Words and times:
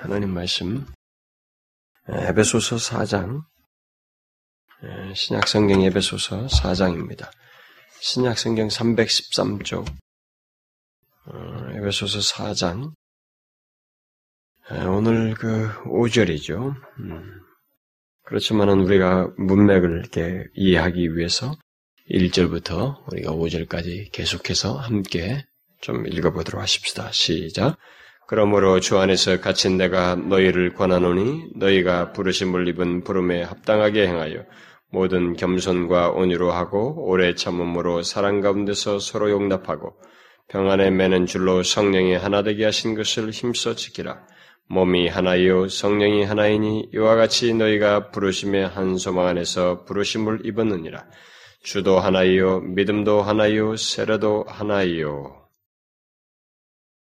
하나님 0.00 0.30
말씀 0.30 0.86
에베소서 2.08 2.76
4장 2.76 3.42
신약성경 5.12 5.82
에베소서 5.82 6.46
4장입니다. 6.46 7.28
신약성경 8.00 8.68
313쪽 8.68 9.88
어, 11.26 11.70
에베소서 11.72 12.20
4장 12.20 12.92
오늘 14.86 15.34
그 15.34 15.68
5절이죠. 15.82 16.76
음, 17.00 17.40
그렇지만은 18.22 18.78
우리가 18.82 19.32
문맥을 19.36 19.98
이렇게 19.98 20.44
이해하기 20.54 21.16
위해서 21.16 21.58
1절부터 22.08 23.10
우리가 23.10 23.32
5절까지 23.32 24.12
계속해서 24.12 24.76
함께 24.76 25.44
좀 25.80 26.06
읽어보도록 26.06 26.62
하십시다. 26.62 27.10
시작. 27.10 27.76
그러므로 28.28 28.78
주 28.78 28.98
안에서 28.98 29.40
갇힌 29.40 29.78
내가 29.78 30.14
너희를 30.14 30.74
권하노니 30.74 31.52
너희가 31.56 32.12
부르심을 32.12 32.68
입은 32.68 33.02
부름에 33.02 33.42
합당하게 33.42 34.06
행하여 34.06 34.44
모든 34.90 35.32
겸손과 35.32 36.10
온유로 36.10 36.52
하고 36.52 37.06
오래 37.08 37.34
참음으로 37.34 38.02
사랑 38.02 38.42
가운데서 38.42 38.98
서로 38.98 39.30
용납하고 39.30 39.96
평안에 40.48 40.90
매는 40.90 41.24
줄로 41.24 41.62
성령이 41.62 42.16
하나 42.16 42.42
되게 42.42 42.66
하신 42.66 42.94
것을 42.94 43.30
힘써 43.30 43.74
지키라. 43.74 44.20
몸이 44.68 45.08
하나요 45.08 45.66
성령이 45.66 46.24
하나이니 46.24 46.90
이와 46.92 47.16
같이 47.16 47.54
너희가 47.54 48.10
부르심의 48.10 48.68
한 48.68 48.98
소망 48.98 49.26
안에서 49.26 49.86
부르심을 49.86 50.40
입었느니라. 50.44 51.06
주도 51.62 51.98
하나요 51.98 52.60
믿음도 52.60 53.22
하나요 53.22 53.74
세례도 53.74 54.44
하나요 54.48 55.37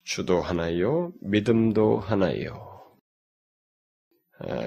주도 0.05 0.39
하나요? 0.39 1.11
믿음도 1.21 1.97
하나요? 1.99 2.71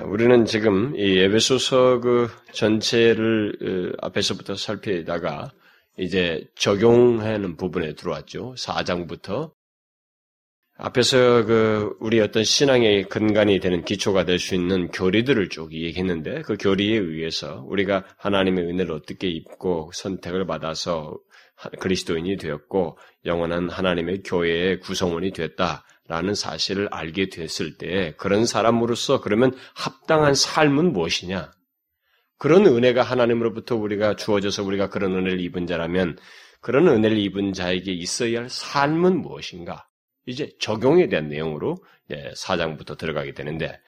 우리는 0.05 0.45
지금 0.47 0.97
이 0.97 1.19
에베소서 1.19 2.01
그 2.01 2.29
전체를 2.53 3.93
어, 3.93 4.07
앞에서부터 4.07 4.57
살피다가 4.57 5.53
이제 5.97 6.45
적용하는 6.57 7.57
부분에 7.57 7.95
들어왔죠. 7.95 8.55
4장부터. 8.57 9.53
앞에서 10.77 11.45
그 11.45 11.97
우리 12.01 12.21
어떤 12.21 12.45
신앙의 12.45 13.05
근간이 13.09 13.59
되는 13.61 13.85
기초가 13.85 14.25
될 14.25 14.39
수 14.39 14.55
있는 14.55 14.89
교리들을 14.89 15.49
쭉 15.51 15.73
얘기했는데 15.73 16.43
그 16.43 16.57
교리에 16.57 16.97
의해서 16.97 17.65
우리가 17.67 18.05
하나님의 18.17 18.65
은혜를 18.65 18.93
어떻게 18.93 19.29
입고 19.29 19.91
선택을 19.93 20.47
받아서 20.47 21.19
그리스도인이 21.81 22.37
되었고 22.37 22.99
영원한 23.25 23.69
하나님의 23.69 24.23
교회의 24.23 24.81
구성원이 24.81 25.33
됐다라는 25.33 26.35
사실을 26.35 26.89
알게 26.91 27.29
됐을 27.29 27.77
때 27.77 28.15
그런 28.17 28.47
사람으로서 28.47 29.21
그러면 29.21 29.57
합당한 29.75 30.35
삶은 30.35 30.93
무엇이냐? 30.93 31.53
그런 32.39 32.67
은혜가 32.67 33.03
하나님으로부터 33.03 33.75
우리가 33.77 34.15
주어져서 34.17 34.63
우리가 34.63 34.89
그런 34.89 35.13
은혜를 35.15 35.41
입은 35.41 35.67
자라면 35.67 36.17
그런 36.61 36.87
은혜를 36.89 37.19
입은 37.19 37.53
자에게 37.53 37.93
있어야 37.93 38.41
할 38.41 38.49
삶은 38.49 39.21
무엇인가? 39.21 39.89
이제 40.27 40.53
적용에 40.61 41.09
대한 41.09 41.29
내용으로 41.29 41.77
사장부터 42.37 42.97
들어가게 42.97 43.35
되는데 43.35 43.81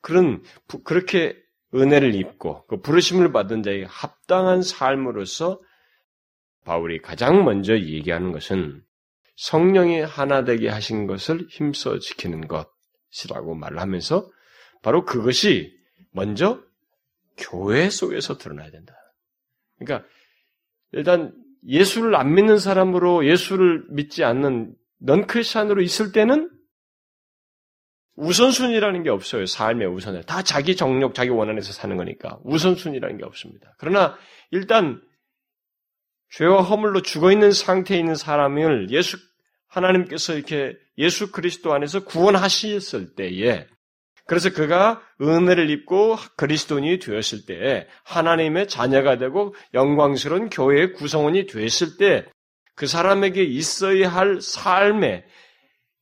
그런 0.00 0.42
그렇게 0.84 1.36
은혜를 1.74 2.14
입고 2.14 2.66
그 2.66 2.80
부르심을 2.80 3.32
받은 3.32 3.62
자에게 3.62 3.86
합당한 3.88 4.62
삶으로서 4.62 5.60
바울이 6.68 7.00
가장 7.00 7.44
먼저 7.44 7.78
얘기하는 7.78 8.30
것은 8.30 8.82
성령이 9.36 10.02
하나 10.02 10.44
되게 10.44 10.68
하신 10.68 11.06
것을 11.06 11.46
힘써 11.48 11.98
지키는 11.98 12.46
것이라고 12.46 13.54
말을 13.54 13.80
하면서 13.80 14.30
바로 14.82 15.06
그것이 15.06 15.72
먼저 16.12 16.62
교회 17.38 17.88
속에서 17.88 18.36
드러나야 18.36 18.70
된다. 18.70 18.94
그러니까 19.78 20.06
일단 20.92 21.32
예수를 21.66 22.14
안 22.14 22.34
믿는 22.34 22.58
사람으로 22.58 23.26
예수를 23.26 23.86
믿지 23.88 24.22
않는 24.24 24.74
넌 24.98 25.26
크리스찬으로 25.26 25.80
있을 25.80 26.12
때는 26.12 26.50
우선순위라는 28.16 29.04
게 29.04 29.10
없어요. 29.10 29.46
삶의 29.46 29.86
우선을. 29.86 30.24
다 30.24 30.42
자기 30.42 30.76
정력, 30.76 31.14
자기 31.14 31.30
원한에서 31.30 31.72
사는 31.72 31.96
거니까. 31.96 32.40
우선순위라는 32.42 33.16
게 33.16 33.24
없습니다. 33.24 33.74
그러나 33.78 34.18
일단 34.50 35.00
죄와 36.30 36.62
허물로 36.62 37.02
죽어 37.02 37.32
있는 37.32 37.52
상태에 37.52 37.98
있는 37.98 38.14
사람을 38.14 38.90
예수 38.90 39.16
하나님께서 39.68 40.34
이렇게 40.34 40.76
예수 40.96 41.30
그리스도 41.30 41.72
안에서 41.72 42.04
구원하셨을 42.04 43.14
때에 43.14 43.66
그래서 44.26 44.50
그가 44.50 45.02
은혜를 45.20 45.70
입고 45.70 46.16
그리스도인이 46.36 46.98
되었을 46.98 47.46
때 47.46 47.86
하나님의 48.04 48.68
자녀가 48.68 49.16
되고 49.16 49.54
영광스러운 49.72 50.50
교회의 50.50 50.92
구성원이 50.92 51.46
되었을 51.46 51.96
때 51.96 52.26
그 52.78 52.86
사람에게 52.86 53.42
있어야 53.42 54.08
할 54.08 54.40
삶의 54.40 55.24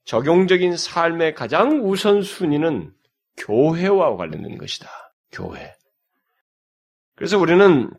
적용적인 0.05 0.77
삶의 0.77 1.35
가장 1.35 1.81
우선순위는 1.83 2.93
교회와 3.39 4.17
관련된 4.17 4.59
것이다. 4.59 4.87
교회. 5.33 5.75
그래서 7.17 7.39
우리는 7.39 7.91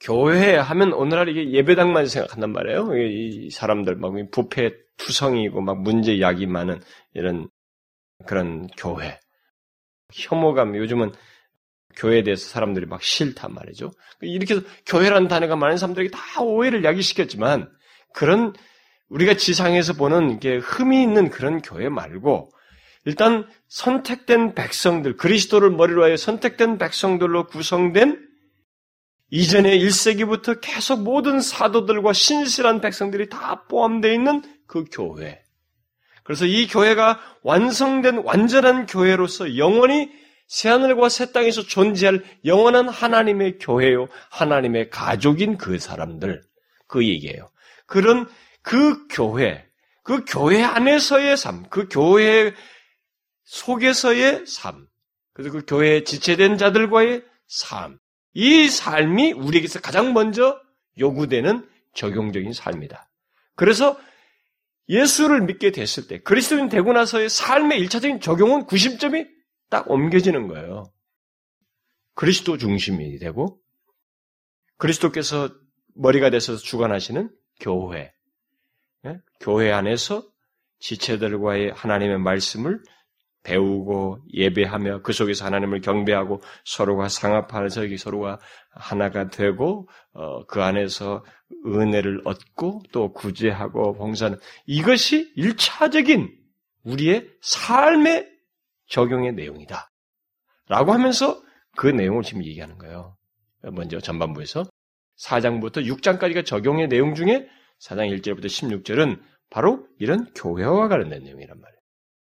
교회 0.00 0.56
하면 0.56 0.92
오늘날 0.92 1.28
이게 1.28 1.50
예배당만 1.50 2.06
생각한단 2.06 2.52
말이에요. 2.52 2.96
이 2.96 3.50
사람들 3.50 3.96
막 3.96 4.12
부패 4.30 4.72
투성이고 4.98 5.60
막 5.60 5.82
문제 5.82 6.20
약이 6.20 6.46
많은 6.46 6.80
이런 7.14 7.48
그런 8.26 8.66
교회. 8.78 9.18
혐오감 10.12 10.76
요즘은 10.76 11.12
교회에 11.96 12.22
대해서 12.22 12.48
사람들이 12.48 12.86
막 12.86 13.02
싫단 13.02 13.54
말이죠. 13.54 13.90
이렇게 14.20 14.54
해서 14.54 14.66
교회라는 14.86 15.28
단어가 15.28 15.56
많은 15.56 15.76
사람들에게 15.76 16.10
다 16.10 16.42
오해를 16.42 16.84
야기시켰지만 16.84 17.70
그런 18.12 18.52
우리가 19.08 19.34
지상에서 19.34 19.94
보는 19.94 20.40
게 20.40 20.56
흠이 20.56 21.02
있는 21.02 21.30
그런 21.30 21.62
교회 21.62 21.88
말고 21.88 22.50
일단 23.04 23.46
선택된 23.68 24.54
백성들, 24.54 25.16
그리스도를 25.16 25.70
머리로 25.70 26.04
하여 26.04 26.16
선택된 26.16 26.76
백성들로 26.78 27.46
구성된 27.46 28.26
이전에 29.30 29.78
1세기부터 29.78 30.60
계속 30.60 31.02
모든 31.02 31.40
사도들과 31.40 32.12
신실한 32.12 32.80
백성들이 32.80 33.28
다 33.28 33.64
포함되어 33.68 34.12
있는 34.12 34.42
그 34.66 34.84
교회. 34.90 35.42
그래서 36.22 36.44
이 36.44 36.66
교회가 36.66 37.20
완성된 37.42 38.22
완전한 38.24 38.86
교회로서 38.86 39.56
영원히 39.56 40.10
새하늘과 40.48 41.08
새 41.08 41.32
땅에서 41.32 41.62
존재할 41.62 42.24
영원한 42.44 42.88
하나님의 42.88 43.58
교회요. 43.58 44.08
하나님의 44.30 44.90
가족인 44.90 45.56
그 45.56 45.78
사람들. 45.78 46.42
그 46.86 47.06
얘기예요. 47.06 47.50
그런 47.86 48.28
그 48.62 49.06
교회, 49.08 49.64
그 50.02 50.24
교회 50.26 50.62
안에서의 50.62 51.36
삶, 51.36 51.64
그 51.68 51.88
교회 51.88 52.52
속에서의 53.44 54.46
삶, 54.46 54.86
그래서 55.32 55.52
그 55.52 55.64
교회에 55.64 56.04
지체된 56.04 56.58
자들과의 56.58 57.22
삶, 57.46 57.98
이 58.38 58.68
삶이 58.68 59.32
우리에게서 59.32 59.80
가장 59.80 60.12
먼저 60.12 60.60
요구되는 60.98 61.66
적용적인 61.94 62.52
삶이다. 62.52 63.08
그래서 63.54 63.98
예수를 64.90 65.40
믿게 65.40 65.72
됐을 65.72 66.06
때, 66.06 66.20
그리스도인 66.20 66.68
되고 66.68 66.92
나서의 66.92 67.30
삶의 67.30 67.78
일차적인 67.80 68.20
적용은 68.20 68.66
구심점이 68.66 69.24
딱 69.70 69.90
옮겨지는 69.90 70.48
거예요. 70.48 70.92
그리스도 72.14 72.58
중심이 72.58 73.18
되고, 73.18 73.58
그리스도께서 74.76 75.48
머리가 75.94 76.28
돼서 76.28 76.56
주관하시는 76.56 77.30
교회, 77.60 78.12
예? 79.06 79.18
교회 79.40 79.72
안에서 79.72 80.28
지체들과의 80.80 81.72
하나님의 81.72 82.18
말씀을 82.18 82.82
배우고 83.46 84.18
예배하며 84.34 85.02
그 85.02 85.12
속에서 85.12 85.44
하나님을 85.44 85.80
경배하고 85.80 86.42
서로가 86.64 87.08
상합하면서 87.08 87.82
서로가 87.96 88.40
하나가 88.70 89.28
되고 89.28 89.88
어, 90.12 90.44
그 90.46 90.62
안에서 90.62 91.24
은혜를 91.64 92.22
얻고 92.24 92.82
또 92.90 93.12
구제하고 93.12 93.94
봉사는 93.94 94.36
이것이 94.66 95.32
일차적인 95.36 96.36
우리의 96.84 97.28
삶의 97.40 98.28
적용의 98.88 99.34
내용이다. 99.34 99.90
라고 100.68 100.92
하면서 100.92 101.40
그 101.76 101.86
내용을 101.86 102.22
지금 102.22 102.44
얘기하는 102.44 102.78
거예요. 102.78 103.16
먼저 103.62 104.00
전반부에서 104.00 104.64
4장부터 105.18 105.84
6장까지가 105.86 106.44
적용의 106.44 106.88
내용 106.88 107.14
중에 107.14 107.48
4장 107.80 108.10
1절부터 108.20 108.46
16절은 108.46 109.20
바로 109.50 109.86
이런 109.98 110.32
교회와 110.34 110.88
관련된 110.88 111.22
내용이란 111.22 111.60
말이에요. 111.60 111.75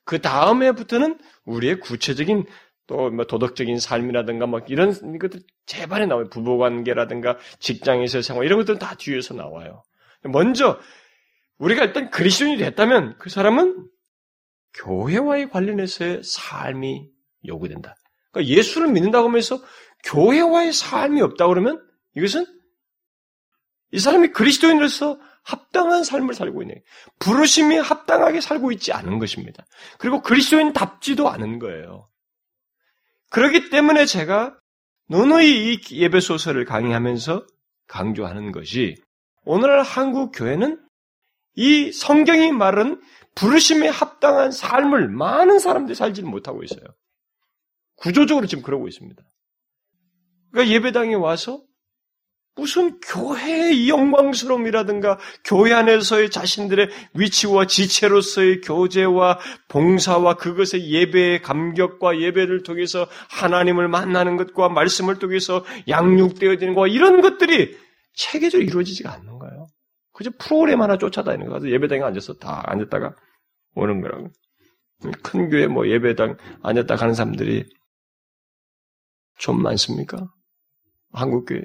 그 0.10 0.20
다음에부터는 0.22 1.20
우리의 1.46 1.80
구체적인 1.82 2.44
또뭐 2.88 3.26
도덕적인 3.28 3.78
삶이라든가 3.78 4.48
막 4.48 4.72
이런 4.72 5.20
것들 5.20 5.42
제발에 5.68 6.08
나와요. 6.08 6.30
부부 6.32 6.58
관계라든가 6.58 7.38
직장에서의 7.60 8.24
생활 8.24 8.44
이런 8.48 8.58
것들은 8.58 8.80
다 8.80 8.96
뒤에서 8.98 9.36
나와요. 9.36 9.84
먼저 10.24 10.80
우리가 11.60 11.84
일단 11.84 12.10
그리스도인이 12.10 12.58
됐다면 12.58 13.20
그 13.20 13.30
사람은 13.30 13.88
교회와의 14.74 15.52
관련해서의 15.52 16.24
삶이 16.24 17.08
요구된다. 17.46 17.94
그러니까 18.32 18.52
예수를 18.52 18.88
믿는다고 18.88 19.28
하면서 19.28 19.62
교회와의 20.06 20.74
삶이 20.74 21.22
없다 21.22 21.46
그러면 21.46 21.88
이것은 22.16 22.48
이 23.92 24.00
사람이 24.00 24.30
그리스도인으로서 24.30 25.20
합당한 25.44 26.04
삶을 26.04 26.34
살고 26.34 26.62
있는 26.62 26.82
부르심이 27.20 27.78
합당하게 27.78 28.42
살고 28.42 28.72
있지 28.74 28.92
않은 28.94 29.20
것입니다. 29.20 29.66
그리고 29.98 30.22
그리스도인답지도 30.22 31.30
않은 31.30 31.60
거예요. 31.60 32.10
그렇기 33.30 33.70
때문에 33.70 34.06
제가 34.06 34.58
누누이 35.10 35.74
이 35.74 35.82
예배 35.92 36.20
소설을 36.20 36.66
강의하면서 36.66 37.46
강조하는 37.88 38.52
것이 38.52 38.96
오늘날 39.44 39.82
한국 39.82 40.32
교회는 40.32 40.80
이 41.56 41.92
성경이 41.92 42.52
말은 42.52 43.02
부르심에 43.36 43.88
합당한 43.88 44.52
삶을 44.52 45.10
많은 45.10 45.60
사람들이 45.60 45.96
살지는 45.96 46.30
못하고 46.30 46.64
있어요. 46.64 46.84
구조적으로 47.96 48.48
지금 48.48 48.64
그러고 48.64 48.88
있습니다. 48.88 49.22
그러니까 50.52 50.74
예배당에 50.74 51.16
와서 51.16 51.62
무슨 52.56 53.00
교회의 53.00 53.88
영광스러움이라든가 53.88 55.18
교회 55.46 55.74
안에서의 55.74 56.30
자신들의 56.30 56.90
위치와 57.14 57.68
지체로서의 57.68 58.62
교제와 58.62 59.40
봉사와 59.70 60.36
그것의 60.36 60.92
예배의 60.92 61.42
감격과 61.42 62.20
예배를 62.20 62.64
통해서 62.64 63.08
하나님을 63.30 63.88
만나는 63.88 64.36
것과 64.36 64.70
말씀을 64.70 65.20
통해서 65.20 65.64
양육되어지는 65.88 66.74
것과 66.74 66.88
이런 66.88 67.22
것들이 67.22 67.78
체계적으로 68.14 68.68
이루어지지가 68.68 69.14
않는 69.14 69.40
거예요. 69.40 69.68
그저 70.12 70.32
프로그램 70.38 70.82
하나 70.82 70.98
쫓아다니는 70.98 71.48
거예요. 71.48 71.74
예배당에 71.74 72.02
앉아서 72.02 72.34
다 72.34 72.62
앉았다가 72.66 73.16
오는 73.76 74.02
거라고. 74.02 74.30
큰 75.24 75.50
교회 75.50 75.68
뭐 75.68 75.88
예배당 75.88 76.36
앉았다 76.62 76.98
가는 76.98 77.14
사람들이 77.14 77.64
좀 79.38 79.62
많습니까? 79.62 80.28
한국 81.14 81.46
교회. 81.46 81.62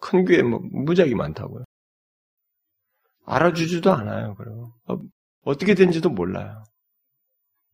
큰 0.00 0.24
교회 0.24 0.42
뭐 0.42 0.60
무지하게 0.60 1.14
많다고요. 1.14 1.64
알아주지도 3.24 3.92
않아요, 3.92 4.34
그리고. 4.36 4.72
어, 4.86 5.54
떻게 5.56 5.74
된지도 5.74 6.10
몰라요. 6.10 6.62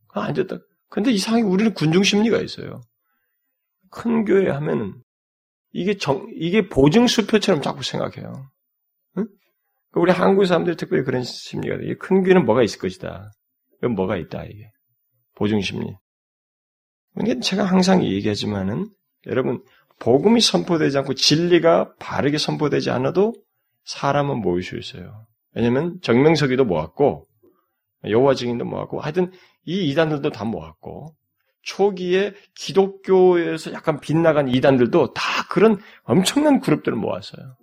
앉았다. 0.09 0.59
근데 0.89 1.11
이상하게 1.11 1.45
우리는 1.45 1.75
군중 1.75 2.03
심리가 2.03 2.41
있어요. 2.41 2.81
큰 3.91 4.25
교회 4.25 4.51
하면은 4.51 5.03
이게 5.73 5.97
정, 5.97 6.27
이게 6.35 6.69
보증 6.69 7.07
수표처럼 7.07 7.63
자꾸 7.63 7.83
생각해요. 7.83 8.51
응? 9.19 9.27
우리 9.95 10.13
한국 10.13 10.45
사람들 10.45 10.77
특별히 10.77 11.03
그런 11.03 11.23
심리가 11.23 11.79
돼. 11.79 11.95
큰 11.97 12.23
교회는 12.23 12.45
뭐가 12.45 12.63
있을 12.63 12.79
것이다. 12.79 13.31
이건 13.79 13.95
뭐가 13.95 14.17
있다, 14.17 14.45
이게. 14.45 14.71
보증 15.35 15.61
심리. 15.61 15.95
근데 17.15 17.41
제가 17.41 17.65
항상 17.65 18.05
얘기하지만은, 18.05 18.89
여러분, 19.27 19.63
복음이 19.99 20.41
선포되지 20.41 20.99
않고 20.99 21.15
진리가 21.15 21.95
바르게 21.99 22.39
선포되지 22.39 22.91
않아도 22.91 23.35
사람은 23.85 24.41
모일 24.41 24.63
수 24.63 24.77
있어요. 24.77 25.27
왜냐면 25.55 25.99
정명석이도 26.03 26.65
모았고 26.65 27.27
여호와 28.09 28.35
증인도 28.35 28.65
모았고 28.65 29.01
하여튼 29.01 29.33
이 29.65 29.89
이단들도 29.91 30.31
다 30.31 30.45
모았고 30.45 31.15
초기에 31.63 32.35
기독교에서 32.57 33.73
약간 33.73 34.01
빗나간 34.01 34.49
이단들도 34.49 35.15
다 35.15 35.23
그런 35.49 35.79
엄청난 36.03 36.61
그룹들을 36.61 36.97
모았어요. 36.97 37.57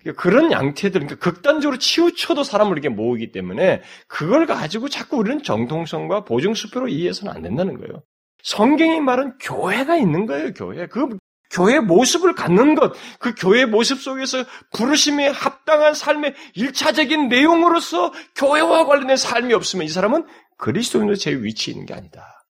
그러니까 0.00 0.22
그런 0.22 0.52
양태들, 0.52 1.00
그러니까 1.00 1.16
극단적으로 1.18 1.78
치우쳐도 1.78 2.44
사람을 2.44 2.72
이렇게 2.72 2.88
모으기 2.88 3.32
때문에 3.32 3.82
그걸 4.06 4.46
가지고 4.46 4.88
자꾸 4.88 5.16
우리는 5.16 5.42
정통성과 5.42 6.24
보증수표로 6.24 6.86
이해해서는 6.86 7.34
안 7.34 7.42
된다는 7.42 7.76
거예요. 7.78 8.02
성경이 8.46 9.00
말은 9.00 9.38
교회가 9.38 9.96
있는 9.96 10.24
거예요, 10.24 10.54
교회. 10.54 10.86
그 10.86 11.18
교회 11.50 11.80
모습을 11.80 12.34
갖는 12.34 12.76
것, 12.76 12.92
그 13.18 13.34
교회 13.36 13.66
모습 13.66 14.00
속에서 14.00 14.44
부르심에 14.72 15.26
합당한 15.28 15.94
삶의 15.94 16.34
일차적인 16.54 17.28
내용으로서 17.28 18.12
교회와 18.36 18.86
관련된 18.86 19.16
삶이 19.16 19.52
없으면 19.52 19.84
이 19.86 19.88
사람은 19.88 20.26
그리스도인으로 20.58 21.16
제 21.16 21.32
위치에 21.32 21.72
있는 21.72 21.86
게 21.86 21.94
아니다. 21.94 22.46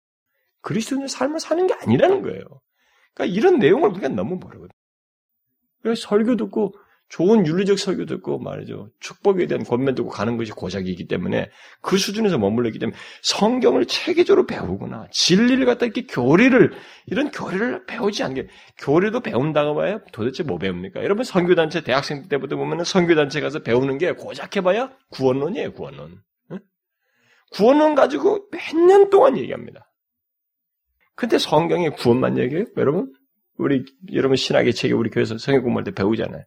그리스도인의 0.60 1.08
삶을 1.08 1.40
사는 1.40 1.66
게 1.66 1.72
아니라는 1.72 2.20
거예요. 2.20 2.44
그러니까 3.14 3.34
이런 3.34 3.58
내용을 3.58 3.88
우리가 3.90 4.08
너무 4.08 4.36
모르거든요. 4.36 5.94
설교 5.96 6.36
듣고 6.36 6.74
좋은 7.08 7.46
윤리적 7.46 7.78
설교 7.78 8.04
듣고 8.06 8.38
말이죠. 8.40 8.90
축복에 9.00 9.46
대한 9.46 9.62
권면 9.64 9.94
듣고 9.94 10.08
가는 10.08 10.36
것이 10.36 10.50
고작이기 10.52 11.06
때문에 11.06 11.50
그 11.80 11.98
수준에서 11.98 12.36
머물렀기 12.38 12.78
때문에 12.80 12.96
성경을 13.22 13.86
체계적으로 13.86 14.46
배우거나 14.46 15.06
진리를 15.12 15.64
갖다 15.66 15.86
이렇게 15.86 16.06
교리를 16.06 16.72
이런 17.06 17.30
교리를 17.30 17.86
배우지 17.86 18.24
않게 18.24 18.48
교리도 18.78 19.20
배운다고 19.20 19.76
봐야 19.76 20.00
도대체 20.12 20.42
뭐 20.42 20.58
배웁니까? 20.58 21.04
여러분 21.04 21.24
선교단체 21.24 21.82
대학생 21.82 22.28
때부터 22.28 22.56
보면 22.56 22.82
선교단체 22.84 23.40
가서 23.40 23.60
배우는 23.60 23.98
게 23.98 24.12
고작 24.12 24.56
해봐야 24.56 24.90
구원론이에요 25.10 25.72
구원론. 25.74 26.18
응? 26.50 26.58
구원론 27.52 27.94
가지고 27.94 28.48
몇 28.50 28.74
년 28.86 29.10
동안 29.10 29.38
얘기합니다. 29.38 29.88
근데 31.14 31.38
성경에 31.38 31.90
구원만 31.90 32.36
얘기해요? 32.36 32.66
여러분? 32.76 33.12
우리 33.58 33.84
여러분 34.12 34.36
신학의 34.36 34.74
책에 34.74 34.92
우리 34.92 35.08
교회에서 35.08 35.38
성경 35.38 35.62
공부할 35.62 35.84
때 35.84 35.92
배우잖아요. 35.92 36.42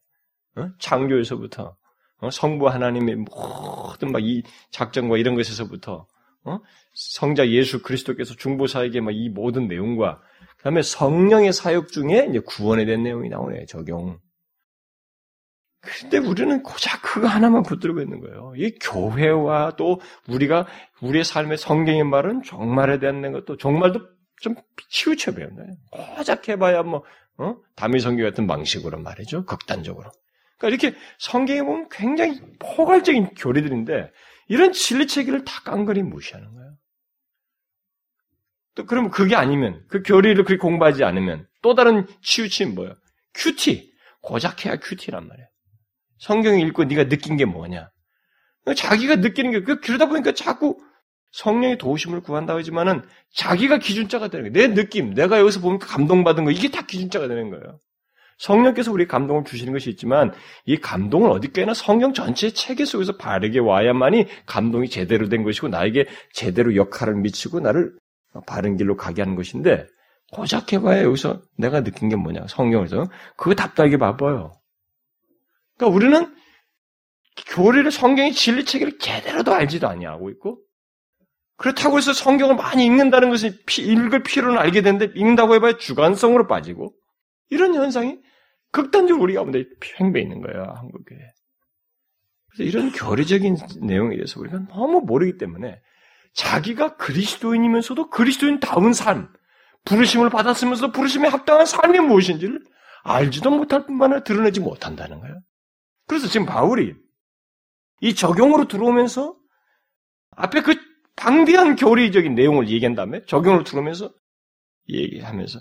어? 0.56 0.70
창조에서부터 0.80 1.76
어? 2.22 2.30
성부 2.32 2.68
하나님의 2.70 3.16
모든 3.18 4.12
막 4.12 4.22
이 4.24 4.44
작전과 4.72 5.18
이런 5.18 5.36
것에서부터 5.36 6.06
어? 6.46 6.60
성자 6.94 7.50
예수 7.50 7.82
그리스도께서 7.82 8.36
중보사에게 8.36 9.02
막 9.02 9.12
이 9.12 9.30
모든 9.30 9.68
내용과 9.68 10.22
그다음에 10.58 10.82
성령의 10.82 11.54
사역 11.54 11.90
중에 11.90 12.28
이제 12.30 12.40
구원에 12.40 12.86
대한 12.86 13.04
내용이 13.04 13.30
나오네요. 13.30 13.66
적용. 13.66 14.20
근데 15.82 16.18
우리는 16.18 16.62
고작 16.62 17.02
그거 17.02 17.28
하나만 17.28 17.64
붙들고 17.64 18.02
있는 18.02 18.20
거예요. 18.20 18.52
이 18.58 18.78
교회와 18.80 19.78
또 19.78 20.02
우리가 20.28 20.68
우리의 21.02 21.24
삶의 21.24 21.58
성경의 21.58 22.04
말은 22.04 22.44
종말에 22.44 23.00
대한 23.00 23.32
것도 23.32 23.56
종말도 23.56 24.02
좀 24.42 24.56
치우쳐 24.90 25.34
배운다. 25.36 25.64
고작 26.18 26.50
해봐야 26.50 26.84
뭐 26.84 27.04
어? 27.38 27.56
다미성교 27.78 28.24
같은 28.24 28.46
방식으로 28.46 29.00
말이죠. 29.00 29.46
극단적으로. 29.46 30.12
그러니까 30.60 30.68
이렇게 30.68 31.00
성경에 31.18 31.64
보면 31.64 31.88
굉장히 31.90 32.40
포괄적인 32.60 33.34
교리들인데 33.36 34.12
이런 34.48 34.74
진리 34.74 35.08
체계를 35.08 35.46
다 35.46 35.62
깡그리 35.64 36.04
무시하는 36.04 36.54
거예요. 36.54 36.76
또 38.76 38.86
그러면 38.86 39.10
그게 39.10 39.36
아니면 39.36 39.84
그 39.88 40.04
교리를 40.04 40.44
그렇게 40.44 40.58
공부하지 40.58 41.04
않으면 41.04 41.48
또 41.62 41.76
다른 41.76 42.06
치우침이 42.22 42.74
뭐예요? 42.74 42.96
큐티. 43.34 43.90
고작 44.22 44.66
해야 44.66 44.76
큐티란 44.76 45.28
말이에요. 45.28 45.48
성경 46.18 46.60
읽고 46.60 46.84
네가 46.84 47.08
느낀 47.08 47.38
게 47.38 47.46
뭐냐? 47.46 47.90
자기가 48.76 49.18
느끼는 49.18 49.52
게그 49.52 49.80
그러다 49.80 50.08
보니까 50.08 50.34
자꾸 50.34 50.78
성령의 51.32 51.78
도우심을 51.78 52.22
구한다고 52.22 52.60
하지만은 52.60 53.02
자기가 53.34 53.78
기준자가 53.78 54.28
되는 54.28 54.52
거예요. 54.52 54.68
내 54.68 54.74
느낌, 54.74 55.14
내가 55.14 55.40
여기서 55.40 55.62
보면 55.62 55.80
감동받은 55.80 56.44
거 56.44 56.52
이게 56.52 56.70
다 56.70 56.86
기준자가 56.86 57.28
되는 57.28 57.50
거예요. 57.50 57.80
성령께서 58.40 58.92
우리 58.92 59.08
감동을 59.08 59.44
주시는 59.44 59.74
것이 59.74 59.90
있지만 59.92 60.34
이 60.66 60.78
감동을 60.78 61.30
어디까지나 61.30 61.74
성경 61.74 62.14
전체 62.14 62.50
체계 62.50 62.86
속에서 62.86 63.18
바르게 63.18 63.60
와야만이 63.60 64.28
감동이 64.46 64.90
제대로 64.90 65.30
된 65.30 65.44
것이고 65.44 65.68
나에게 65.68 66.08
제대로 66.34 66.76
역할을 66.76 67.16
미치고 67.16 67.60
나를 67.60 67.94
바른 68.48 68.78
길로 68.78 68.96
가게 68.96 69.22
하는 69.22 69.36
것인데 69.36 69.86
고작 70.32 70.72
해봐야 70.72 71.04
여기서 71.04 71.42
내가 71.58 71.84
느낀 71.84 72.08
게 72.08 72.16
뭐냐 72.16 72.48
성경에서 72.48 73.08
그거 73.36 73.56
답답하게 73.56 73.98
바빠요. 73.98 74.54
그러니까 75.78 75.96
우리는 75.96 76.36
교리를 77.48 77.90
성경의 77.92 78.34
진리 78.34 78.64
체계를 78.64 79.00
제대로도 79.00 79.54
알지도 79.54 79.88
아니하고 79.88 80.30
있고 80.32 80.60
그렇다고 81.58 81.98
해서 81.98 82.14
성경을 82.14 82.56
많이 82.56 82.86
읽는다는 82.86 83.30
것은 83.32 83.52
읽을 83.80 84.24
필요는 84.24 84.58
알게 84.58 84.82
되는데 84.82 85.12
읽는다고 85.14 85.56
해봐야 85.56 85.78
주관성으로 85.78 86.48
빠지고 86.48 86.94
이런 87.50 87.76
현상이 87.76 88.18
극단적으로 88.72 89.24
우리 89.24 89.34
가운데 89.34 89.66
팽배 89.80 90.22
있는 90.22 90.42
거예요, 90.42 90.64
한국에. 90.64 91.16
그래서 92.52 92.64
이런 92.64 92.92
교리적인 92.92 93.58
내용에 93.82 94.16
대해서 94.16 94.40
우리가 94.40 94.60
너무 94.68 95.02
모르기 95.02 95.38
때문에 95.38 95.82
자기가 96.34 96.98
그리스도인이면서도 96.98 98.10
그리스도인다운 98.10 98.94
삶, 98.94 99.32
부르심을 99.86 100.30
받았으면서 100.30 100.92
부르심에 100.92 101.28
합당한 101.28 101.66
삶이 101.66 102.00
무엇인지를 102.00 102.64
알지도 103.04 103.50
못할 103.50 103.86
뿐만 103.86 104.12
아니라 104.12 104.24
드러내지 104.24 104.60
못한다는 104.60 105.20
거예요. 105.20 105.40
그래서 106.08 106.28
지금 106.28 106.46
바울이 106.46 106.94
이 108.02 108.16
적용으로 108.16 108.68
들어오면서 108.68 109.36
앞에 110.36 110.62
그 110.62 110.76
방대한 111.16 111.76
교리적인 111.76 112.36
내용을 112.36 112.70
얘기한 112.70 112.96
다음에 112.96 113.22
적용으로 113.26 113.64
들어오면서 113.64 114.14
얘기하면서 114.90 115.60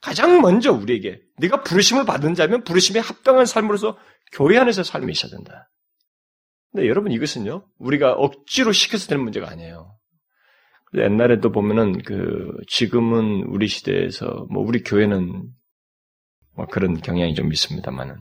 가장 0.00 0.40
먼저 0.40 0.72
우리에게 0.72 1.20
네가 1.38 1.62
부르심을 1.62 2.04
받은 2.04 2.34
자면 2.34 2.64
부르심에 2.64 3.00
합당한 3.00 3.46
삶으로서 3.46 3.98
교회 4.32 4.58
안에서 4.58 4.82
삶이 4.82 5.12
있어야 5.12 5.30
된다. 5.30 5.70
근데 6.72 6.88
여러분 6.88 7.12
이것은요 7.12 7.66
우리가 7.78 8.12
억지로 8.12 8.72
시켜서 8.72 9.08
되는 9.08 9.22
문제가 9.22 9.48
아니에요. 9.50 9.96
옛날에도 10.94 11.52
보면은 11.52 12.02
그 12.02 12.50
지금은 12.66 13.44
우리 13.48 13.68
시대에서 13.68 14.46
뭐 14.50 14.62
우리 14.62 14.82
교회는 14.82 15.50
뭐 16.56 16.66
그런 16.66 17.00
경향이 17.00 17.34
좀 17.34 17.52
있습니다만은 17.52 18.18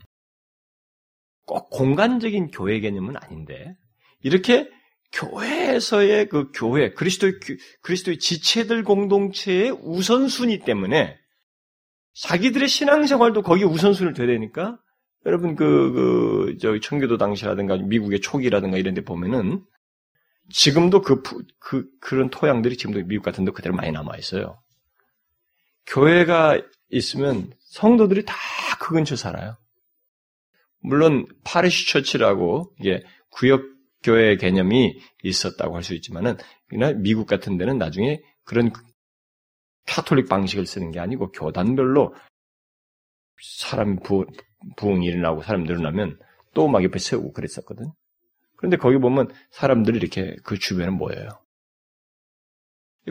꼭 1.45 1.69
공간적인 1.71 2.51
교회 2.51 2.79
개념은 2.79 3.15
아닌데 3.17 3.75
이렇게 4.21 4.69
교회에서의 5.11 6.29
그 6.29 6.51
교회 6.53 6.91
그리스도의 6.93 7.39
그리스도의 7.81 8.19
지체들 8.19 8.83
공동체의 8.83 9.71
우선순위 9.71 10.59
때문에 10.59 11.17
자기들의 12.21 12.67
신앙생활도 12.67 13.41
거기에 13.41 13.65
우선순위를 13.65 14.13
둬야 14.13 14.27
되니까 14.27 14.77
여러분 15.25 15.55
그, 15.55 15.91
그, 15.91 16.57
저기 16.59 16.81
청교도 16.81 17.17
당시라든가 17.17 17.77
미국의 17.77 18.21
초기라든가 18.21 18.77
이런 18.77 18.93
데 18.93 19.01
보면은 19.03 19.63
지금도 20.51 21.01
그, 21.01 21.21
그, 21.59 21.87
그런 21.99 22.29
토양들이 22.29 22.77
지금도 22.77 23.05
미국 23.05 23.23
같은 23.23 23.45
데 23.45 23.51
그대로 23.51 23.75
많이 23.75 23.91
남아 23.91 24.17
있어요. 24.17 24.61
교회가 25.85 26.61
있으면 26.89 27.51
성도들이 27.59 28.25
다 28.25 28.35
그 28.79 28.95
근처 28.95 29.15
살아요. 29.15 29.57
물론 30.81 31.27
parish 31.43 31.89
church라고 31.89 32.73
이게 32.79 33.03
구역 33.29 33.63
교회 34.01 34.37
개념이 34.37 34.97
있었다고 35.23 35.75
할 35.75 35.83
수 35.83 35.93
있지만은 35.93 36.37
미국 36.95 37.27
같은 37.27 37.57
데는 37.57 37.77
나중에 37.77 38.21
그런 38.45 38.71
카톨릭 39.89 40.29
방식을 40.29 40.65
쓰는 40.65 40.91
게 40.91 40.99
아니고 40.99 41.31
교단별로 41.31 42.13
사람 43.41 43.97
부, 43.99 44.25
부흥이 44.77 45.05
일어나고 45.07 45.41
사람 45.41 45.63
늘어나면 45.63 46.19
또 46.53 46.67
막 46.67 46.83
옆에 46.83 46.99
세우고 46.99 47.33
그랬었거든. 47.33 47.91
그런데 48.57 48.77
거기 48.77 48.97
보면 48.97 49.31
사람들이 49.51 49.97
이렇게 49.97 50.35
그 50.43 50.57
주변에 50.59 50.89
모여요. 50.89 51.29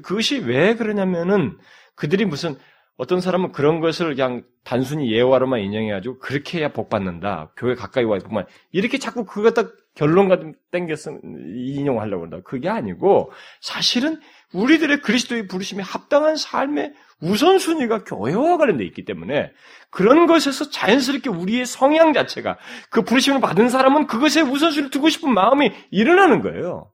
그것이 0.03 0.41
왜 0.41 0.75
그러냐면은 0.75 1.57
그들이 1.95 2.25
무슨 2.27 2.57
어떤 2.97 3.21
사람은 3.21 3.53
그런 3.53 3.81
것을 3.81 4.15
그냥 4.15 4.45
단순히 4.65 5.13
예화로만 5.13 5.61
인정해가지고 5.61 6.19
그렇게 6.19 6.59
해야 6.59 6.73
복 6.73 6.91
받는다. 6.91 7.53
교회 7.57 7.75
가까이 7.75 8.05
와야 8.05 8.21
복만 8.21 8.45
이렇게 8.73 8.99
자꾸 8.99 9.25
그거 9.25 9.53
딱 9.53 9.73
결론 9.95 10.29
같은 10.29 10.55
땡겨서 10.71 11.13
인용하려고 11.23 12.25
한다. 12.25 12.41
그게 12.45 12.69
아니고 12.69 13.33
사실은 13.61 14.21
우리들의 14.53 15.03
그리스도의 15.03 15.47
부르심에 15.47 15.83
합당한 15.83 16.37
삶의 16.37 16.95
우선순위가 17.21 18.05
교회와 18.05 18.57
관련돼 18.57 18.85
있기 18.87 19.05
때문에 19.05 19.53
그런 19.91 20.27
것에서 20.27 20.71
자연스럽게 20.71 21.29
우리의 21.29 21.67
성향 21.67 22.13
자체가 22.13 22.59
그 22.91 23.03
부르심을 23.03 23.41
받은 23.41 23.69
사람은 23.69 24.07
그것에 24.07 24.41
우선순위를 24.41 24.91
두고 24.91 25.09
싶은 25.09 25.33
마음이 25.35 25.73
일어나는 25.91 26.41
거예요. 26.41 26.93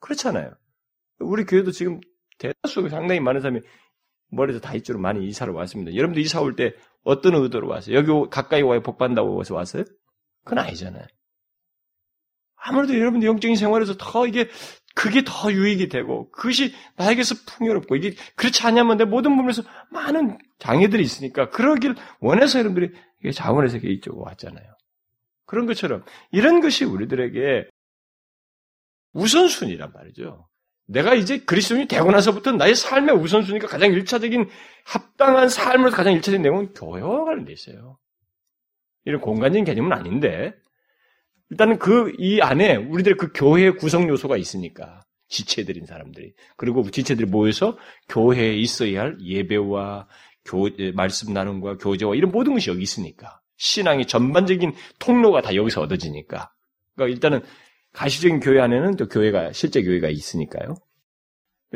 그렇잖아요. 0.00 0.52
우리 1.18 1.44
교회도 1.44 1.72
지금 1.72 2.00
대다수 2.38 2.88
상당히 2.88 3.20
많은 3.20 3.40
사람이 3.40 3.60
머리에서 4.30 4.60
다 4.60 4.74
이쪽으로 4.74 5.00
많이 5.00 5.26
이사를 5.26 5.52
왔습니다. 5.52 5.94
여러분도 5.94 6.20
이사 6.20 6.40
올 6.40 6.56
때 6.56 6.72
어떤 7.04 7.34
의도로 7.34 7.68
왔어요? 7.68 7.96
여기 7.96 8.08
가까이 8.30 8.62
와야 8.62 8.80
복 8.80 8.96
받는다고 8.98 9.40
해서 9.40 9.54
왔어요? 9.54 9.84
그건 10.44 10.64
아니잖아요. 10.64 11.04
아무래도 12.56 12.98
여러분들 12.98 13.28
영적인 13.28 13.56
생활에서 13.56 13.94
더 13.98 14.26
이게 14.26 14.48
그게 14.94 15.22
더 15.26 15.52
유익이 15.52 15.88
되고 15.88 16.30
그것이 16.30 16.72
나에게서 16.96 17.34
풍요롭고 17.46 17.96
이게 17.96 18.14
그렇지 18.36 18.64
않냐면 18.66 18.96
내 18.96 19.04
모든 19.04 19.36
부분에서 19.36 19.62
많은 19.90 20.38
장애들이 20.58 21.02
있으니까 21.02 21.50
그러길 21.50 21.96
원해서 22.20 22.60
여러분들이 22.60 22.92
자원에서 23.32 23.78
이쪽으로 23.78 24.22
왔잖아요. 24.24 24.64
그런 25.46 25.66
것처럼 25.66 26.04
이런 26.30 26.60
것이 26.60 26.84
우리들에게 26.84 27.68
우선순위란 29.12 29.92
말이죠. 29.92 30.48
내가 30.86 31.14
이제 31.14 31.38
그리스도인이 31.38 31.88
되고 31.88 32.10
나서부터 32.10 32.52
나의 32.52 32.74
삶의 32.74 33.16
우선순위가 33.16 33.66
가장 33.66 33.92
일차적인 33.92 34.48
합당한 34.84 35.48
삶으로 35.48 35.90
가장 35.90 36.12
일차적인 36.12 36.42
내용은 36.42 36.72
교회와 36.74 37.24
관련돼 37.24 37.52
있어요. 37.52 37.98
이런 39.04 39.20
공간적인 39.20 39.64
개념은 39.64 39.92
아닌데 39.92 40.54
일단은 41.50 41.78
그 41.78 42.14
이 42.18 42.40
안에 42.40 42.76
우리들 42.76 43.16
그 43.16 43.32
교회의 43.32 43.76
구성 43.76 44.08
요소가 44.08 44.36
있으니까 44.36 45.02
지체들인 45.28 45.86
사람들이 45.86 46.32
그리고 46.56 46.88
지체들이 46.90 47.26
모여서 47.28 47.76
교회에 48.08 48.54
있어야 48.56 49.02
할 49.02 49.16
예배와 49.20 50.08
교, 50.44 50.68
말씀 50.94 51.32
나눔과 51.32 51.78
교제와 51.78 52.14
이런 52.14 52.30
모든 52.30 52.54
것이 52.54 52.70
여기 52.70 52.82
있으니까 52.82 53.40
신앙의 53.56 54.06
전반적인 54.06 54.74
통로가 54.98 55.42
다 55.42 55.54
여기서 55.54 55.80
얻어지니까 55.82 56.52
그러니까 56.94 57.14
일단은 57.14 57.42
가시적인 57.92 58.40
교회 58.40 58.60
안에는 58.60 58.96
또 58.96 59.08
교회가 59.08 59.52
실제 59.52 59.82
교회가 59.82 60.08
있으니까요. 60.08 60.74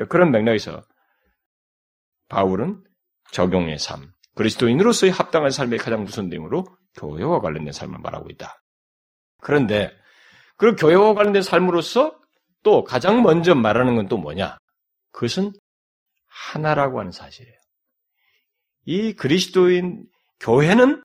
그런 0.09 0.31
맥락에서 0.31 0.83
바울은 2.29 2.83
적용의 3.33 3.79
삶, 3.79 4.13
그리스도인으로서의 4.35 5.13
합당한 5.13 5.51
삶의 5.51 5.79
가장 5.79 6.03
우선 6.03 6.29
내용으로 6.29 6.67
교회와 6.97 7.41
관련된 7.41 7.73
삶을 7.73 7.99
말하고 8.01 8.29
있다. 8.31 8.63
그런데 9.41 9.91
그 10.57 10.75
교회와 10.77 11.15
관련된 11.15 11.43
삶으로서 11.43 12.19
또 12.63 12.85
가장 12.85 13.23
먼저 13.23 13.55
말하는 13.55 13.97
건 13.97 14.09
또 14.09 14.17
뭐냐? 14.19 14.59
그것은 15.13 15.53
하나라고 16.27 17.01
하는 17.01 17.13
사실이에요. 17.13 17.57
이 18.87 19.13
그리스도인 19.13 20.05
교회는 20.41 21.03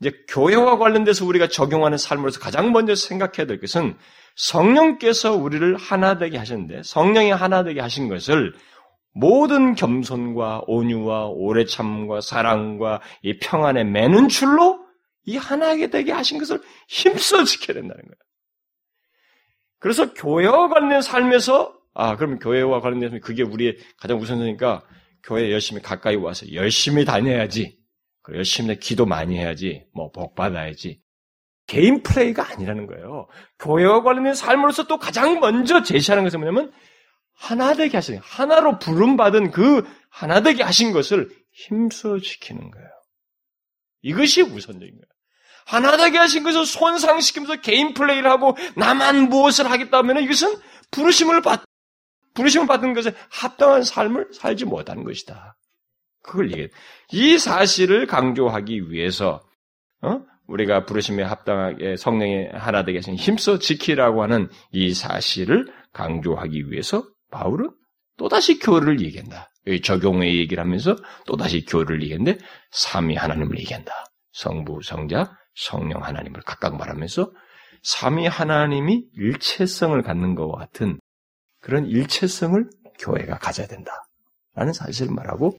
이제 0.00 0.12
교회와 0.28 0.78
관련돼서 0.78 1.24
우리가 1.24 1.48
적용하는 1.48 1.96
삶으로서 1.96 2.40
가장 2.40 2.72
먼저 2.72 2.94
생각해야 2.94 3.46
될 3.46 3.60
것은 3.60 3.96
성령께서 4.36 5.36
우리를 5.36 5.76
하나 5.76 6.18
되게 6.18 6.38
하셨는데 6.38 6.82
성령이 6.82 7.30
하나 7.30 7.62
되게 7.62 7.80
하신 7.80 8.08
것을 8.08 8.54
모든 9.14 9.74
겸손과 9.74 10.62
온유와 10.66 11.26
오래 11.26 11.64
참과 11.64 12.20
사랑과 12.20 13.00
이 13.22 13.38
평안에 13.38 13.84
매는 13.84 14.28
줄로 14.28 14.81
이 15.24 15.36
하나게 15.36 15.88
되게 15.88 16.12
하신 16.12 16.38
것을 16.38 16.60
힘써 16.88 17.44
지켜야 17.44 17.74
된다는 17.74 18.02
거예요. 18.02 18.16
그래서 19.78 20.14
교회와 20.14 20.68
관련된 20.68 21.02
삶에서 21.02 21.76
아 21.94 22.16
그러면 22.16 22.38
교회와 22.38 22.80
관련된 22.80 23.20
그게 23.20 23.42
우리의 23.42 23.76
가장 23.98 24.18
우선이니까 24.18 24.84
교회 25.22 25.50
열심히 25.52 25.82
가까이 25.82 26.16
와서 26.16 26.50
열심히 26.52 27.04
다녀야지. 27.04 27.78
열심히 28.32 28.78
기도 28.78 29.06
많이 29.06 29.36
해야지. 29.36 29.84
뭐 29.94 30.10
복 30.12 30.34
받아야지. 30.34 31.00
개인 31.66 32.02
플레이가 32.02 32.50
아니라는 32.52 32.86
거예요. 32.86 33.28
교회와 33.58 34.02
관련된 34.02 34.34
삶으로서 34.34 34.86
또 34.86 34.98
가장 34.98 35.40
먼저 35.40 35.82
제시하는 35.82 36.24
것은 36.24 36.40
뭐냐면 36.40 36.72
하나 37.34 37.74
되게 37.74 37.96
하시는 37.96 38.20
하나로 38.22 38.78
부름 38.78 39.16
받은 39.16 39.50
그 39.50 39.82
하나 40.10 40.40
되게 40.42 40.62
하신 40.62 40.92
것을 40.92 41.30
힘써 41.52 42.18
지키는 42.18 42.70
거예요. 42.70 42.88
이것이 44.02 44.42
우선적인 44.42 44.94
거예요. 44.94 45.11
하나 45.66 45.96
되게 45.96 46.18
하신 46.18 46.42
것을 46.42 46.66
손상시키면서 46.66 47.60
개인 47.60 47.94
플레이를 47.94 48.30
하고 48.30 48.56
나만 48.76 49.28
무엇을 49.28 49.70
하겠다면 49.70 50.22
이것은 50.22 50.56
부르심을 50.90 51.42
받, 51.42 51.64
부르심을 52.34 52.66
받은 52.66 52.94
것에 52.94 53.14
합당한 53.30 53.82
삶을 53.82 54.28
살지 54.32 54.64
못하는 54.64 55.04
것이다. 55.04 55.56
그걸 56.22 56.50
얘기해. 56.52 56.68
이 57.12 57.38
사실을 57.38 58.06
강조하기 58.06 58.90
위해서, 58.90 59.42
어? 60.02 60.20
우리가 60.46 60.84
부르심에 60.84 61.22
합당하게 61.22 61.96
성령의 61.96 62.50
하나 62.52 62.84
되게 62.84 62.98
하신 62.98 63.14
힘써 63.14 63.58
지키라고 63.58 64.22
하는 64.22 64.48
이 64.70 64.92
사실을 64.92 65.66
강조하기 65.92 66.70
위해서 66.70 67.04
바울은 67.30 67.70
또다시 68.18 68.58
교를 68.58 69.00
얘기한다. 69.00 69.50
적용의 69.82 70.36
얘기를 70.38 70.62
하면서 70.62 70.96
또다시 71.26 71.64
교를 71.64 72.02
얘기했는데 72.02 72.38
삼위 72.70 73.14
하나님을 73.14 73.58
얘기한다. 73.60 73.92
성부, 74.32 74.80
성자, 74.82 75.32
성령 75.54 76.02
하나님을 76.02 76.42
각각 76.42 76.76
말하면서 76.76 77.30
삼위 77.82 78.26
하나님이 78.26 79.06
일체성을 79.14 80.00
갖는 80.02 80.34
것과 80.34 80.58
같은 80.58 80.98
그런 81.60 81.86
일체성을 81.86 82.68
교회가 82.98 83.38
가져야 83.38 83.66
된다. 83.66 83.92
라는 84.54 84.72
사실을 84.72 85.12
말하고 85.12 85.56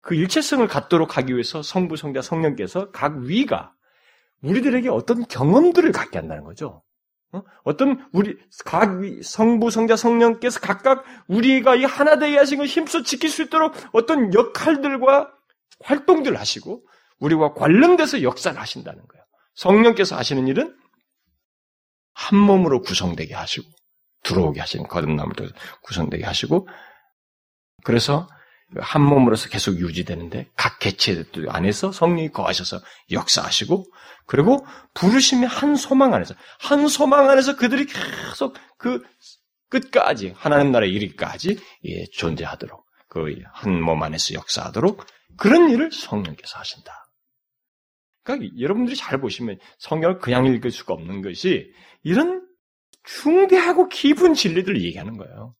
그 0.00 0.14
일체성을 0.14 0.66
갖도록 0.68 1.16
하기 1.16 1.32
위해서 1.32 1.62
성부, 1.62 1.96
성자, 1.96 2.22
성령께서 2.22 2.90
각 2.90 3.16
위가 3.18 3.72
우리들에게 4.42 4.88
어떤 4.88 5.26
경험들을 5.26 5.90
갖게 5.92 6.18
한다는 6.18 6.44
거죠. 6.44 6.82
어? 7.32 7.42
떤 7.76 8.08
우리 8.12 8.36
각 8.64 9.00
위, 9.00 9.22
성부, 9.22 9.70
성자, 9.70 9.96
성령께서 9.96 10.60
각각 10.60 11.04
우리가 11.26 11.74
이 11.76 11.84
하나 11.84 12.18
되게 12.18 12.38
하신 12.38 12.58
걸 12.58 12.66
힘써 12.66 13.02
지킬 13.02 13.28
수 13.28 13.42
있도록 13.42 13.74
어떤 13.92 14.32
역할들과 14.32 15.30
활동들을 15.80 16.38
하시고 16.38 16.84
우리와 17.20 17.54
관련돼서 17.54 18.22
역사를 18.22 18.58
하신다는 18.58 19.06
거예요. 19.06 19.24
성령께서 19.54 20.16
하시는 20.16 20.46
일은 20.46 20.76
한 22.14 22.38
몸으로 22.38 22.80
구성되게 22.82 23.34
하시고 23.34 23.68
들어오게 24.24 24.60
하시는 24.60 24.86
거듭남을 24.86 25.34
통해서 25.34 25.54
구성되게 25.82 26.24
하시고 26.24 26.68
그래서 27.84 28.28
한 28.76 29.02
몸으로서 29.02 29.48
계속 29.48 29.76
유지되는데 29.78 30.50
각 30.56 30.78
개체 30.78 31.24
안에서 31.48 31.90
성령이 31.90 32.30
거하셔서 32.30 32.80
역사하시고 33.10 33.86
그리고 34.26 34.66
부르심의 34.94 35.48
한 35.48 35.74
소망 35.76 36.12
안에서 36.12 36.34
한 36.60 36.86
소망 36.88 37.30
안에서 37.30 37.56
그들이 37.56 37.86
계속 37.86 38.56
그 38.76 39.02
끝까지 39.70 40.34
하나님 40.36 40.72
나라에 40.72 40.88
이르기까지 40.88 41.58
예, 41.84 42.04
존재하도록 42.12 42.84
그 43.08 43.20
한 43.54 43.80
몸 43.80 44.02
안에서 44.02 44.34
역사하도록 44.34 45.04
그런 45.38 45.70
일을 45.70 45.90
성령께서 45.92 46.58
하신다. 46.58 47.07
그러니까 48.28 48.60
여러분들이 48.60 48.94
잘 48.94 49.18
보시면 49.20 49.58
성경을 49.78 50.18
그냥 50.18 50.44
읽을 50.44 50.70
수가 50.70 50.92
없는 50.92 51.22
것이 51.22 51.72
이런 52.02 52.46
중대하고 53.04 53.88
깊은 53.88 54.34
진리들을 54.34 54.82
얘기하는 54.82 55.16
거예요. 55.16 55.54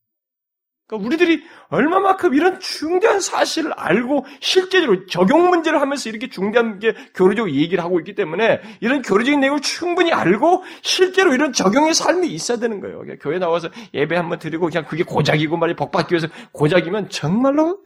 그러니까 0.86 1.06
우리들이 1.06 1.42
얼마만큼 1.68 2.34
이런 2.34 2.60
중대한 2.60 3.20
사실을 3.20 3.72
알고 3.74 4.26
실제로 4.40 5.06
적용 5.06 5.50
문제를 5.50 5.80
하면서 5.80 6.08
이렇게 6.08 6.28
중대한 6.30 6.78
게 6.78 6.94
교류적 7.14 7.50
얘기를 7.52 7.82
하고 7.82 8.00
있기 8.00 8.14
때문에 8.14 8.60
이런 8.80 9.02
교류적인 9.02 9.40
내용을 9.40 9.60
충분히 9.60 10.12
알고 10.12 10.64
실제로 10.82 11.34
이런 11.34 11.52
적용의 11.52 11.92
삶이 11.92 12.28
있어야 12.28 12.58
되는 12.58 12.80
거예요. 12.80 13.02
교회 13.20 13.38
나와서 13.38 13.68
예배 13.92 14.16
한번 14.16 14.38
드리고 14.38 14.66
그냥 14.66 14.86
그게 14.86 15.04
고작이고 15.04 15.56
말이 15.56 15.74
복받기 15.74 16.14
위해서 16.14 16.28
고작이면 16.52 17.10
정말로 17.10 17.78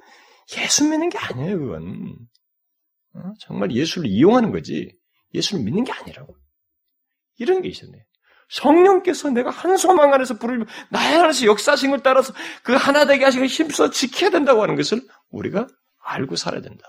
예수 0.58 0.88
믿는 0.88 1.08
게 1.08 1.18
아니에요, 1.18 1.58
그건. 1.58 2.16
어? 3.14 3.32
정말 3.40 3.72
예수를 3.72 4.08
이용하는 4.08 4.50
거지. 4.52 4.94
예수를 5.34 5.64
믿는 5.64 5.84
게 5.84 5.92
아니라고. 5.92 6.36
이런 7.38 7.62
게 7.62 7.68
있었네. 7.68 7.98
성령께서 8.50 9.30
내가 9.30 9.50
한 9.50 9.76
소망 9.78 10.12
안에서 10.12 10.38
불을 10.38 10.66
나의 10.90 11.18
안에서 11.18 11.46
역사하신 11.46 11.90
걸 11.90 12.00
따라서 12.02 12.34
그 12.62 12.74
하나 12.74 13.06
되게 13.06 13.24
하시고 13.24 13.46
힘써 13.46 13.90
지켜야 13.90 14.30
된다고 14.30 14.62
하는 14.62 14.76
것을 14.76 15.00
우리가 15.30 15.66
알고 16.04 16.36
살아야 16.36 16.60
된다. 16.60 16.84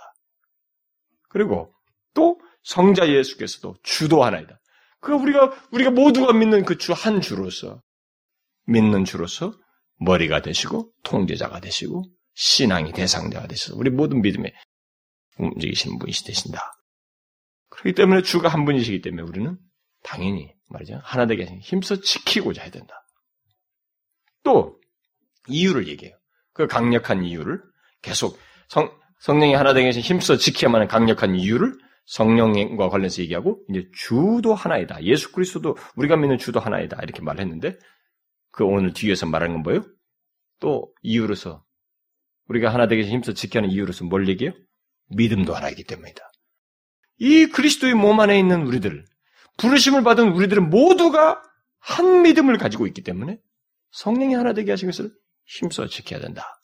그리고 1.30 1.74
또 2.14 2.40
성자 2.64 3.10
예수께서도 3.10 3.76
주도 3.84 4.24
하나이다. 4.24 4.60
그 5.00 5.14
우리가 5.14 5.54
우리가 5.72 5.92
모두가 5.92 6.34
믿는 6.34 6.66
그 6.66 6.78
주 6.78 6.94
한 6.94 7.22
주로서 7.22 7.82
믿는 8.68 9.06
주로서 9.06 9.54
머리가 10.00 10.42
되시고 10.42 10.92
통제자가 11.04 11.60
되시고 11.62 12.04
신앙이 12.36 12.92
대상자가 12.94 13.48
되셔서 13.48 13.78
우리 13.78 13.90
모든 13.90 14.22
믿음에 14.22 14.54
움직이시는 15.38 16.00
분이시 16.00 16.26
되신다. 16.26 16.74
그렇기 17.70 17.94
때문에 17.94 18.22
주가 18.22 18.50
한 18.50 18.66
분이시기 18.66 19.02
때문에 19.02 19.24
우리는 19.24 19.58
당연히 20.04 20.54
말이죠. 20.68 21.00
하나 21.04 21.26
되게 21.26 21.46
힘써 21.62 22.00
지키고자 22.00 22.62
해야 22.62 22.72
된다. 22.72 23.06
또 24.44 24.80
이유를 25.48 25.88
얘기해요. 25.88 26.16
그 26.54 26.68
강력한 26.68 27.24
이유를 27.24 27.62
계속 28.02 28.38
성, 28.68 28.92
성령이 29.20 29.54
하나 29.54 29.74
되게 29.74 29.90
힘써 29.92 30.38
지켜야만 30.38 30.82
하는 30.82 30.88
강력한 30.88 31.36
이유를 31.36 31.78
성령과 32.06 32.90
관련해서 32.90 33.22
얘기하고 33.22 33.64
이제 33.70 33.88
주도 33.94 34.54
하나이다. 34.54 35.04
예수 35.04 35.32
그리스도도 35.32 35.78
우리가 35.96 36.18
믿는 36.18 36.38
주도 36.38 36.60
하나이다. 36.60 37.00
이렇게 37.02 37.22
말했는데 37.22 37.78
그 38.52 38.66
오늘 38.66 38.94
뒤에서 38.94 39.26
말하는 39.26 39.56
건 39.56 39.64
뭐예요? 39.64 39.86
또 40.60 40.94
이유로서 41.02 41.64
우리가 42.50 42.74
하나 42.74 42.88
되게 42.88 43.04
힘써 43.04 43.34
지켜야 43.34 43.64
하는 43.64 43.74
이유로서 43.74 44.06
뭘 44.06 44.28
얘기해요? 44.28 44.54
믿음도 45.16 45.54
하나이기 45.54 45.84
때문이다. 45.84 46.22
이 47.18 47.46
그리스도의 47.48 47.94
몸 47.94 48.20
안에 48.20 48.38
있는 48.38 48.66
우리들, 48.66 49.06
부르심을 49.58 50.04
받은 50.04 50.32
우리들은 50.32 50.70
모두가 50.70 51.42
한 51.80 52.22
믿음을 52.24 52.58
가지고 52.58 52.88
있기 52.88 53.04
때문에 53.04 53.40
성령이 53.92 54.34
하나 54.34 54.54
되게 54.54 54.72
하신 54.72 54.90
것을 54.90 55.12
힘써 55.46 55.88
지켜야 55.88 56.20
된다. 56.20 56.60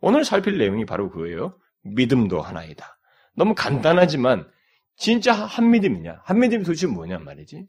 오늘 0.00 0.24
살필 0.24 0.58
내용이 0.58 0.84
바로 0.86 1.10
그거예요. 1.10 1.58
믿음도 1.82 2.40
하나이다. 2.40 2.98
너무 3.34 3.54
간단하지만 3.54 4.48
진짜 4.96 5.32
한 5.32 5.70
믿음이냐? 5.70 6.22
한 6.24 6.38
믿음이 6.38 6.64
도대체 6.64 6.86
뭐냐 6.86 7.18
말이지? 7.18 7.66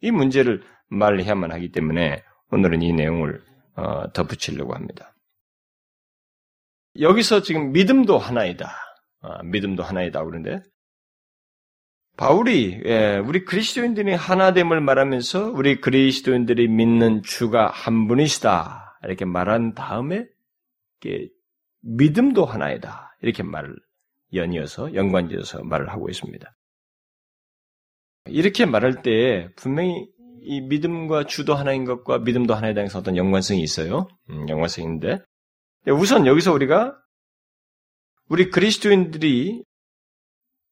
이 0.00 0.10
문제를 0.10 0.62
말해야만 0.88 1.52
하기 1.52 1.72
때문에 1.72 2.22
오늘은 2.50 2.82
이 2.82 2.92
내용을 2.92 3.42
어, 3.76 4.12
덧붙이려고 4.12 4.74
합니다. 4.74 5.14
여기서 6.98 7.42
지금 7.42 7.72
믿음도 7.72 8.18
하나이다. 8.18 8.74
어, 9.20 9.42
믿음도 9.42 9.82
하나이다 9.82 10.24
그러는데 10.24 10.62
바울이 12.16 12.82
예, 12.84 13.18
우리 13.24 13.44
그리스도인들이 13.44 14.12
하나됨을 14.12 14.80
말하면서 14.80 15.52
우리 15.52 15.80
그리스도인들이 15.80 16.66
믿는 16.68 17.22
주가 17.22 17.68
한 17.68 18.08
분이시다 18.08 18.98
이렇게 19.04 19.24
말한 19.24 19.74
다음에 19.74 20.26
믿음도 21.80 22.44
하나이다 22.44 23.16
이렇게 23.22 23.42
말을 23.44 23.76
연이어서 24.34 24.94
연관지어서 24.94 25.62
말을 25.62 25.90
하고 25.90 26.08
있습니다. 26.08 26.54
이렇게 28.26 28.66
말할 28.66 29.02
때 29.02 29.48
분명히 29.56 30.08
이 30.42 30.60
믿음과 30.60 31.26
주도 31.26 31.54
하나인 31.54 31.84
것과 31.84 32.18
믿음도 32.18 32.54
하나에 32.54 32.74
대해서 32.74 32.98
어떤 32.98 33.16
연관성이 33.16 33.62
있어요. 33.62 34.08
음, 34.30 34.48
연관성인데 34.48 35.18
우선 35.88 36.26
여기서 36.26 36.52
우리가 36.52 36.96
우리 38.28 38.50
그리스도인들이 38.50 39.62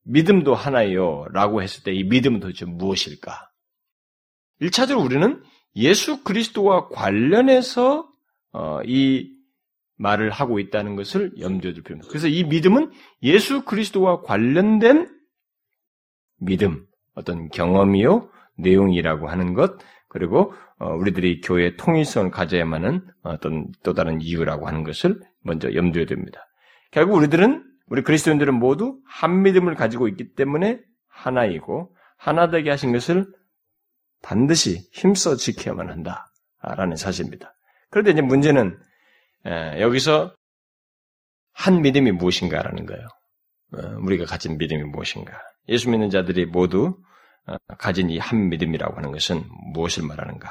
믿음도 0.05 0.55
하나요 0.55 1.27
라고 1.33 1.63
했을 1.63 1.83
때 1.83 1.93
이 1.93 2.05
믿음은 2.05 2.41
도대체 2.41 2.65
무엇일까? 2.65 3.51
1차적으로 4.61 5.05
우리는 5.05 5.43
예수 5.75 6.23
그리스도와 6.23 6.89
관련해서 6.89 8.09
어, 8.53 8.81
이 8.85 9.33
말을 9.97 10.31
하고 10.31 10.59
있다는 10.59 10.97
것을 10.97 11.33
염두에 11.39 11.73
둘 11.73 11.83
필요합니다. 11.83 12.09
그래서 12.09 12.29
이 12.29 12.45
믿음은 12.45 12.91
예수 13.23 13.65
그리스도와 13.65 14.23
관련된 14.23 15.11
믿음, 16.39 16.87
어떤 17.15 17.49
경험이요, 17.49 18.31
내용이라고 18.59 19.29
하는 19.29 19.55
것, 19.55 19.79
그리고 20.09 20.53
어, 20.79 20.95
우리들이 20.95 21.41
교회의 21.41 21.77
통일성을 21.77 22.31
가져야만 22.31 22.85
하는 22.85 23.07
어떤 23.23 23.69
또 23.83 23.93
다른 23.95 24.21
이유라고 24.21 24.67
하는 24.67 24.85
것을 24.85 25.21
먼저 25.43 25.75
염두에 25.75 26.07
둡니다. 26.09 26.46
결국 26.97 27.17
우리들은 27.17 27.63
우리 27.89 28.01
그리스도인들은 28.01 28.55
모두 28.55 28.99
한 29.05 29.43
믿음을 29.43 29.75
가지고 29.75 30.09
있기 30.09 30.33
때문에 30.33 30.81
하나이고 31.09 31.95
하나 32.17 32.49
되게 32.49 32.71
하신 32.71 32.91
것을 32.91 33.27
반드시 34.23 34.89
힘써 34.95 35.37
지켜야만 35.37 35.91
한다라는 35.91 36.97
사실입니다. 36.97 37.55
그런데 37.91 38.13
이제 38.13 38.23
문제는 38.23 38.81
여기서 39.79 40.35
한 41.53 41.83
믿음이 41.83 42.13
무엇인가라는 42.13 42.87
거예요. 42.87 43.07
어, 43.75 43.99
우리가 44.01 44.25
가진 44.25 44.57
믿음이 44.57 44.85
무엇인가? 44.85 45.39
예수 45.69 45.91
믿는 45.91 46.09
자들이 46.09 46.47
모두 46.47 46.99
어, 47.47 47.57
가진 47.77 48.09
이 48.09 48.17
한 48.19 48.49
믿음이라고 48.49 48.97
하는 48.97 49.13
것은 49.13 49.45
무엇을 49.75 50.03
말하는가? 50.03 50.51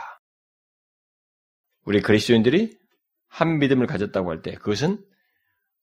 우리 1.86 2.02
그리스도인들이 2.02 2.78
한 3.30 3.58
믿음을 3.58 3.88
가졌다고 3.88 4.30
할 4.30 4.44
때 4.44 4.54
그것은 4.54 5.04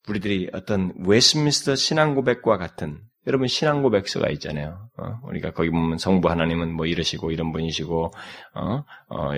우리들이 0.07 0.49
어떤 0.53 0.93
웨스민스터 0.97 1.75
신앙 1.75 2.15
고백과 2.15 2.57
같은 2.57 2.99
여러분 3.25 3.47
신앙 3.47 3.81
고백서가 3.81 4.29
있잖아요. 4.31 4.89
어? 4.97 5.19
우리가 5.23 5.51
거기 5.51 5.69
보면 5.69 5.97
성부 5.97 6.29
하나님은 6.29 6.73
뭐 6.73 6.85
이러시고 6.85 7.31
이런 7.31 7.53
분이시고 7.53 8.11
어? 8.55 8.83
어, 9.07 9.29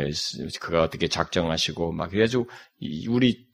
그가 0.60 0.82
어떻게 0.84 1.08
작정하시고 1.08 1.92
막 1.92 2.10
그래가지고 2.10 2.50
우리 3.10 3.46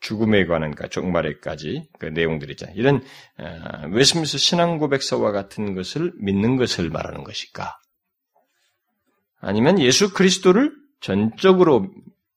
죽음에 0.00 0.44
관한 0.44 0.74
그 0.74 0.88
종말에까지 0.90 1.88
그 1.98 2.06
내용들 2.06 2.50
있잖아요. 2.50 2.76
이런 2.76 3.02
어, 3.38 3.88
웨스민스터 3.88 4.36
신앙 4.36 4.78
고백서와 4.78 5.32
같은 5.32 5.74
것을 5.74 6.12
믿는 6.16 6.56
것을 6.56 6.90
말하는 6.90 7.24
것일까? 7.24 7.78
아니면 9.40 9.80
예수 9.80 10.12
그리스도를 10.12 10.72
전적으로 11.00 11.90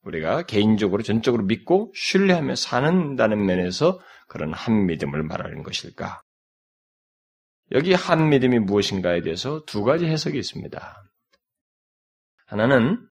우리가 0.10 0.44
개인적으로 0.44 1.04
전적으로 1.04 1.44
믿고 1.44 1.92
신뢰하며 1.96 2.56
사는다는 2.56 3.46
면에서 3.46 4.00
그런 4.28 4.54
한 4.54 4.86
믿음을 4.86 5.24
말하는 5.24 5.64
것일까? 5.64 6.22
여기 7.72 7.94
한 7.94 8.30
믿음이 8.30 8.60
무엇인가에 8.60 9.22
대해서 9.22 9.64
두 9.66 9.84
가지 9.84 10.06
해석이 10.06 10.38
있습니다. 10.38 11.04
하나는 12.48 13.08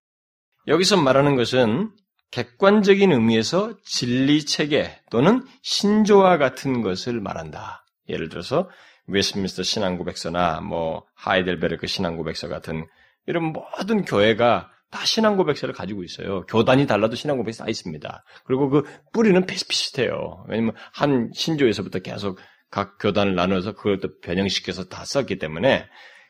여기서 0.67 0.97
말하는 1.01 1.37
것은 1.37 1.91
객관적인 2.31 3.13
의미에서 3.13 3.79
진리 3.85 4.45
체계 4.45 5.01
또는 5.11 5.47
신조와 5.63 6.39
같은 6.39 6.83
것을 6.83 7.21
말한다. 7.21 7.87
예를 8.09 8.29
들어서 8.29 8.69
웨스트민스터 9.07 9.63
신앙고백서나 9.63 10.61
뭐 10.61 11.07
하이델베르크 11.15 11.87
신앙고백서 11.87 12.49
같은 12.49 12.87
이런 13.27 13.53
모든 13.53 14.05
교회가 14.05 14.71
다 14.91 15.05
신앙 15.05 15.37
고백서를 15.37 15.75
가지고 15.75 16.03
있어요. 16.03 16.43
교단이 16.47 16.87
달라도 16.87 17.15
신앙 17.15 17.37
고백서 17.37 17.65
다 17.65 17.71
있습니다. 17.71 18.25
그리고 18.45 18.71
그 18.71 18.85
뿌리는 19.13 19.45
비슷비슷해요. 19.45 20.45
왜냐면 20.49 20.75
한 20.93 21.31
신조에서부터 21.35 21.99
계속 22.01 22.39
각 22.71 22.99
교단을 22.99 23.35
나눠서 23.35 23.73
그것도 23.73 24.21
변형시켜서 24.21 24.85
다 24.85 25.05
썼기 25.05 25.39
때문에 25.39 25.87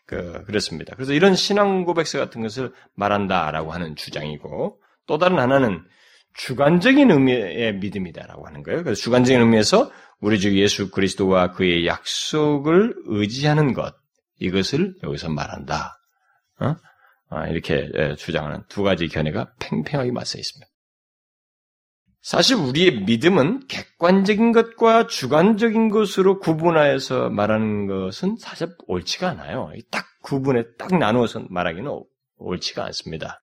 그 0.06 0.42
그렇습니다. 0.44 0.94
그래서 0.94 1.12
이런 1.12 1.34
신앙 1.34 1.84
고백서 1.84 2.18
같은 2.18 2.40
것을 2.42 2.72
말한다라고 2.94 3.72
하는 3.72 3.94
주장이고 3.94 4.80
또 5.06 5.18
다른 5.18 5.38
하나는 5.38 5.84
주관적인 6.34 7.10
의미의 7.10 7.76
믿음이다라고 7.76 8.46
하는 8.46 8.62
거예요. 8.62 8.82
그래서 8.84 9.00
주관적인 9.00 9.40
의미에서 9.40 9.90
우리 10.20 10.40
주 10.40 10.56
예수 10.58 10.90
그리스도와 10.90 11.52
그의 11.52 11.86
약속을 11.86 12.94
의지하는 13.06 13.74
것 13.74 13.94
이것을 14.40 14.94
여기서 15.02 15.28
말한다. 15.28 15.98
어? 16.60 16.76
아, 17.30 17.46
이렇게 17.48 17.90
예, 17.94 18.14
주장하는 18.16 18.62
두 18.68 18.82
가지 18.82 19.08
견해가 19.08 19.52
팽팽하게 19.60 20.12
맞서 20.12 20.38
있습니다. 20.38 20.66
사실 22.20 22.56
우리의 22.56 23.02
믿음은 23.02 23.68
객관적인 23.68 24.52
것과 24.52 25.06
주관적인 25.06 25.88
것으로 25.88 26.40
구분하여서 26.40 27.30
말하는 27.30 27.86
것은 27.86 28.36
사실 28.38 28.68
옳지가 28.86 29.28
않아요. 29.30 29.72
딱 29.90 30.04
구분해 30.22 30.64
딱 30.78 30.96
나누어서 30.96 31.46
말하기는 31.48 31.90
옳지가 32.38 32.84
않습니다. 32.86 33.40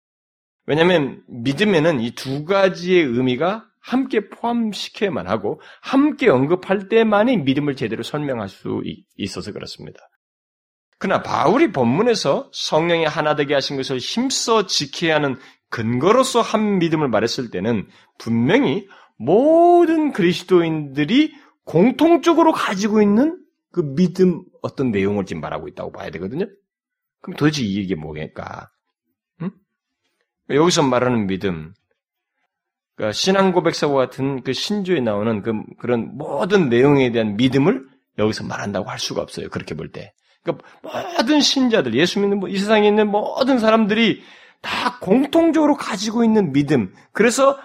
왜냐하면 0.68 1.24
믿음에는 1.28 2.02
이 2.02 2.12
두 2.16 2.44
가지의 2.44 3.04
의미가 3.04 3.66
함께 3.82 4.30
포함시켜야만 4.30 5.28
하고 5.28 5.62
함께 5.82 6.28
언급할 6.28 6.90
때만이 6.90 7.38
믿음을 7.38 7.76
제대로 7.76 8.02
설명할 8.04 8.50
수 8.50 8.82
있어서 9.16 9.52
그렇습니다. 9.52 10.00
그러나 10.98 11.22
바울이 11.22 11.72
본문에서 11.72 12.50
성령이 12.54 13.06
하나 13.06 13.36
되게 13.36 13.54
하신 13.54 13.78
것을 13.78 13.98
힘써 13.98 14.66
지켜야 14.66 15.16
하는 15.16 15.38
근거로서 15.70 16.42
한 16.42 16.80
믿음을 16.80 17.10
말했을 17.10 17.52
때는 17.52 17.88
분명히 18.18 18.88
모든 19.18 20.14
그리스도인들이 20.14 21.34
공통적으로 21.66 22.54
가지고 22.54 23.02
있는 23.02 23.38
그 23.72 23.82
믿음 23.96 24.44
어떤 24.62 24.92
내용을 24.92 25.26
지금 25.26 25.42
말하고 25.42 25.68
있다고 25.68 25.92
봐야 25.92 26.10
되거든요. 26.12 26.46
그럼 27.22 27.36
도대체 27.36 27.64
이게 27.64 27.96
뭐겠까? 27.96 28.70
응? 29.42 29.52
여기서 30.50 30.84
말하는 30.84 31.28
믿음, 31.28 31.74
그러니까 32.96 33.12
신앙 33.12 33.52
고백서와 33.52 34.06
같은 34.06 34.42
그 34.44 34.54
신조에 34.54 35.02
나오는 35.02 35.42
그 35.42 35.54
그런 35.78 36.16
모든 36.16 36.70
내용에 36.70 37.12
대한 37.12 37.36
믿음을 37.36 37.86
여기서 38.18 38.46
말한다고 38.46 38.90
할 38.90 39.00
수가 39.00 39.22
없어요. 39.22 39.50
그렇게 39.50 39.76
볼 39.76 39.92
때. 39.92 40.14
그러니까 40.46 40.68
모든 40.82 41.42
신자들, 41.42 41.96
예수 41.96 42.20
믿는 42.20 42.40
이 42.50 42.58
세상에 42.58 42.88
있는 42.88 43.10
모든 43.10 43.58
사람들이 43.58 44.22
다 44.62 45.00
공통적으로 45.00 45.76
가지고 45.76 46.24
있는 46.24 46.54
믿음. 46.54 46.94
그래서 47.12 47.58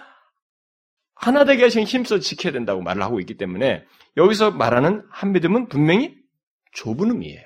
하나 1.15 1.45
되게 1.45 1.63
하신 1.63 1.83
힘써 1.83 2.19
지켜야 2.19 2.51
된다고 2.51 2.81
말을 2.81 3.03
하고 3.03 3.19
있기 3.19 3.37
때문에 3.37 3.83
여기서 4.17 4.51
말하는 4.51 5.03
한 5.09 5.31
믿음은 5.31 5.69
분명히 5.69 6.15
좁은 6.73 7.11
의미예요. 7.11 7.43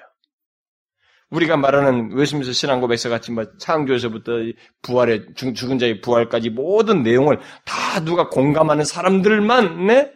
우리가 1.30 1.58
말하는 1.58 2.13
웨스민스 2.13 2.54
신앙 2.54 2.80
고백서 2.80 3.10
같이 3.10 3.32
뭐 3.32 3.45
창조에서부터 3.58 4.32
부활의 4.82 5.34
죽은 5.36 5.80
자의 5.80 6.00
부활까지 6.00 6.52
모든 6.52 7.04
내용을 7.04 7.39
다 7.65 8.00
누가 8.06 8.30
공감하는 8.30 8.86
사람들만의 8.86 10.13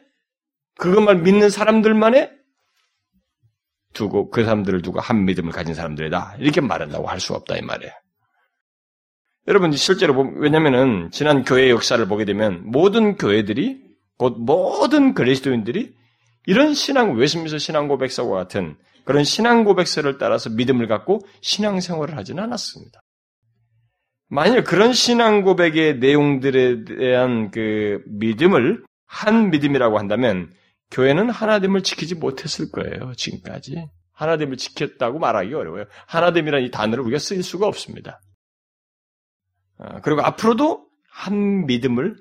그것만 0.78 1.24
믿는 1.24 1.50
사람들만의 1.50 2.39
두고 4.00 4.30
그 4.30 4.46
사람들을 4.46 4.82
두고 4.82 5.02
한 5.02 5.26
믿음을 5.26 5.52
가진 5.52 5.76
사람들이다 5.76 6.38
이렇게 6.40 6.62
말한다고 6.62 7.08
할 7.08 7.20
수 7.20 7.34
없다 7.34 7.58
이 7.58 7.62
말이에요. 7.62 7.92
여러분 9.48 9.72
실제로 9.74 10.14
왜냐면은 10.38 11.10
지난 11.12 11.44
교회 11.44 11.70
역사를 11.70 12.04
보게 12.08 12.24
되면 12.24 12.62
모든 12.66 13.16
교회들이 13.16 13.82
곧 14.18 14.38
모든 14.40 15.14
그리스도인들이 15.14 15.94
이런 16.46 16.74
신앙 16.74 17.16
웨스민스 17.16 17.60
신앙 17.60 17.88
고백서와 17.90 18.38
같은 18.38 18.78
그런 19.06 19.24
신앙 19.24 19.66
고백서를 19.66 20.18
따라서 20.18 20.50
믿음을 20.50 20.88
갖고 20.88 21.20
신앙 21.42 21.80
생활을 21.80 22.16
하지는 22.16 22.44
않았습니다. 22.44 23.02
만일 24.30 24.64
그런 24.64 24.94
신앙 24.94 25.42
고백의 25.42 25.98
내용들에 26.00 26.86
대한 26.86 27.52
그 27.52 28.02
믿음을 28.08 28.84
한 29.08 29.50
믿음이라고 29.50 29.98
한다면 29.98 30.52
교회는 30.92 31.30
하나됨을 31.30 31.84
지키지 31.84 32.16
못했을 32.16 32.72
거예요. 32.72 33.14
지금까지 33.16 33.88
하나됨을 34.14 34.58
지켰다고 34.58 35.20
말하기 35.20 35.54
어려워요. 35.54 35.86
하나됨이라는 36.08 36.66
이 36.66 36.72
단어를 36.72 37.04
우리가 37.04 37.20
쓸 37.20 37.42
수가 37.44 37.68
없습니다. 37.68 38.22
아, 39.78 40.02
그리고 40.02 40.22
앞으로도 40.22 40.88
한 41.10 41.66
믿음을 41.66 42.18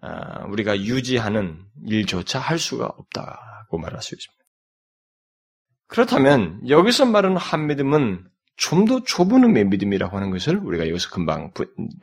아, 0.00 0.44
우리가 0.46 0.78
유지하는 0.80 1.64
일조차 1.86 2.38
할 2.38 2.58
수가 2.58 2.86
없다고 2.86 3.78
말할 3.78 4.02
수 4.02 4.14
있습니다. 4.14 4.44
그렇다면 5.88 6.60
여기서 6.68 7.06
말하는 7.06 7.36
한 7.36 7.66
믿음은 7.66 8.28
좀 8.56 8.86
더 8.86 9.02
좁은 9.02 9.44
의미의 9.44 9.66
믿음이라고 9.66 10.16
하는 10.16 10.30
것을 10.30 10.56
우리가 10.56 10.88
여기서 10.88 11.10
금방 11.10 11.52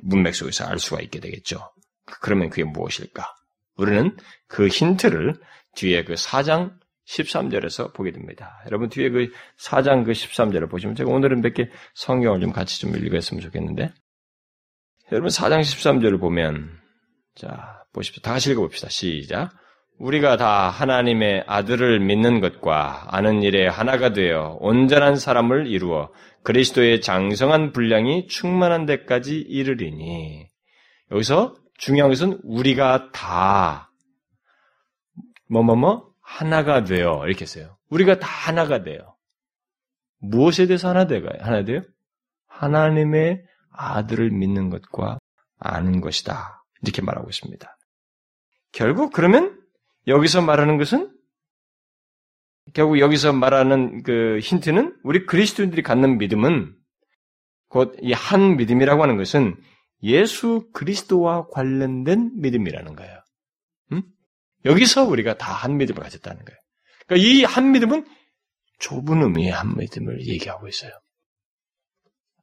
문맥 0.04 0.36
속에서 0.36 0.66
알 0.66 0.80
수가 0.80 1.02
있게 1.02 1.20
되겠죠. 1.20 1.74
그러면 2.22 2.50
그게 2.50 2.64
무엇일까? 2.64 3.26
우리는 3.76 4.16
그 4.48 4.68
힌트를 4.68 5.36
뒤에 5.76 6.04
그 6.04 6.14
4장 6.14 6.74
13절에서 7.08 7.94
보게 7.94 8.12
됩니다. 8.12 8.62
여러분 8.66 8.90
뒤에 8.90 9.10
그 9.10 9.30
4장 9.60 10.06
그 10.06 10.12
13절을 10.12 10.70
보시면 10.70 10.96
제가 10.96 11.10
오늘은 11.12 11.42
몇 11.42 11.54
개 11.54 11.70
성경을 11.96 12.40
좀 12.40 12.52
같이 12.52 12.80
좀 12.80 12.96
읽었으면 12.96 13.42
좋겠는데 13.42 13.92
여러분 15.12 15.30
4장 15.30 15.62
13절을 15.62 16.20
보면 16.20 16.70
자 17.36 17.84
보십시오. 17.94 18.22
다 18.22 18.34
같이 18.34 18.52
읽어봅시다. 18.52 18.90
시작. 18.90 19.52
우리가 20.00 20.38
다 20.38 20.70
하나님의 20.70 21.44
아들을 21.46 22.00
믿는 22.00 22.40
것과 22.42 23.08
아는 23.16 23.44
일에 23.44 23.68
하나가 23.68 24.12
되어 24.12 24.58
온전한 24.60 25.18
사람을 25.18 25.68
이루어 25.68 26.12
그리스도의 26.44 27.02
장성한 27.02 27.74
분량이 27.74 28.28
충만한 28.28 28.86
데까지 28.86 29.38
이르리니 29.38 30.48
여기서 31.12 31.56
중요한 31.78 32.10
것은 32.10 32.40
우리가 32.44 33.12
다 33.12 33.92
뭐뭐뭐 35.54 36.12
하나가 36.22 36.84
되어 36.84 37.26
이렇게 37.28 37.46
써요. 37.46 37.78
우리가 37.90 38.20
다 38.20 38.28
하나가 38.28 38.84
돼요. 38.84 39.16
무엇에 40.20 40.66
대해서 40.68 40.90
하나 40.90 41.06
돼요? 41.06 41.22
하나 41.40 41.64
돼요? 41.64 41.82
하나님의 42.48 43.44
아들을 43.72 44.32
믿는 44.32 44.70
것과 44.70 45.20
아는 45.60 46.02
것이다. 46.02 46.66
이렇게 46.82 47.02
말하고 47.02 47.30
있습니다. 47.30 47.78
결국 48.72 49.14
그러면 49.14 49.60
여기서 50.08 50.42
말하는 50.42 50.78
것은 50.78 51.12
결국 52.74 53.00
여기서 53.00 53.34
말하는 53.34 54.04
그 54.04 54.40
힌트는 54.42 54.98
우리 55.04 55.26
그리스도인들이 55.26 55.82
갖는 55.84 56.18
믿음은 56.18 56.76
곧 57.70 57.96
이 58.02 58.14
한 58.14 58.58
믿음이라고 58.58 59.04
하는 59.04 59.18
것은 59.18 59.56
예수 60.04 60.70
그리스도와 60.74 61.48
관련된 61.52 62.32
믿음이라는 62.42 62.96
거예요. 62.96 63.20
음? 63.92 64.04
여기서 64.66 65.04
우리가 65.06 65.38
다 65.38 65.54
한 65.54 65.78
믿음을 65.78 66.02
가졌다는 66.02 66.44
거예요. 66.46 66.60
그러니까 67.08 67.28
이 67.28 67.44
한 67.44 67.72
믿음은 67.72 68.06
좁은 68.80 69.22
의미의 69.22 69.52
한 69.52 69.76
믿음을 69.78 70.26
얘기하고 70.28 70.68
있어요. 70.68 70.92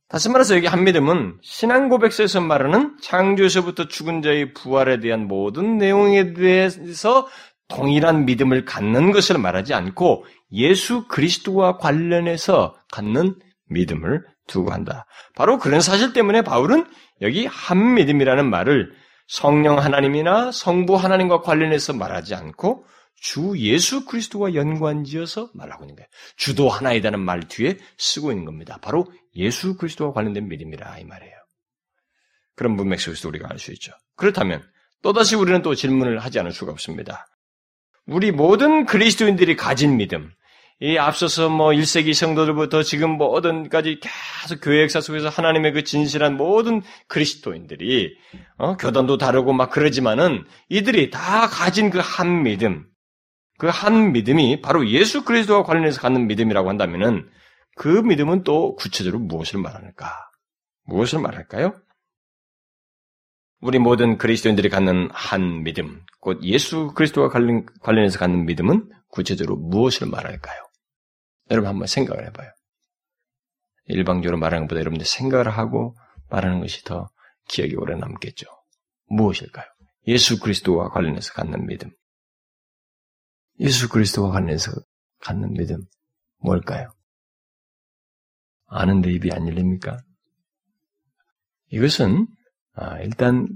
다시 0.08 0.28
말해서 0.28 0.56
여기 0.56 0.66
한 0.66 0.82
믿음은 0.84 1.38
신앙 1.42 1.88
고백서에서 1.88 2.40
말하는 2.40 2.96
창조에서부터 3.00 3.86
죽은 3.88 4.22
자의 4.22 4.52
부활에 4.52 4.98
대한 4.98 5.28
모든 5.28 5.78
내용에 5.78 6.32
대해서 6.32 7.28
동일한 7.68 8.24
믿음을 8.24 8.64
갖는 8.64 9.12
것을 9.12 9.38
말하지 9.38 9.74
않고 9.74 10.24
예수 10.52 11.06
그리스도와 11.06 11.76
관련해서 11.78 12.74
갖는 12.90 13.36
믿음을 13.68 14.24
두고 14.48 14.72
한다. 14.72 15.06
바로 15.36 15.58
그런 15.58 15.80
사실 15.80 16.12
때문에 16.12 16.42
바울은 16.42 16.86
여기 17.22 17.46
한 17.46 17.94
믿음이라는 17.94 18.50
말을 18.50 18.92
성령 19.30 19.78
하나님이나 19.78 20.50
성부 20.50 20.96
하나님과 20.96 21.42
관련해서 21.42 21.92
말하지 21.92 22.34
않고 22.34 22.84
주 23.14 23.56
예수 23.58 24.04
그리스도와 24.04 24.54
연관지어서 24.54 25.50
말하고 25.54 25.84
있는 25.84 25.94
거예요. 25.94 26.08
주도 26.34 26.68
하나이다는 26.68 27.20
말 27.20 27.46
뒤에 27.46 27.78
쓰고 27.96 28.32
있는 28.32 28.44
겁니다. 28.44 28.78
바로 28.82 29.06
예수 29.36 29.76
그리스도와 29.76 30.12
관련된 30.12 30.48
믿음이라 30.48 30.98
이 30.98 31.04
말이에요. 31.04 31.36
그런 32.56 32.74
문맥 32.74 33.00
속에서 33.00 33.28
우리가 33.28 33.46
알 33.48 33.60
수 33.60 33.70
있죠. 33.70 33.92
그렇다면 34.16 34.68
또다시 35.00 35.36
우리는 35.36 35.62
또 35.62 35.76
질문을 35.76 36.18
하지 36.18 36.40
않을 36.40 36.50
수가 36.50 36.72
없습니다. 36.72 37.28
우리 38.06 38.32
모든 38.32 38.84
그리스도인들이 38.84 39.54
가진 39.54 39.96
믿음, 39.96 40.32
이 40.82 40.96
앞서서 40.96 41.50
뭐 41.50 41.68
1세기 41.70 42.14
성도들부터 42.14 42.82
지금 42.82 43.10
뭐 43.10 43.28
어른까지 43.28 44.00
계속 44.00 44.60
교회 44.62 44.82
역사 44.82 45.00
속에서 45.02 45.28
하나님의 45.28 45.72
그 45.72 45.84
진실한 45.84 46.36
모든 46.38 46.80
그리스도인들이 47.06 48.16
어, 48.56 48.76
교단도 48.78 49.18
다르고 49.18 49.52
막 49.52 49.70
그러지만은 49.70 50.46
이들이 50.70 51.10
다 51.10 51.48
가진 51.48 51.90
그 51.90 51.98
한 52.00 52.42
믿음, 52.42 52.86
그 53.58 53.68
한 53.68 54.12
믿음이 54.12 54.62
바로 54.62 54.88
예수 54.88 55.22
그리스도와 55.24 55.64
관련해서 55.64 56.00
갖는 56.00 56.26
믿음이라고 56.28 56.68
한다면은 56.70 57.28
그 57.76 57.88
믿음은 57.88 58.42
또 58.44 58.74
구체적으로 58.76 59.20
무엇을 59.20 59.60
말할까? 59.60 60.30
무엇을 60.86 61.18
말할까요? 61.20 61.74
우리 63.60 63.78
모든 63.78 64.16
그리스도인들이 64.16 64.70
갖는 64.70 65.10
한 65.12 65.62
믿음, 65.62 66.02
곧 66.20 66.42
예수 66.42 66.92
그리스도와 66.94 67.28
관련, 67.28 67.66
관련해서 67.82 68.18
갖는 68.18 68.46
믿음은 68.46 68.90
구체적으로 69.08 69.56
무엇을 69.56 70.06
말할까요? 70.08 70.69
여러분 71.50 71.68
한번 71.68 71.86
생각을 71.86 72.26
해봐요. 72.26 72.50
일방적으로 73.86 74.38
말하는 74.38 74.66
것보다 74.66 74.80
여러분들 74.80 75.04
생각을 75.04 75.48
하고 75.48 75.96
말하는 76.28 76.60
것이 76.60 76.84
더 76.84 77.10
기억이 77.48 77.74
오래 77.74 77.96
남겠죠. 77.96 78.46
무엇일까요? 79.08 79.66
예수 80.06 80.38
그리스도와 80.40 80.90
관련해서 80.90 81.32
갖는 81.32 81.66
믿음. 81.66 81.90
예수 83.58 83.88
그리스도와 83.88 84.30
관련해서 84.30 84.72
갖는 85.20 85.52
믿음, 85.54 85.82
뭘까요? 86.38 86.92
아는데 88.66 89.12
입이 89.12 89.32
안 89.32 89.48
열립니까? 89.48 89.98
이것은 91.68 92.26
아, 92.72 92.98
일단 93.00 93.48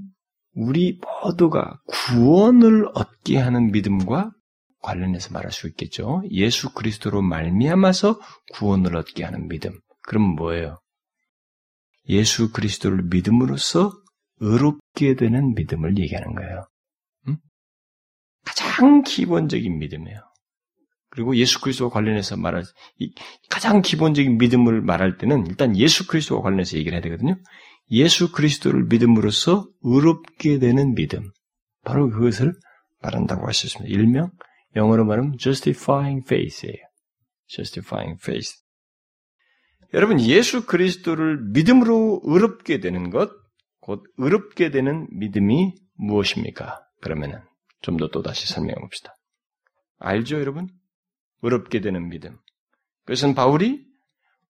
우리 0.54 1.00
모두가 1.22 1.80
구원을 1.86 2.88
얻게 2.94 3.38
하는 3.38 3.70
믿음과 3.72 4.32
관련해서 4.84 5.32
말할 5.32 5.50
수 5.50 5.66
있겠죠. 5.68 6.22
예수 6.30 6.72
그리스도로 6.72 7.22
말미암아서 7.22 8.20
구원을 8.52 8.96
얻게 8.96 9.24
하는 9.24 9.48
믿음. 9.48 9.80
그럼 10.02 10.36
뭐예요? 10.36 10.78
예수 12.08 12.52
그리스도를 12.52 13.04
믿음으로써 13.04 13.92
의롭게 14.40 15.14
되는 15.14 15.54
믿음을 15.54 15.98
얘기하는 15.98 16.34
거예요. 16.34 16.68
음? 17.28 17.36
가장 18.44 19.02
기본적인 19.02 19.78
믿음이에요. 19.78 20.20
그리고 21.08 21.36
예수 21.36 21.60
그리스도와 21.60 21.90
관련해서 21.90 22.36
말할 22.36 22.64
가장 23.48 23.80
기본적인 23.80 24.36
믿음을 24.36 24.82
말할 24.82 25.16
때는 25.16 25.46
일단 25.46 25.76
예수 25.76 26.06
그리스도와 26.06 26.42
관련해서 26.42 26.76
얘기를 26.76 26.94
해야 26.94 27.02
되거든요. 27.02 27.36
예수 27.90 28.32
그리스도를 28.32 28.84
믿음으로써 28.84 29.66
의롭게 29.82 30.58
되는 30.58 30.94
믿음. 30.94 31.30
바로 31.84 32.10
그것을 32.10 32.52
말한다고 33.00 33.46
할 33.46 33.54
수 33.54 33.66
있습니다. 33.66 33.94
일명 33.94 34.30
영어로 34.76 35.04
말하면 35.04 35.38
justifying 35.38 36.24
faith예요. 36.26 36.82
justifying 37.48 38.18
faith. 38.22 38.52
여러분 39.92 40.20
예수 40.20 40.66
그리스도를 40.66 41.38
믿음으로 41.52 42.20
의롭게 42.24 42.80
되는 42.80 43.10
것, 43.10 43.30
곧 43.80 44.02
의롭게 44.18 44.70
되는 44.70 45.06
믿음이 45.10 45.74
무엇입니까? 45.94 46.80
그러면은 47.00 47.40
좀 47.82 47.96
더 47.98 48.08
또 48.08 48.22
다시 48.22 48.46
설명해 48.52 48.74
봅시다. 48.80 49.14
알죠, 49.98 50.40
여러분? 50.40 50.68
의롭게 51.42 51.80
되는 51.80 52.08
믿음. 52.08 52.38
그것은 53.04 53.34
바울이 53.34 53.84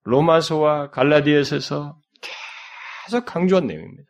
로마서와 0.03 0.89
갈라디아서에서 0.91 1.99
계속 3.05 3.25
강조한 3.25 3.67
내용입니다. 3.67 4.03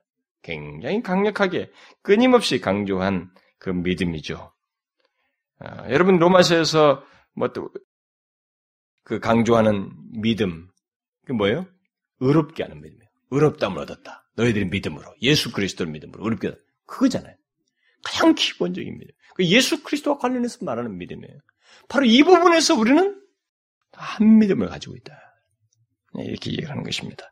굉장히 0.43 1.01
강력하게 1.01 1.71
끊임없이 2.03 2.61
강조한 2.61 3.31
그 3.57 3.71
믿음이죠. 3.71 4.53
아, 5.59 5.89
여러분 5.89 6.17
로마서에서 6.19 7.03
뭐 7.35 7.53
또 7.53 7.69
그 9.05 9.19
강조하는 9.19 9.91
믿음 10.19 10.67
그 11.25 11.31
뭐예요? 11.31 11.67
의롭게 12.19 12.63
하는 12.63 12.81
믿음이에요. 12.81 13.09
의롭담을 13.31 13.79
얻었다. 13.79 14.27
너희들이 14.35 14.65
믿음으로 14.65 15.15
예수 15.21 15.51
그리스도를 15.51 15.91
믿음으로 15.91 16.23
의롭게 16.23 16.47
얻었다. 16.47 16.63
그거잖아요. 16.87 17.35
가장 18.03 18.33
기본적인 18.35 18.97
믿음. 18.97 19.13
그 19.35 19.45
예수 19.45 19.83
그리스도와 19.83 20.17
관련해서 20.17 20.65
말하는 20.65 20.97
믿음이에요. 20.97 21.37
바로 21.87 22.05
이 22.05 22.23
부분에서 22.23 22.75
우리는 22.75 23.21
한 23.91 24.39
믿음을 24.39 24.67
가지고 24.67 24.95
있다. 24.95 25.13
네, 26.15 26.25
이렇게 26.25 26.51
얘기하는 26.51 26.83
것입니다. 26.83 27.31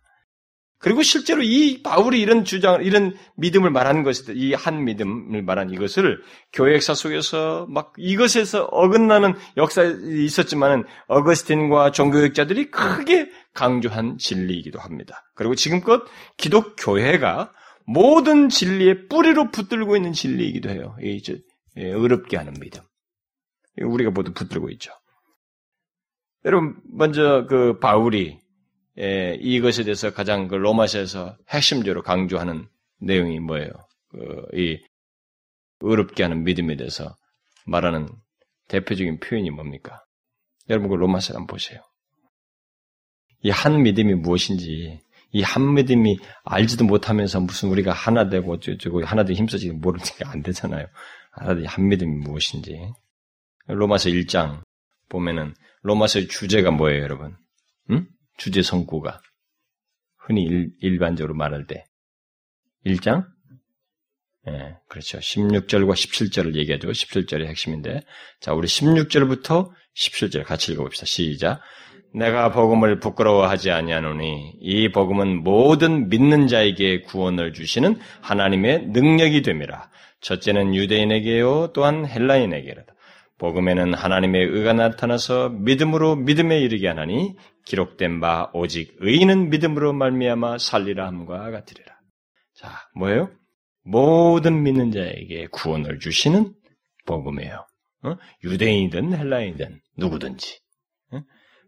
그리고 0.84 1.02
실제로 1.02 1.42
이 1.42 1.82
바울이 1.82 2.20
이런 2.20 2.44
주장, 2.44 2.84
이런 2.84 3.16
믿음을 3.38 3.72
말하는 3.72 4.04
것을, 4.04 4.36
이한 4.36 4.84
믿음을 4.84 5.42
말한 5.42 5.70
이것을 5.70 6.22
교회 6.52 6.74
역사 6.74 6.94
속에서 6.94 7.66
막 7.70 7.94
이것에서 7.98 8.66
어긋나는 8.66 9.34
역사에 9.56 9.94
있었지만은 10.26 10.84
어거스틴과 11.08 11.92
종교학자들이 11.92 12.70
크게 12.70 13.32
강조한 13.54 14.18
진리이기도 14.18 14.78
합니다. 14.78 15.24
그리고 15.36 15.56
지금껏 15.56 16.04
기독교회가 16.36 17.54
모든 17.86 18.50
진리의 18.50 19.08
뿌리로 19.08 19.52
붙들고 19.52 19.96
있는 19.96 20.12
진리이기도 20.12 20.70
해요. 20.70 20.98
이제 21.02 21.40
어렵게 21.78 22.36
하는 22.36 22.54
믿음. 22.60 22.82
우리가 23.82 24.12
모두 24.12 24.34
붙들고 24.34 24.70
있죠. 24.72 24.92
여러분, 26.44 26.76
먼저 26.92 27.46
그 27.48 27.80
바울이 27.80 28.43
예, 29.00 29.36
이것에 29.40 29.84
대해서 29.84 30.14
가장 30.14 30.48
그 30.48 30.56
로마서에서 30.56 31.38
핵심적으로 31.50 32.04
강조하는 32.04 32.68
내용이 33.02 33.40
뭐예요? 33.40 33.72
그, 34.10 34.46
이 34.54 34.80
어렵게 35.82 36.24
하는 36.24 36.44
믿음에 36.44 36.76
대해서 36.76 37.16
말하는 37.66 38.08
대표적인 38.70 39.20
표현이 39.20 39.50
뭡니까? 39.50 40.04
여러분 40.70 40.90
그 40.90 40.96
로마서 40.96 41.34
한번 41.34 41.48
보세요. 41.48 41.82
이 43.44 43.50
한 43.50 43.84
믿음이 43.84 44.14
무엇인지 44.16 45.00
이 45.34 45.42
한 45.42 45.74
믿음이 45.74 46.18
알지도 46.44 46.86
못하면서 46.86 47.40
무슨 47.42 47.70
우리가 47.70 47.92
하나 47.92 48.30
되고 48.30 48.54
어쩌고 48.54 49.04
하나 49.06 49.26
되고 49.26 49.38
힘써지고 49.38 49.78
모르니까 49.80 50.30
안 50.32 50.44
되잖아요. 50.44 50.88
알아도 51.32 51.66
한 51.68 51.88
믿음이 51.90 52.18
무엇인지. 52.18 52.78
로마서 53.68 54.10
1장 54.10 54.62
보면은 55.10 55.54
로마서의 55.82 56.28
주제가 56.28 56.72
뭐예요, 56.72 57.02
여러분? 57.04 57.36
응? 57.92 58.08
주제 58.44 58.62
성구가 58.62 59.22
흔히 60.18 60.44
일, 60.82 61.00
반적으로 61.00 61.34
말할 61.34 61.66
때 61.66 61.86
1장 62.86 63.26
예, 64.50 64.76
그렇죠. 64.90 65.20
16절과 65.20 65.94
17절을 65.94 66.56
얘기하죠. 66.56 66.90
17절이 66.90 67.46
핵심인데. 67.46 68.02
자, 68.42 68.52
우리 68.52 68.68
16절부터 68.68 69.72
17절 69.96 70.44
같이 70.44 70.74
읽어봅시다. 70.74 71.06
시작. 71.06 71.62
내가 72.14 72.52
복음을 72.52 73.00
부끄러워하지 73.00 73.72
아니하노니 73.72 74.58
이 74.60 74.92
복음은 74.92 75.44
모든 75.44 76.10
믿는 76.10 76.48
자에게 76.48 77.04
구원을 77.04 77.54
주시는 77.54 77.98
하나님의 78.20 78.88
능력이 78.88 79.44
됨이라. 79.44 79.90
첫째는 80.20 80.76
유대인에게요 80.76 81.72
또한 81.72 82.06
헬라인에게라다. 82.06 82.94
복음에는 83.40 83.94
하나님의 83.94 84.46
의가 84.46 84.74
나타나서 84.74 85.50
믿음으로 85.50 86.16
믿음에 86.16 86.60
이르게 86.60 86.88
하나니 86.88 87.36
기록된 87.66 88.20
바 88.20 88.50
오직 88.54 88.96
의인은 89.00 89.50
믿음으로 89.50 89.94
말미암아 89.94 90.60
살리라 90.60 91.08
함과 91.08 91.52
같으리라. 91.52 91.94
자, 92.56 92.72
뭐예요? 92.96 93.32
모든 93.84 94.64
믿는 94.64 94.92
자에게 94.92 95.48
구원을 95.52 96.00
주시는 96.00 96.54
복음이에요. 97.06 97.66
어? 98.04 98.16
유대인이든 98.44 99.14
헬라인이든 99.14 99.82
누구든지. 99.98 100.60
어? 101.12 101.22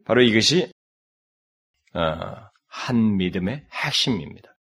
바로 0.05 0.21
이것이 0.21 0.71
어, 1.93 2.01
한 2.67 3.17
믿음의 3.17 3.65
핵심입니다. 3.71 4.55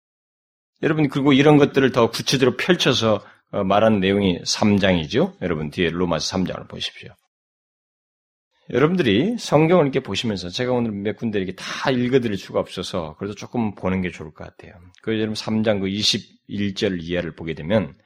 여러분 0.82 1.08
그리고 1.08 1.32
이런 1.32 1.58
것들을 1.58 1.92
더 1.92 2.10
구체적으로 2.10 2.56
펼쳐서 2.56 3.16
어, 3.16 3.20
말하는 3.50 4.00
내용이 4.00 4.40
3장이죠. 4.42 5.34
여러분 5.42 5.70
뒤에 5.70 5.90
로마서 5.90 6.36
3장을 6.36 6.68
보십시오. 6.68 7.14
여러분들이 8.72 9.36
성경을 9.36 9.84
이렇게 9.84 10.00
보시면서 10.00 10.48
제가 10.48 10.72
오늘 10.72 10.92
몇 10.92 11.16
군데 11.16 11.38
이렇게 11.40 11.54
다 11.56 11.90
읽어드릴 11.90 12.38
수가 12.38 12.60
없어서 12.60 13.16
그래도 13.18 13.34
조금 13.34 13.74
보는 13.74 14.00
게 14.00 14.10
좋을 14.10 14.32
것 14.32 14.44
같아요. 14.44 14.74
그 15.02 15.14
여러분 15.14 15.34
3장 15.34 15.80
그 15.80 15.86
21절 15.86 17.02
이하를 17.02 17.34
보게 17.34 17.54
되면 17.54 17.96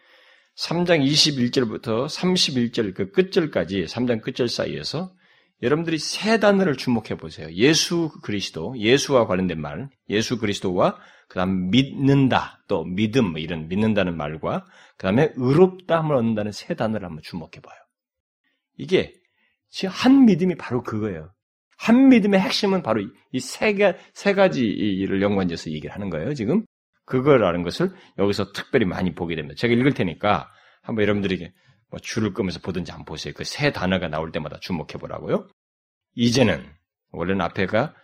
3장 0.57 1.05
21절부터 1.05 2.07
31절 2.07 2.95
그 2.95 3.11
끝절까지 3.11 3.85
3장 3.85 4.23
끝절 4.23 4.49
사이에서 4.49 5.13
여러분들이 5.63 5.99
세 5.99 6.41
단어를 6.41 6.77
주목해 6.77 7.17
보세요. 7.19 7.51
예수 7.53 8.11
그리스도, 8.23 8.75
예수와 8.79 9.27
관련된 9.27 9.61
말, 9.61 9.89
예수 10.09 10.39
그리스도와 10.39 10.99
그다음 11.29 11.71
믿는다, 11.71 12.65
또 12.69 12.85
믿음 12.85 13.33
뭐 13.33 13.39
이런 13.41 13.69
믿는다는 13.69 14.17
말과 14.17 14.67
그다음에 14.97 15.33
의롭다함을 15.37 16.15
얻는다는 16.15 16.53
세 16.53 16.75
단어를 16.75 17.07
한번 17.07 17.23
주목해 17.23 17.61
봐요. 17.63 17.79
이게 18.77 19.15
지금 19.71 19.93
한 19.95 20.25
믿음이 20.25 20.57
바로 20.57 20.83
그거예요. 20.83 21.33
한 21.77 22.09
믿음의 22.09 22.41
핵심은 22.41 22.83
바로 22.83 23.03
이세 23.33 23.75
세 24.13 24.35
가지 24.35 24.65
일을 24.65 25.21
연관지어서 25.23 25.71
얘기를 25.71 25.95
하는 25.95 26.11
거예요. 26.11 26.35
지금 26.35 26.65
그거라는 27.05 27.63
것을 27.63 27.91
여기서 28.19 28.53
특별히 28.53 28.87
많이 28.87 29.15
보게 29.15 29.35
됩니다. 29.37 29.55
제가 29.59 29.75
읽을 29.75 29.93
테니까 29.95 30.51
한번 30.83 31.03
여러분들에게 31.03 31.53
뭐 31.91 32.01
줄을 32.01 32.33
끄면서 32.33 32.61
보든지 32.61 32.93
한번 32.93 33.05
보세요. 33.05 33.35
그 33.35 33.45
세 33.45 33.73
단어가 33.73 34.09
나올 34.09 34.33
때마다 34.33 34.59
주목해 34.61 34.95
보라고요. 35.01 35.49
이제는 36.15 36.65
원래는 37.11 37.41
앞에가 37.43 37.95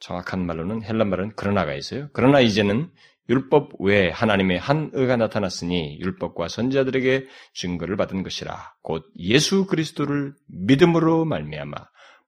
정확한 0.00 0.46
말로는 0.46 0.82
헬란 0.82 1.08
말은 1.10 1.32
그러나가 1.36 1.74
있어요. 1.74 2.08
그러나 2.12 2.40
이제는 2.40 2.90
율법 3.28 3.72
외에 3.80 4.10
하나님의 4.10 4.58
한 4.58 4.90
의가 4.94 5.16
나타났으니 5.16 5.98
율법과 6.00 6.48
선지자들에게 6.48 7.26
증거를 7.52 7.96
받은 7.96 8.22
것이라 8.22 8.74
곧 8.82 9.04
예수 9.18 9.66
그리스도를 9.66 10.34
믿음으로 10.46 11.24
말미암아 11.26 11.76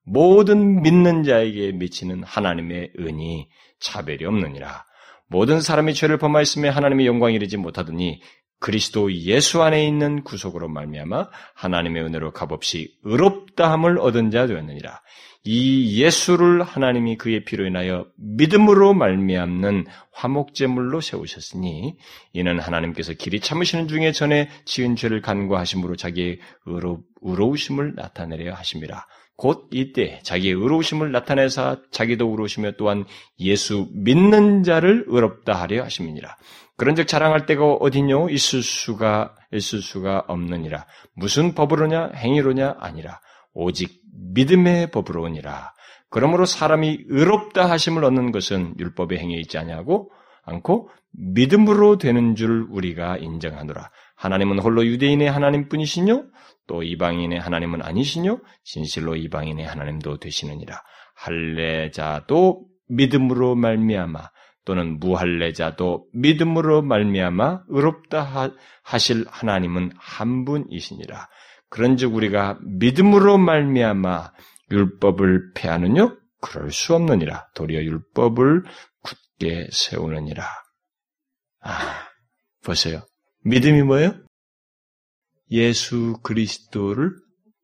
모든 0.05 0.83
믿는 0.83 1.23
자에게 1.23 1.73
미치는 1.73 2.23
하나님의 2.23 2.93
은이 2.99 3.49
차별이 3.79 4.25
없느니라 4.27 4.85
모든 5.27 5.61
사람이 5.61 5.95
죄를 5.95 6.19
범하였으며 6.19 6.71
하나님의 6.71 7.07
영광이 7.07 7.35
이르지 7.35 7.57
못하더니 7.57 8.21
그리스도 8.61 9.13
예수 9.13 9.63
안에 9.63 9.87
있는 9.87 10.23
구속으로 10.23 10.69
말미암아 10.69 11.29
하나님의 11.55 12.05
은혜로 12.05 12.33
값없이 12.33 12.95
의롭다함을 13.03 13.99
얻은 13.99 14.31
자 14.31 14.47
되었느니라 14.47 15.01
이 15.43 16.03
예수를 16.03 16.63
하나님이 16.63 17.17
그의 17.17 17.45
피로 17.45 17.67
인하여 17.67 18.07
믿음으로 18.17 18.93
말미암는 18.93 19.87
화목제물로 20.13 21.01
세우셨으니 21.01 21.97
이는 22.35 22.59
하나님께서 22.59 23.15
길이 23.15 23.41
참으시는 23.41 23.89
중에 23.89 24.13
전에 24.13 24.51
지은 24.67 24.97
죄를 24.97 25.23
간과하심으로 25.23 25.97
자기의 25.97 26.41
의로, 26.67 27.01
의로우심을 27.23 27.95
나타내려 27.95 28.53
하심이라. 28.53 29.07
곧 29.41 29.69
이때 29.71 30.21
자기의 30.23 30.53
의로우심을 30.53 31.13
나타내사 31.13 31.79
자기도 31.91 32.29
의로우시며 32.29 32.73
또한 32.73 33.07
예수 33.39 33.89
믿는 33.95 34.65
자를 34.65 35.07
의롭다 35.07 35.55
하려 35.55 35.83
하심이니라. 35.83 36.37
그런즉 36.77 37.09
자랑할 37.09 37.47
데가 37.47 37.65
어디뇨 37.65 38.29
있을 38.29 38.63
수가 38.63 39.35
있을 39.51 39.81
수가 39.81 40.25
없느니라. 40.29 40.85
무슨 41.15 41.55
법으로냐 41.55 42.11
행위로냐 42.17 42.77
아니라 42.81 43.23
오직 43.55 44.03
믿음의 44.35 44.91
법으로니라. 44.91 45.73
그러므로 46.11 46.45
사람이 46.45 47.05
의롭다 47.09 47.71
하심을 47.71 48.05
얻는 48.05 48.33
것은 48.33 48.75
율법의 48.79 49.19
행위에 49.19 49.39
있지 49.39 49.57
아니하고 49.57 50.11
않고 50.45 50.91
믿음으로 51.13 51.97
되는 51.97 52.37
줄 52.37 52.67
우리가 52.69 53.17
인정하노라. 53.17 53.91
하나님은 54.17 54.59
홀로 54.59 54.85
유대인의 54.85 55.31
하나님뿐이시뇨 55.31 56.25
또 56.71 56.85
이방인의 56.85 57.41
하나님은 57.41 57.83
아니시뇨 57.83 58.39
진실로 58.63 59.17
이방인의 59.17 59.67
하나님도 59.67 60.19
되시느니라. 60.19 60.81
할례자도 61.17 62.65
믿음으로 62.87 63.57
말미암아 63.57 64.31
또는 64.65 65.01
무할례자도 65.01 66.07
믿음으로 66.13 66.83
말미암아 66.83 67.65
의롭다 67.67 68.53
하실 68.85 69.25
하나님은 69.29 69.91
한 69.99 70.45
분이시니라. 70.45 71.29
그런즉 71.71 72.15
우리가 72.15 72.61
믿음으로 72.63 73.37
말미암아 73.37 74.31
율법을 74.71 75.55
폐하느뇨? 75.57 76.17
그럴 76.41 76.71
수 76.71 76.95
없느니라. 76.95 77.49
도리어 77.57 77.81
율법을 77.81 78.63
굳게 79.03 79.71
세우느니라. 79.73 80.45
아, 81.63 82.07
보세요. 82.63 83.03
믿음이 83.43 83.83
뭐예요? 83.83 84.15
예수 85.51 86.19
그리스도를 86.23 87.15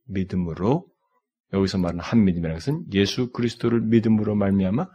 믿음으로 0.06 0.86
여기서 1.52 1.78
말하는 1.78 2.00
한 2.00 2.24
믿음이라는 2.24 2.56
것은 2.56 2.84
예수 2.92 3.30
그리스도를 3.32 3.80
믿음으로 3.80 4.34
말미암아 4.34 4.86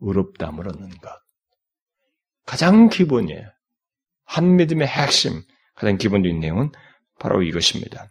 의롭다함을 0.00 0.68
얻는 0.68 0.88
것. 0.88 1.10
가장 2.44 2.88
기본이에요. 2.88 3.48
한 4.24 4.56
믿음의 4.56 4.86
핵심, 4.86 5.42
가장 5.74 5.96
기본적인 5.96 6.40
내용은 6.40 6.70
바로 7.18 7.42
이것입니다. 7.42 8.08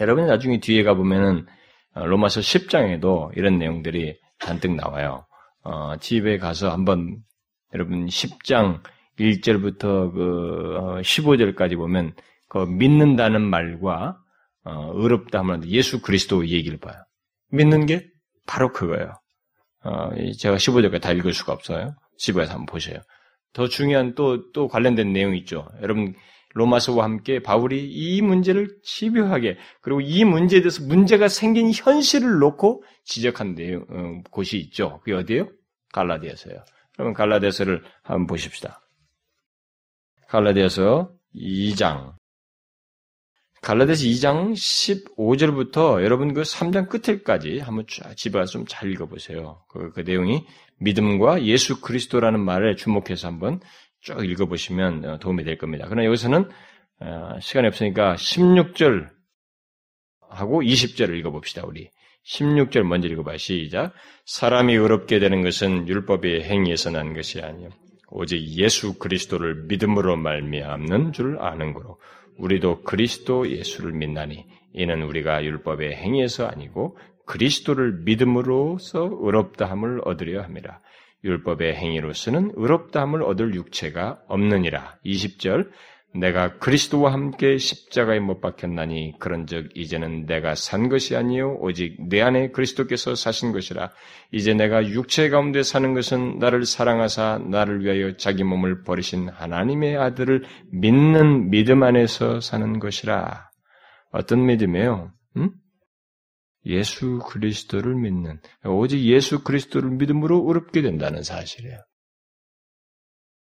여러분 0.00 0.26
나중에 0.26 0.60
뒤에 0.60 0.84
가보면은 0.84 1.46
어, 1.94 2.06
로마서 2.06 2.40
10장에도 2.40 3.36
이런 3.36 3.58
내용들이 3.58 4.18
잔뜩 4.38 4.74
나와요. 4.74 5.26
어, 5.64 5.96
집에 5.98 6.38
가서 6.38 6.70
한번 6.70 7.18
여러분 7.74 8.06
10장 8.06 8.82
1절부터 9.18 10.12
그 10.12 11.02
15절까지 11.02 11.74
어, 11.74 11.78
보면 11.78 12.14
그 12.48 12.58
믿는다는 12.58 13.42
말과 13.42 14.18
어, 14.64 14.92
의롭다 14.94 15.38
하면 15.40 15.66
예수 15.66 16.02
그리스도 16.02 16.46
얘기를 16.46 16.78
봐요. 16.78 16.94
믿는 17.50 17.86
게 17.86 18.06
바로 18.46 18.72
그거예요. 18.72 19.12
어, 19.84 20.10
제가 20.38 20.56
15절까지 20.56 21.00
다 21.00 21.12
읽을 21.12 21.32
수가 21.32 21.52
없어요. 21.52 21.94
집에 22.16 22.44
서 22.44 22.52
한번 22.52 22.66
보세요. 22.66 22.98
더 23.52 23.68
중요한 23.68 24.14
또, 24.14 24.50
또 24.52 24.68
관련된 24.68 25.12
내용이 25.12 25.38
있죠. 25.38 25.68
여러분, 25.80 26.14
로마서와 26.54 27.04
함께 27.04 27.40
바울이 27.40 27.88
이 27.88 28.20
문제를 28.22 28.68
집요하게 28.82 29.58
그리고 29.80 30.00
이 30.00 30.24
문제에 30.24 30.60
대해서 30.60 30.82
문제가 30.84 31.28
생긴 31.28 31.70
현실을 31.72 32.38
놓고 32.38 32.82
지적한 33.04 33.54
내용 33.54 33.84
어, 33.90 34.22
곳이 34.30 34.58
있죠. 34.58 35.00
그게 35.00 35.14
어디예요? 35.14 35.48
갈라디아서요. 35.92 36.64
그러면 36.94 37.14
갈라디아서를 37.14 37.84
한번 38.02 38.26
보십시다. 38.26 38.80
갈라디아서 40.28 41.10
2장 41.34 42.17
갈라디아서 43.68 44.04
2장 44.04 44.52
15절부터 44.54 46.02
여러분 46.02 46.32
그 46.32 46.40
3장 46.40 46.88
끝을까지 46.88 47.58
한번 47.58 47.84
집에 48.16 48.38
가서 48.38 48.52
좀 48.52 48.64
잘 48.66 48.90
읽어보세요. 48.90 49.62
그, 49.68 49.92
그 49.92 50.00
내용이 50.00 50.46
믿음과 50.78 51.44
예수 51.44 51.82
그리스도라는 51.82 52.40
말에 52.40 52.76
주목해서 52.76 53.28
한번 53.28 53.60
쭉 54.00 54.24
읽어보시면 54.24 55.04
어, 55.04 55.18
도움이 55.18 55.44
될 55.44 55.58
겁니다. 55.58 55.84
그러나 55.86 56.06
여기서는 56.06 56.48
어, 57.00 57.38
시간이 57.42 57.66
없으니까 57.66 58.14
16절 58.14 59.10
하고 60.30 60.62
20절을 60.62 61.18
읽어봅시다. 61.18 61.64
우리 61.66 61.90
16절 62.24 62.84
먼저 62.84 63.06
읽어봐요. 63.08 63.36
시작. 63.36 63.92
사람이 64.24 64.76
의롭게 64.76 65.18
되는 65.18 65.42
것은 65.42 65.88
율법의 65.88 66.44
행위에서 66.44 66.88
난 66.90 67.12
것이 67.12 67.42
아니요 67.42 67.68
오직 68.10 68.42
예수 68.56 68.98
그리스도를 68.98 69.66
믿음으로 69.66 70.16
말미암는 70.16 71.12
줄 71.12 71.38
아는 71.38 71.74
거로 71.74 71.98
우리도 72.38 72.82
그리스도 72.82 73.48
예수를 73.50 73.92
믿나니 73.92 74.46
이는 74.72 75.02
우리가 75.02 75.44
율법의 75.44 75.96
행위에서 75.96 76.46
아니고 76.46 76.96
그리스도를 77.26 78.00
믿음으로써 78.04 79.10
의롭다함을 79.20 80.00
얻으려 80.04 80.42
합니다. 80.42 80.80
율법의 81.24 81.74
행위로서는 81.74 82.52
의롭다함을 82.54 83.22
얻을 83.22 83.54
육체가 83.54 84.22
없느니라. 84.28 84.98
20절 85.04 85.68
내가 86.18 86.58
그리스도와 86.58 87.12
함께 87.12 87.58
십자가에 87.58 88.20
못 88.20 88.40
박혔나니 88.40 89.14
그런즉 89.18 89.70
이제는 89.74 90.26
내가 90.26 90.54
산 90.54 90.88
것이 90.88 91.16
아니요 91.16 91.56
오직 91.60 91.96
내 92.08 92.20
안에 92.20 92.50
그리스도께서 92.50 93.14
사신 93.14 93.52
것이라 93.52 93.90
이제 94.32 94.54
내가 94.54 94.86
육체 94.88 95.28
가운데 95.30 95.62
사는 95.62 95.94
것은 95.94 96.38
나를 96.38 96.64
사랑하사 96.64 97.40
나를 97.48 97.84
위하여 97.84 98.16
자기 98.16 98.44
몸을 98.44 98.82
버리신 98.82 99.28
하나님의 99.28 99.96
아들을 99.96 100.44
믿는 100.72 101.50
믿음 101.50 101.82
안에서 101.82 102.40
사는 102.40 102.78
것이라 102.78 103.48
어떤 104.10 104.46
믿음이에요? 104.46 105.12
음? 105.36 105.50
예수 106.66 107.20
그리스도를 107.26 107.94
믿는 107.94 108.40
오직 108.64 109.00
예수 109.00 109.42
그리스도를 109.42 109.90
믿음으로 109.90 110.46
어렵게 110.46 110.82
된다는 110.82 111.22
사실이에요. 111.22 111.78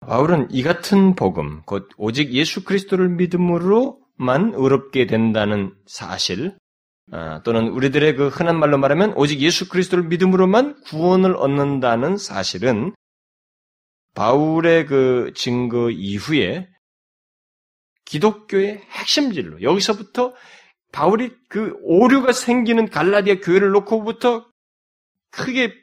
바울은 0.08 0.48
이 0.52 0.63
같은 0.63 1.15
복음, 1.15 1.63
곧 1.63 1.89
오직 1.98 2.32
예수 2.32 2.63
그리스도를 2.63 3.10
믿음으로만 3.10 4.54
의롭게 4.54 5.06
된다는 5.06 5.76
사실, 5.86 6.58
아, 7.12 7.43
또는 7.43 7.67
우리들의 7.67 8.15
그 8.15 8.30
흔한 8.30 8.58
말로 8.58 8.78
말하면 8.78 9.12
오직 9.17 9.41
예수 9.41 9.67
그리스도를 9.67 10.06
믿음으로만 10.06 10.82
구원을 10.84 11.36
얻는다는 11.36 12.15
사실은 12.15 12.93
바울의 14.15 14.86
그 14.86 15.34
증거 15.36 15.89
이후에 15.89 16.70
기독교의 18.06 18.78
핵심 18.89 19.34
진로, 19.34 19.62
여기서부터 19.62 20.34
바울이 20.93 21.36
그 21.50 21.78
오류가 21.82 22.32
생기는 22.32 22.89
갈라디아 22.89 23.41
교회를 23.41 23.72
놓고부터 23.72 24.48
크게 25.32 25.74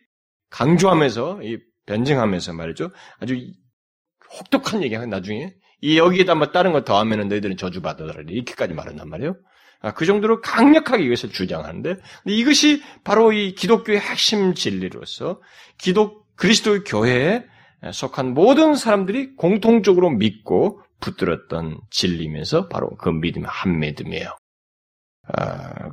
강조하면서 0.49 1.41
변증하면서 1.85 2.55
말이죠. 2.55 2.91
아주 3.19 3.53
혹독한 4.39 4.83
얘기가 4.83 5.07
나중에 5.07 5.55
이 5.81 5.99
여기에다 5.99 6.35
뭐 6.35 6.51
다른 6.51 6.73
거 6.73 6.85
더하면은 6.85 7.29
너희들은 7.29 7.57
저주받으라 7.57 8.23
이렇게까지 8.29 8.75
말한단 8.75 9.09
말이에요. 9.09 9.37
아, 9.81 9.93
그 9.93 10.07
정도로 10.07 10.41
강력하게 10.41 11.05
이것을 11.05 11.31
주장하는데 11.31 11.97
이것이 12.27 12.83
바로 13.05 13.33
이 13.33 13.55
기독교의 13.55 14.01
핵심 14.01 14.55
진리로서 14.55 15.41
기독 15.79 16.25
그리스도의 16.37 16.85
교회에 16.85 17.45
속한 17.93 18.33
모든 18.33 18.75
사람들이 18.75 19.37
공통적으로 19.37 20.09
믿고 20.11 20.81
붙들었던 21.01 21.81
진리면서 21.91 22.69
바로 22.69 22.89
그 22.97 23.11
믿음의 23.11 23.47
한 23.47 23.79
믿음이에요. 23.79 24.35
아, 25.35 25.91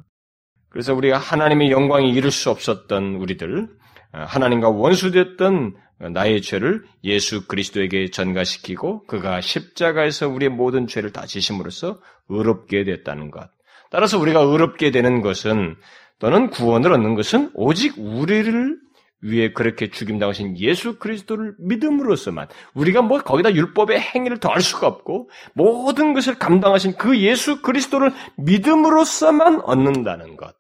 그래서 0.70 0.94
우리가 0.94 1.18
하나님의 1.18 1.70
영광에 1.72 2.08
이룰 2.08 2.32
수 2.32 2.50
없었던 2.50 3.16
우리들, 3.16 3.68
아, 4.14 4.24
하나님과 4.24 4.70
원수됐던 4.70 5.76
나의 6.10 6.42
죄를 6.42 6.84
예수 7.04 7.48
그리스도에게 7.48 8.10
전가시키고 8.10 9.06
그가 9.06 9.42
십자가에서 9.42 10.28
우리의 10.30 10.50
모든 10.50 10.88
죄를 10.88 11.12
다 11.12 11.26
지심으로써 11.26 12.00
의롭게 12.30 12.84
됐다는 12.84 13.30
것. 13.32 13.50
따라서 13.92 14.18
우리가 14.18 14.40
의롭게 14.42 14.92
되는 14.92 15.22
것은 15.22 15.76
또는 16.20 16.50
구원을 16.50 16.94
얻는 16.94 17.16
것은 17.16 17.52
오직 17.54 17.96
우리를 17.98 18.80
위해 19.22 19.54
그렇게 19.54 19.90
죽임당하신 19.90 20.58
예수 20.58 20.98
그리스도를 20.98 21.56
믿음으로서만 21.60 22.48
우리가 22.74 23.02
뭐 23.02 23.20
거기다 23.20 23.54
율법의 23.54 24.00
행위를 24.00 24.40
더할 24.40 24.62
수가 24.62 24.88
없고 24.88 25.30
모든 25.54 26.14
것을 26.14 26.40
감당하신 26.40 26.98
그 26.98 27.20
예수 27.20 27.62
그리스도를 27.62 28.12
믿음으로서만 28.38 29.62
얻는다는 29.62 30.38
것. 30.38 30.56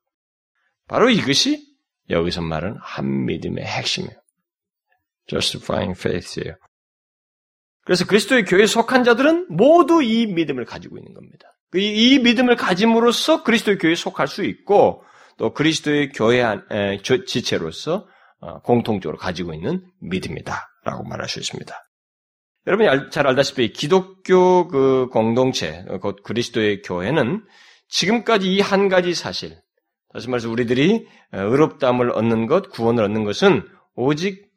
바로 0.88 1.10
이것이 1.10 1.66
여기서 2.10 2.42
말하는 2.42 2.78
한 2.82 3.26
믿음의 3.26 3.64
핵심이에요. 3.64 4.21
Justifying 5.32 5.98
faith예요. 5.98 6.56
그래서 7.84 8.06
그리스도의 8.06 8.46
교회에 8.46 8.66
속한 8.68 9.04
자들은 9.04 9.48
모두 9.50 10.04
이 10.04 10.28
믿음을 10.28 10.66
가지고 10.66 10.98
있는 10.98 11.14
겁니다. 11.14 11.48
이, 11.74 12.20
믿음을 12.20 12.56
가짐으로써 12.56 13.44
그리스도의 13.44 13.78
교회에 13.78 13.96
속할 13.96 14.28
수 14.28 14.44
있고 14.44 15.04
또 15.38 15.54
그리스도의 15.54 16.12
교회 16.12 16.44
지체로서 17.26 18.08
어, 18.42 18.60
공통적으로 18.62 19.18
가지고 19.18 19.54
있는 19.54 19.86
믿음이다라고 20.02 21.04
말할 21.08 21.30
수 21.30 21.40
있습니다. 21.40 21.74
여러분이 22.68 23.10
잘 23.10 23.26
알다시피 23.26 23.72
기독교 23.72 24.68
그 24.68 25.08
공동체, 25.12 25.84
곧 26.02 26.22
그리스도의 26.24 26.82
교회는 26.82 27.44
지금까지 27.88 28.52
이 28.54 28.62
한 28.62 28.90
가지 28.90 29.14
사실, 29.14 29.58
다시 30.14 30.30
말해서 30.30 30.50
우리들이 30.50 31.08
어, 31.34 31.38
의롭다함을 31.40 32.12
얻는 32.12 32.48
것, 32.48 32.70
구원을 32.70 33.04
얻는 33.06 33.24
것은 33.24 33.64
오직 33.96 34.51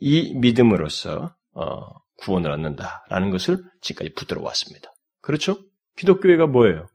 이 0.00 0.34
믿음으로써 0.34 1.34
어, 1.54 1.80
구원을 2.18 2.50
얻는다라는 2.50 3.30
것을 3.30 3.62
지금까지 3.80 4.14
붙들어 4.14 4.42
왔습니다. 4.42 4.92
그렇죠? 5.20 5.58
기독교회가 5.96 6.46
뭐예요? 6.46 6.86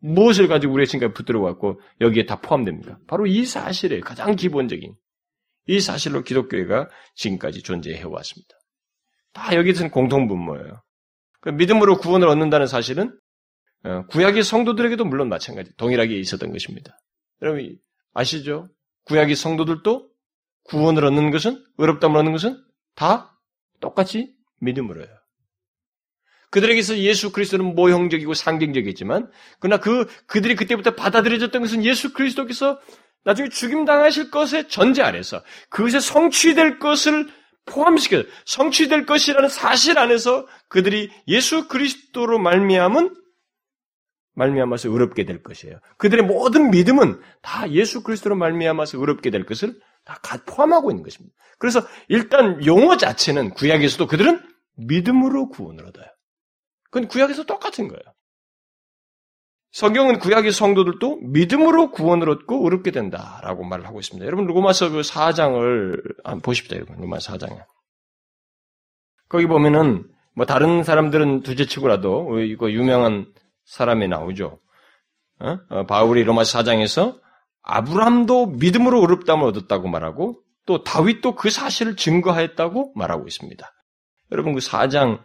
무엇을 0.00 0.48
가지고 0.48 0.74
우리가 0.74 0.90
지금까지 0.90 1.14
붙들어 1.14 1.40
왔고 1.40 1.80
여기에 2.00 2.26
다 2.26 2.40
포함됩니까? 2.40 2.98
바로 3.06 3.26
이 3.26 3.44
사실에 3.44 4.00
가장 4.00 4.34
기본적인 4.34 4.94
이 5.68 5.80
사실로 5.80 6.24
기독교회가 6.24 6.88
지금까지 7.14 7.62
존재해 7.62 8.02
왔습니다. 8.02 8.54
다 9.32 9.54
여기서는 9.54 9.90
공통분모예요. 9.90 10.82
그 11.40 11.50
믿음으로 11.50 11.98
구원을 11.98 12.28
얻는다는 12.28 12.66
사실은 12.66 13.18
어, 13.84 14.06
구약의 14.06 14.42
성도들에게도 14.42 15.04
물론 15.04 15.28
마찬가지 15.28 15.74
동일하게 15.76 16.18
있었던 16.18 16.52
것입니다. 16.52 16.96
여러분 17.40 17.76
아시죠? 18.12 18.68
구약의 19.06 19.34
성도들도 19.34 20.11
구원을 20.64 21.04
얻는 21.04 21.30
것은 21.30 21.64
의롭다을 21.78 22.16
얻는 22.16 22.32
것은 22.32 22.62
다 22.94 23.38
똑같이 23.80 24.34
믿음으로요. 24.60 25.06
그들에게서 26.50 26.98
예수 26.98 27.32
그리스도는 27.32 27.74
모형적이고 27.74 28.34
상징적이지만 28.34 29.30
그러나 29.58 29.80
그 29.80 30.06
그들이 30.26 30.54
그때부터 30.54 30.94
받아들여졌던 30.94 31.62
것은 31.62 31.84
예수 31.84 32.12
그리스도께서 32.12 32.78
나중에 33.24 33.48
죽임 33.48 33.84
당하실 33.84 34.30
것의 34.30 34.68
전제 34.68 35.02
아래서 35.02 35.42
그것에 35.70 35.98
성취될 36.00 36.78
것을 36.78 37.28
포함시켜 37.64 38.24
성취될 38.44 39.06
것이라는 39.06 39.48
사실 39.48 39.98
안에서 39.98 40.46
그들이 40.68 41.10
예수 41.28 41.68
그리스도로 41.68 42.38
말미암은 42.38 43.14
말미암아서 44.34 44.90
의롭게 44.90 45.24
될 45.24 45.42
것이에요. 45.42 45.78
그들의 45.98 46.24
모든 46.24 46.70
믿음은 46.70 47.20
다 47.42 47.70
예수 47.70 48.02
그리스도로 48.02 48.34
말미암아서 48.36 48.98
의롭게 48.98 49.30
될 49.30 49.44
것을 49.46 49.78
다 50.04 50.18
포함하고 50.46 50.90
있는 50.90 51.02
것입니다. 51.02 51.34
그래서 51.58 51.80
일단 52.08 52.64
용어 52.66 52.96
자체는 52.96 53.50
구약에서도 53.50 54.06
그들은 54.06 54.42
믿음으로 54.76 55.48
구원을 55.48 55.86
얻어요. 55.86 56.06
그건 56.90 57.08
구약에서 57.08 57.44
똑같은 57.44 57.88
거예요. 57.88 58.02
성경은 59.70 60.18
구약의 60.18 60.52
성도들도 60.52 61.20
믿음으로 61.22 61.92
구원을 61.92 62.28
얻고 62.28 62.64
의롭게 62.64 62.90
된다라고 62.90 63.64
말을 63.64 63.86
하고 63.86 64.00
있습니다. 64.00 64.26
여러분 64.26 64.46
로마서 64.46 64.90
그 64.90 65.00
4장을 65.00 66.42
보십시다. 66.42 66.76
여러분 66.76 66.96
로마 66.98 67.16
4장에. 67.16 67.64
거기 69.28 69.46
보면은 69.46 70.06
뭐 70.34 70.44
다른 70.44 70.82
사람들은 70.82 71.42
두째치고라도 71.42 72.40
이거 72.40 72.70
유명한 72.70 73.32
사람이 73.64 74.08
나오죠. 74.08 74.60
어? 75.40 75.58
어, 75.70 75.86
바울이 75.86 76.24
로마서 76.24 76.58
4장에서 76.58 77.21
아브람도 77.62 78.46
믿음으로 78.46 79.00
의롭다을 79.00 79.42
얻었다고 79.42 79.88
말하고 79.88 80.40
또 80.66 80.84
다윗도 80.84 81.34
그 81.34 81.50
사실을 81.50 81.96
증거하였다고 81.96 82.92
말하고 82.94 83.26
있습니다. 83.26 83.66
여러분 84.30 84.54
그 84.54 84.60
4장 84.60 85.20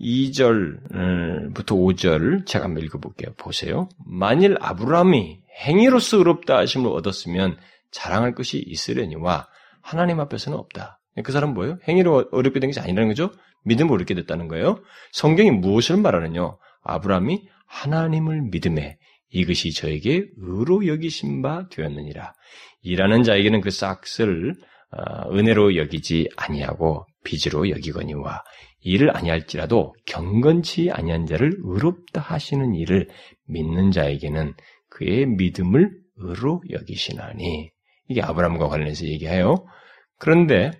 2절부터 0.00 1.54
5절 1.54 2.46
제가 2.46 2.64
한번 2.64 2.82
읽어볼게요. 2.84 3.34
보세요. 3.36 3.88
만일 4.04 4.56
아브라함이 4.60 5.40
행위로서 5.64 6.18
의롭다 6.18 6.58
하심을 6.58 6.90
얻었으면 6.90 7.56
자랑할 7.90 8.34
것이 8.34 8.58
있으려니와 8.58 9.48
하나님 9.80 10.18
앞에서는 10.20 10.58
없다. 10.58 10.98
그 11.22 11.30
사람은 11.30 11.54
뭐예요? 11.54 11.78
행위로 11.86 12.30
어렵게 12.32 12.58
된 12.58 12.70
것이 12.70 12.80
아니라는 12.80 13.08
거죠? 13.08 13.30
믿음으로 13.64 13.94
어렵게 13.94 14.14
됐다는 14.14 14.48
거예요. 14.48 14.80
성경이 15.12 15.50
무엇을 15.50 15.98
말하느냐? 15.98 16.56
아브라함이 16.82 17.48
하나님을 17.66 18.42
믿음에 18.50 18.98
이것이 19.32 19.72
저에게 19.72 20.26
의로 20.36 20.86
여기신 20.86 21.42
바 21.42 21.68
되었느니라. 21.68 22.34
일하는 22.82 23.22
자에게는 23.22 23.60
그 23.60 23.70
싹스를 23.70 24.54
어, 24.92 25.34
은혜로 25.34 25.76
여기지 25.76 26.28
아니하고 26.36 27.06
빚으로 27.24 27.70
여기거니와 27.70 28.42
일을 28.80 29.16
아니할지라도 29.16 29.94
경건치 30.06 30.90
아니한 30.90 31.26
자를 31.26 31.52
의롭다 31.62 32.20
하시는 32.20 32.74
일을 32.74 33.08
믿는 33.46 33.90
자에게는 33.90 34.54
그의 34.90 35.26
믿음을 35.26 35.90
의로 36.16 36.60
여기시나니 36.70 37.70
이게 38.08 38.22
아브라함과 38.22 38.68
관련해서 38.68 39.06
얘기해요. 39.06 39.64
그런데 40.18 40.72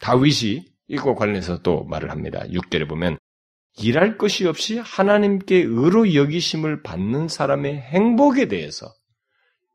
다윗이 0.00 0.64
이거 0.88 1.14
관련해서 1.14 1.62
또 1.62 1.84
말을 1.84 2.10
합니다. 2.10 2.40
6절에 2.48 2.88
보면 2.88 3.18
일할 3.78 4.18
것이 4.18 4.46
없이 4.46 4.78
하나님께 4.78 5.56
의로 5.56 6.14
여기심을 6.14 6.82
받는 6.82 7.28
사람의 7.28 7.76
행복에 7.80 8.48
대해서 8.48 8.92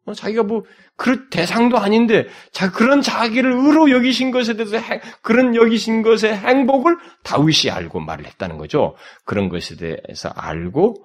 어, 0.05 0.13
자기가 0.13 0.43
뭐 0.43 0.63
그런 0.95 1.29
대상도 1.29 1.77
아닌데 1.77 2.27
자 2.51 2.71
그런 2.71 3.01
자기를 3.01 3.51
의로 3.51 3.89
여기신 3.89 4.31
것에 4.31 4.55
대해서 4.55 4.77
행, 4.77 5.01
그런 5.21 5.55
여기신 5.55 6.03
것의 6.03 6.37
행복을 6.37 6.97
다윗이 7.23 7.71
알고 7.71 7.99
말을 7.99 8.25
했다는 8.25 8.57
거죠. 8.57 8.95
그런 9.25 9.49
것에 9.49 9.75
대해서 9.75 10.29
알고 10.29 10.95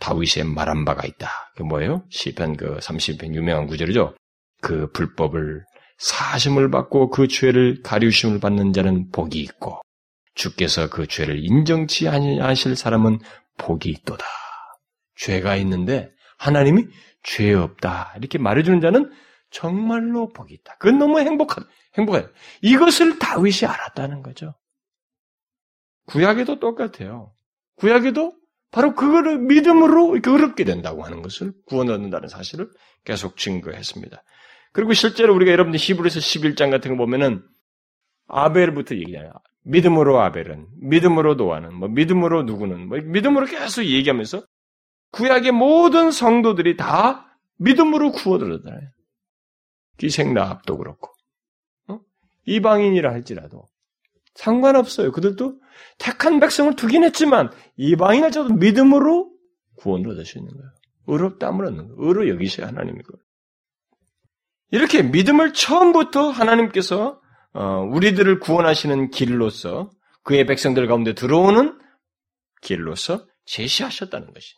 다윗의 0.00 0.44
말한 0.44 0.84
바가 0.84 1.06
있다. 1.06 1.28
그 1.56 1.62
뭐예요? 1.62 2.02
시편 2.10 2.56
그 2.56 2.78
30편 2.78 3.34
유명한 3.34 3.66
구절이죠. 3.66 4.14
그 4.60 4.90
불법을 4.92 5.64
사심을 5.98 6.70
받고 6.70 7.10
그 7.10 7.28
죄를 7.28 7.82
가리우심을 7.82 8.40
받는 8.40 8.72
자는 8.72 9.10
복이 9.10 9.38
있고 9.40 9.80
주께서 10.34 10.88
그 10.88 11.06
죄를 11.06 11.44
인정치 11.44 12.08
아니하실 12.08 12.76
사람은 12.76 13.18
복이 13.58 13.88
있도다. 13.90 14.24
죄가 15.16 15.56
있는데 15.56 16.12
하나님이 16.38 16.86
죄 17.22 17.52
없다. 17.52 18.14
이렇게 18.16 18.38
말해주는 18.38 18.80
자는 18.80 19.10
정말로 19.50 20.28
복이 20.28 20.54
있다. 20.54 20.76
그건 20.78 20.98
너무 20.98 21.20
행복하다. 21.20 21.66
행복해. 21.98 22.26
이것을 22.62 23.18
다윗이 23.18 23.66
알았다는 23.68 24.22
거죠. 24.22 24.54
구약에도 26.06 26.58
똑같아요. 26.58 27.32
구약에도 27.76 28.34
바로 28.70 28.94
그거를 28.94 29.38
믿음으로 29.38 30.16
어렵게 30.26 30.64
된다고 30.64 31.04
하는 31.04 31.22
것을 31.22 31.52
구원 31.66 31.90
얻는다는 31.90 32.28
사실을 32.28 32.70
계속 33.04 33.36
증거했습니다. 33.36 34.22
그리고 34.72 34.92
실제로 34.92 35.34
우리가 35.34 35.50
여러분들 35.50 35.80
히브리서 35.80 36.20
11장 36.20 36.70
같은 36.70 36.92
거 36.92 36.96
보면은 36.96 37.42
아벨부터 38.28 38.94
얘기해요. 38.94 39.32
믿음으로 39.62 40.20
아벨은, 40.20 40.66
믿음으로 40.80 41.34
노아는, 41.34 41.74
뭐 41.74 41.88
믿음으로 41.88 42.44
누구는, 42.44 42.88
뭐 42.88 42.98
믿음으로 42.98 43.46
계속 43.46 43.84
얘기하면서 43.84 44.42
구약의 45.12 45.52
모든 45.52 46.10
성도들이 46.10 46.76
다 46.76 47.36
믿음으로 47.58 48.12
구원을 48.12 48.52
얻어요. 48.52 48.80
기생나합도 49.98 50.78
그렇고 50.78 51.10
어? 51.88 52.00
이방인이라 52.46 53.12
할지라도 53.12 53.66
상관없어요. 54.34 55.12
그들도 55.12 55.60
택한 55.98 56.40
백성을 56.40 56.74
두긴 56.74 57.04
했지만 57.04 57.50
이방인할지라도 57.76 58.54
믿음으로 58.54 59.30
구원을 59.76 60.10
얻을 60.10 60.24
수 60.24 60.38
있는 60.38 60.52
거예요. 60.52 60.70
의롭다함을 61.06 61.66
얻는 61.66 61.88
거예요. 61.88 61.96
의로 61.98 62.28
여기셔야 62.28 62.68
하나님이고 62.68 63.12
이렇게 64.70 65.02
믿음을 65.02 65.52
처음부터 65.52 66.30
하나님께서 66.30 67.19
어, 67.52 67.80
우리들을 67.82 68.38
구원하시는 68.38 69.10
길로서 69.10 69.90
그의 70.22 70.46
백성들 70.46 70.86
가운데 70.86 71.14
들어오는 71.14 71.78
길로서 72.62 73.26
제시하셨다는 73.46 74.32
것이. 74.32 74.54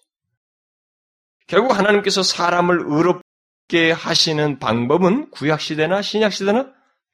결국 1.46 1.76
하나님께서 1.76 2.22
사람을 2.22 2.84
의롭게 2.86 3.92
하시는 3.92 4.58
방법은 4.58 5.30
구약시대나 5.30 6.02
신약시대나 6.02 6.72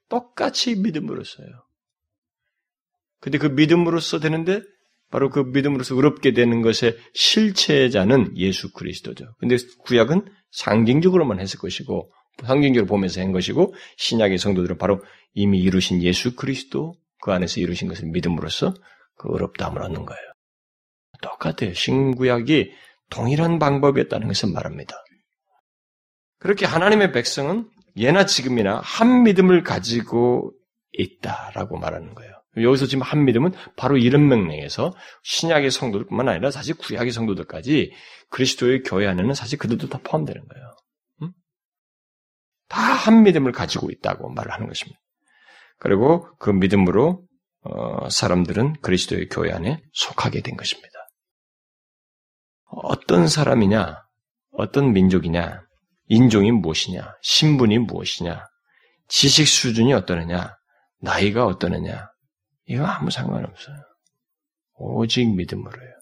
똑같이 0.09 0.77
믿음으로써요. 0.77 1.47
근데 3.21 3.39
그 3.39 3.47
믿음으로써 3.47 4.21
되는데 4.21 4.63
바로 5.11 5.31
그 5.31 5.41
믿음으로써 5.41 5.95
의롭게 5.95 6.33
되는 6.33 6.63
것의 6.63 6.97
실체자는 7.15 8.37
예수 8.37 8.73
그리스도죠. 8.73 9.35
근데 9.39 9.57
구약은 9.81 10.27
상징적으로만 10.51 11.41
했을 11.41 11.59
것이고 11.59 12.13
상징적으로 12.45 12.87
보면서 12.87 13.21
한 13.21 13.33
것이고 13.33 13.75
신약의 13.97 14.39
성도들은 14.39 14.79
바로 14.79 15.03
이미 15.35 15.61
이루신 15.61 16.03
예수 16.03 16.37
그리스도 16.37 16.95
그 17.21 17.33
안에서 17.33 17.61
이루신 17.61 17.89
것을 17.89 18.09
믿음으로써 18.09 18.75
그 19.17 19.29
의롭다함을 19.33 19.83
얻는 19.83 20.07
거예요. 20.07 20.23
똑같아요. 21.21 21.75
신구약이 21.75 22.71
동일한 23.11 23.59
방법이었다는 23.59 24.29
것을 24.29 24.51
말합니다. 24.53 24.95
그렇게 26.39 26.67
하나님의 26.67 27.13
백성은 27.13 27.69
예나 27.97 28.27
지금이나 28.27 28.81
한 28.85 29.25
믿음을 29.25 29.65
가지고 29.65 30.53
있다라고 30.93 31.79
말하는 31.79 32.15
거예요. 32.15 32.33
여기서 32.57 32.87
지금 32.87 33.03
한 33.03 33.25
믿음은 33.25 33.53
바로 33.77 33.97
이런 33.97 34.27
명령에서 34.29 34.95
신약의 35.23 35.71
성도들뿐만 35.71 36.29
아니라 36.29 36.51
사실 36.51 36.77
구약의 36.77 37.13
성도들까지 37.13 37.93
그리스도의 38.31 38.83
교회 38.83 39.07
안에는 39.07 39.35
사실 39.35 39.59
그들도 39.59 39.89
다 39.89 40.01
포함되는 40.03 40.41
거예요. 40.47 40.78
음? 42.69 42.75
다한 42.75 43.23
믿음을 43.23 43.53
가지고 43.53 43.91
있다고 43.91 44.31
말을 44.31 44.53
하는 44.53 44.67
것입니다. 44.67 44.99
그리고 45.79 46.29
그 46.39 46.51
믿음으로 46.51 47.25
어, 47.63 48.09
사람들은 48.09 48.81
그리스도의 48.81 49.29
교회 49.29 49.53
안에 49.53 49.83
속하게 49.93 50.43
된 50.43 50.57
것입니다. 50.57 50.89
어떤 52.67 53.29
사람이냐, 53.29 54.03
어떤 54.53 54.93
민족이냐, 54.93 55.63
인종이 56.07 56.53
무엇이냐, 56.53 57.15
신분이 57.23 57.79
무엇이냐, 57.79 58.45
지식 59.09 59.49
수준이 59.49 59.93
어떠느냐, 59.95 60.57
나이가 61.01 61.47
어떠느냐, 61.47 62.11
이거 62.67 62.85
아무 62.85 63.11
상관없어요. 63.11 63.77
오직 64.75 65.35
믿음으로요. 65.35 65.98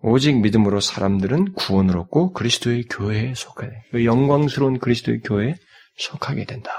오직 0.00 0.40
믿음으로 0.40 0.80
사람들은 0.80 1.54
구원을 1.54 1.96
얻고 1.98 2.32
그리스도의 2.32 2.84
교회에 2.84 3.34
속하게 3.34 3.70
돼. 3.70 3.84
그 3.90 4.04
영광스러운 4.04 4.78
그리스도의 4.78 5.20
교회에 5.20 5.54
속하게 5.96 6.44
된다. 6.44 6.70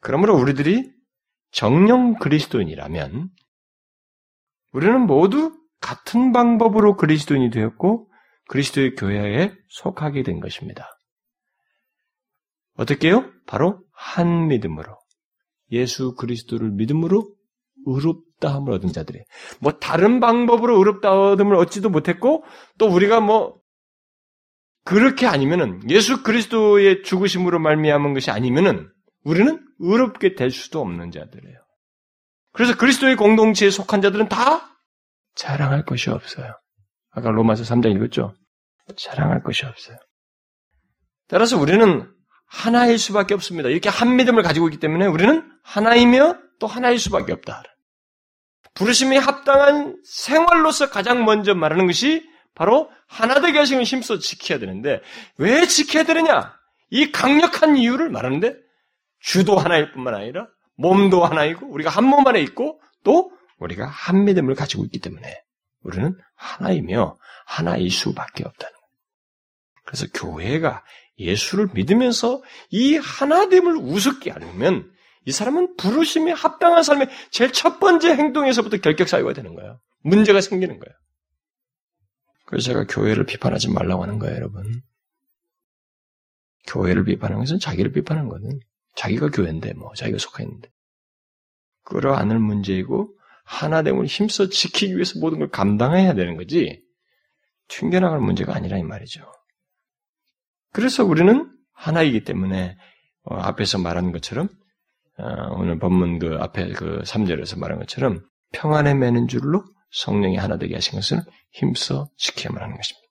그러므로 0.00 0.36
우리들이 0.36 0.90
정령 1.50 2.18
그리스도인이라면 2.18 3.30
우리는 4.72 5.00
모두 5.02 5.58
같은 5.80 6.32
방법으로 6.32 6.96
그리스도인이 6.96 7.50
되었고 7.50 8.10
그리스도의 8.48 8.94
교회에 8.94 9.52
속하게 9.68 10.22
된 10.22 10.40
것입니다. 10.40 10.98
어떻게요? 12.74 13.30
바로 13.46 13.82
한 13.92 14.48
믿음으로 14.48 14.96
예수 15.72 16.14
그리스도를 16.14 16.70
믿음으로 16.70 17.37
의롭다함을 17.96 18.72
얻은 18.74 18.92
자들이 18.92 19.20
뭐 19.60 19.72
다른 19.72 20.20
방법으로 20.20 20.76
의롭다함을 20.78 21.56
얻지도 21.56 21.90
못했고 21.90 22.44
또 22.78 22.86
우리가 22.88 23.20
뭐 23.20 23.58
그렇게 24.84 25.26
아니면은 25.26 25.80
예수 25.90 26.22
그리스도의 26.22 27.02
죽으심으로 27.02 27.58
말미암은 27.58 28.14
것이 28.14 28.30
아니면은 28.30 28.90
우리는 29.24 29.62
의롭게 29.80 30.34
될 30.34 30.50
수도 30.50 30.80
없는 30.80 31.10
자들이에요. 31.10 31.58
그래서 32.52 32.76
그리스도의 32.76 33.16
공동체에 33.16 33.70
속한 33.70 34.00
자들은 34.00 34.28
다 34.28 34.76
자랑할 35.34 35.84
것이 35.84 36.10
없어요. 36.10 36.58
아까 37.10 37.30
로마서 37.30 37.62
3장 37.62 37.94
읽었죠? 37.96 38.34
자랑할 38.96 39.42
것이 39.42 39.66
없어요. 39.66 39.98
따라서 41.28 41.58
우리는 41.58 42.10
하나일 42.46 42.98
수밖에 42.98 43.34
없습니다. 43.34 43.68
이렇게 43.68 43.88
한 43.88 44.16
믿음을 44.16 44.42
가지고 44.42 44.68
있기 44.68 44.80
때문에 44.80 45.06
우리는 45.06 45.48
하나이며 45.62 46.38
또 46.58 46.66
하나일 46.66 46.98
수밖에 46.98 47.32
없다. 47.32 47.62
부르심이 48.74 49.16
합당한 49.16 49.96
생활로서 50.04 50.90
가장 50.90 51.24
먼저 51.24 51.54
말하는 51.54 51.86
것이 51.86 52.28
바로 52.54 52.90
하나 53.06 53.40
되게 53.40 53.58
하시는 53.58 53.82
힘써 53.82 54.18
지켜야 54.18 54.58
되는데 54.58 55.00
왜 55.36 55.66
지켜야 55.66 56.04
되느냐? 56.04 56.54
이 56.90 57.10
강력한 57.12 57.76
이유를 57.76 58.10
말하는데 58.10 58.56
주도 59.20 59.58
하나일 59.58 59.92
뿐만 59.92 60.14
아니라 60.14 60.46
몸도 60.76 61.24
하나이고 61.24 61.66
우리가 61.66 61.90
한 61.90 62.04
몸 62.04 62.26
안에 62.26 62.40
있고 62.42 62.80
또 63.04 63.32
우리가 63.58 63.86
한 63.86 64.24
믿음을 64.24 64.54
가지고 64.54 64.84
있기 64.84 65.00
때문에 65.00 65.42
우리는 65.82 66.16
하나이며 66.36 67.16
하나일 67.46 67.90
수밖에 67.90 68.44
없다는 68.44 68.72
거예요. 68.72 68.88
그래서 69.84 70.06
교회가 70.14 70.84
예수를 71.18 71.68
믿으면서 71.72 72.42
이 72.70 72.96
하나됨을 72.96 73.76
우습게 73.76 74.30
하려면 74.30 74.90
이 75.28 75.30
사람은 75.30 75.76
부르심에 75.76 76.32
합당한 76.32 76.82
삶의 76.82 77.10
제일 77.30 77.52
첫 77.52 77.78
번째 77.80 78.14
행동에서부터 78.14 78.78
결격사유가 78.78 79.34
되는 79.34 79.54
거예요. 79.54 79.78
문제가 80.00 80.40
생기는 80.40 80.78
거예요. 80.78 80.96
그래서 82.46 82.64
제가 82.64 82.86
교회를 82.86 83.26
비판하지 83.26 83.70
말라고 83.70 84.02
하는 84.04 84.18
거예요, 84.18 84.34
여러분. 84.34 84.80
교회를 86.66 87.04
비판하는 87.04 87.40
것은 87.40 87.58
자기를 87.58 87.92
비판하는 87.92 88.30
거는 88.30 88.58
자기가 88.96 89.28
교회인데 89.28 89.74
뭐 89.74 89.92
자기가 89.94 90.16
속해 90.16 90.44
있는데 90.44 90.70
끌어안을 91.84 92.38
문제이고 92.38 93.14
하나됨을 93.44 94.06
힘써 94.06 94.48
지키기 94.48 94.94
위해서 94.94 95.18
모든 95.18 95.40
걸 95.40 95.50
감당해야 95.50 96.14
되는 96.14 96.38
거지 96.38 96.82
튕겨나갈 97.68 98.20
문제가 98.20 98.54
아니라 98.54 98.78
이 98.78 98.82
말이죠. 98.82 99.30
그래서 100.72 101.04
우리는 101.04 101.54
하나이기 101.74 102.24
때문에 102.24 102.78
어, 103.24 103.36
앞에서 103.36 103.76
말한 103.76 104.12
것처럼 104.12 104.46
어, 104.46 104.58
오늘 105.56 105.78
본문 105.78 106.18
그 106.18 106.36
앞에 106.40 106.72
그 106.72 107.00
3절에서 107.02 107.58
말한 107.58 107.78
것처럼 107.80 108.20
평안에 108.52 108.94
매는 108.94 109.28
줄로 109.28 109.64
성령이 109.90 110.36
하나 110.36 110.58
되게 110.58 110.74
하신 110.74 110.94
것을 110.94 111.20
힘써 111.52 112.08
지켜야만 112.16 112.62
하는 112.62 112.76
것입니다. 112.76 113.08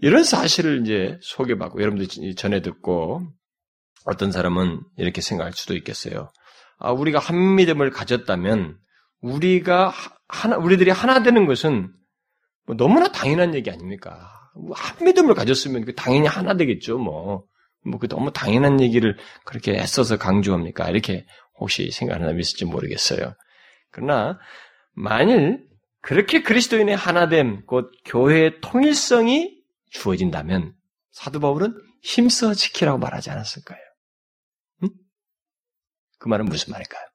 이런 0.00 0.24
사실을 0.24 0.82
이제 0.82 1.18
소개받고 1.22 1.80
여러분들 1.80 2.34
전에 2.34 2.60
듣고 2.60 3.26
어떤 4.04 4.32
사람은 4.32 4.82
이렇게 4.98 5.20
생각할 5.20 5.52
수도 5.52 5.74
있겠어요. 5.76 6.30
아, 6.78 6.90
우리가 6.90 7.18
한 7.18 7.54
믿음을 7.54 7.90
가졌다면 7.90 8.76
우리가 9.20 9.92
하나, 10.28 10.56
우리들이 10.56 10.90
하나 10.90 11.22
되는 11.22 11.46
것은 11.46 11.92
뭐 12.66 12.76
너무나 12.76 13.08
당연한 13.08 13.54
얘기 13.54 13.70
아닙니까? 13.70 14.30
뭐한 14.54 15.04
믿음을 15.04 15.34
가졌으면 15.34 15.84
그 15.84 15.94
당연히 15.94 16.26
하나 16.26 16.54
되겠죠, 16.56 16.98
뭐. 16.98 17.44
뭐, 17.84 17.98
그 17.98 18.08
너무 18.08 18.32
당연한 18.32 18.80
얘기를 18.80 19.16
그렇게 19.44 19.72
애써서 19.74 20.16
강조합니까? 20.16 20.88
이렇게 20.90 21.26
혹시 21.58 21.90
생각하는 21.90 22.26
사람이 22.26 22.40
있을지 22.40 22.64
모르겠어요. 22.64 23.34
그러나, 23.90 24.38
만일 24.92 25.66
그렇게 26.00 26.42
그리스도인의 26.42 26.96
하나됨, 26.96 27.66
곧 27.66 27.90
교회의 28.04 28.60
통일성이 28.60 29.56
주어진다면, 29.90 30.74
사도 31.12 31.40
바울은 31.40 31.74
힘써 32.02 32.52
지키라고 32.54 32.98
말하지 32.98 33.30
않았을까요? 33.30 33.78
응? 34.82 34.88
그 36.18 36.28
말은 36.28 36.46
무슨 36.46 36.72
말일까요? 36.72 37.06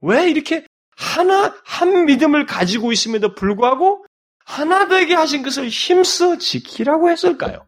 왜 0.00 0.28
이렇게 0.30 0.66
하나, 0.96 1.54
한 1.64 2.06
믿음을 2.06 2.46
가지고 2.46 2.92
있음에도 2.92 3.34
불구하고 3.34 4.04
하나 4.44 4.88
되게 4.88 5.14
하신 5.14 5.42
것을 5.42 5.68
힘써 5.68 6.38
지키라고 6.38 7.10
했을까요? 7.10 7.66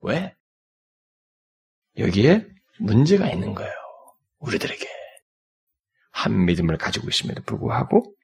왜? 0.00 0.34
여기에 1.98 2.46
문제가 2.78 3.28
있는 3.30 3.54
거예요. 3.54 3.72
우리들에게. 4.38 4.86
한 6.10 6.44
믿음을 6.44 6.78
가지고 6.78 7.08
있음에도 7.08 7.42
불구하고 7.42 8.14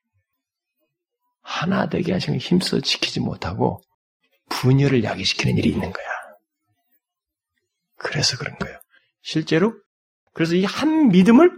하나 1.43 1.89
되게 1.89 2.17
걸 2.19 2.37
힘써 2.37 2.81
지키지 2.81 3.21
못하고 3.21 3.83
분열을 4.49 5.05
야기시키는 5.05 5.59
일이 5.59 5.71
있는 5.71 5.93
거야. 5.93 6.07
그래서 7.97 8.37
그런 8.39 8.57
거예요. 8.59 8.79
실제로 9.23 9.75
그래서 10.33 10.55
이 10.55 10.65
한 10.65 11.09
믿음을 11.09 11.51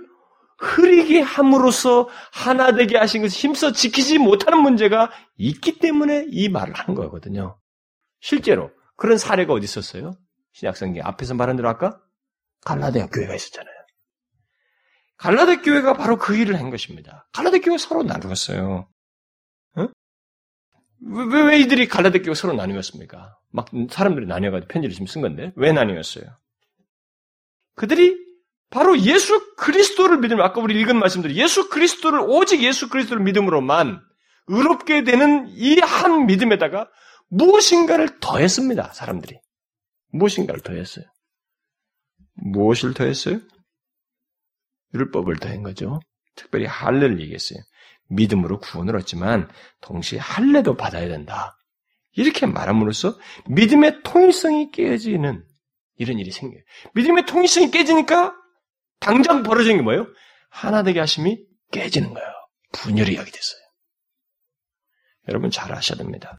흐리게 0.59 1.21
함으로써 1.21 2.09
하나 2.33 2.73
되게 2.73 2.97
하신 2.97 3.23
것을 3.23 3.37
힘써 3.37 3.73
지키지 3.73 4.19
못하는 4.19 4.59
문제가 4.63 5.11
있기 5.37 5.79
때문에 5.79 6.27
이 6.31 6.49
말을 6.49 6.73
하는 6.75 6.95
거거든요. 6.95 7.59
실제로 8.21 8.71
그런 8.97 9.19
사례가 9.19 9.53
어디 9.53 9.65
있었어요? 9.65 10.13
신약성경 10.53 11.07
앞에서 11.07 11.35
말한 11.35 11.57
대로 11.57 11.69
아까 11.69 12.01
갈라디아 12.65 13.07
교회가 13.09 13.35
있었잖아요. 13.35 13.75
갈라디아 15.17 15.63
교회가 15.63 15.95
바로 15.95 16.19
그 16.19 16.37
일을 16.37 16.59
한 16.59 16.71
것입니다. 16.71 17.29
갈라디아 17.33 17.61
교회가 17.61 17.79
서로 17.79 18.03
나누었어요. 18.03 18.89
어? 19.77 19.89
왜, 21.01 21.43
왜 21.43 21.59
이들이 21.61 21.89
갈라디아 21.89 22.23
교회가 22.23 22.35
서로 22.35 22.53
나누었습니까? 22.55 23.37
막 23.51 23.69
사람들이 23.91 24.27
나뉘어가지고 24.27 24.69
편지를 24.69 24.93
지금 24.95 25.07
쓴 25.07 25.23
건데 25.23 25.53
왜 25.57 25.73
나뉘었어요? 25.73 26.25
그들이 27.75 28.17
바로 28.71 28.99
예수 29.01 29.55
그리스도를 29.57 30.19
믿으면 30.19 30.45
아까 30.45 30.61
우리 30.61 30.79
읽은 30.81 30.99
말씀대로 30.99 31.35
예수 31.35 31.69
그리스도를 31.69 32.21
오직 32.21 32.63
예수 32.63 32.89
그리스도를 32.89 33.23
믿음으로만 33.23 34.01
의롭게 34.49 35.05
되는 35.05 35.47
이 35.51 35.79
한 35.81 36.27
믿음에다가 36.27 36.89
무엇인가를 37.29 38.19
더했습니다. 38.21 38.93
사람들이 38.93 39.39
무엇인가를 40.13 40.63
더했어요. 40.63 41.05
무엇을 42.35 42.95
더했어요? 42.95 43.41
율법을 44.95 45.39
더한 45.39 45.63
거죠. 45.63 46.01
특별히 46.35 46.67
할례를 46.67 47.21
얘기했어요. 47.21 47.59
믿음으로 48.09 48.61
구원을 48.61 48.97
얻지만 48.97 49.51
동시에 49.81 50.19
할례도 50.19 50.77
받아야 50.77 51.09
된다. 51.09 51.57
이렇게 52.15 52.47
말함으로써 52.47 53.19
믿음의 53.49 54.03
통일성이 54.03 54.71
깨지는 54.71 55.47
이런 55.97 56.19
일이 56.19 56.31
생겨요. 56.31 56.61
믿음의 56.95 57.27
통일성이 57.27 57.71
깨지니까 57.71 58.35
당장 59.01 59.43
벌어진 59.43 59.79
게 59.79 59.83
뭐예요? 59.83 60.07
하나 60.51 60.83
되게 60.83 61.01
하심이 61.01 61.39
깨지는 61.71 62.13
거예요. 62.13 62.29
분열이 62.73 63.17
여기 63.17 63.31
됐어요. 63.31 63.61
여러분 65.29 65.51
잘 65.51 65.73
아셔야 65.73 65.97
됩니다. 65.97 66.39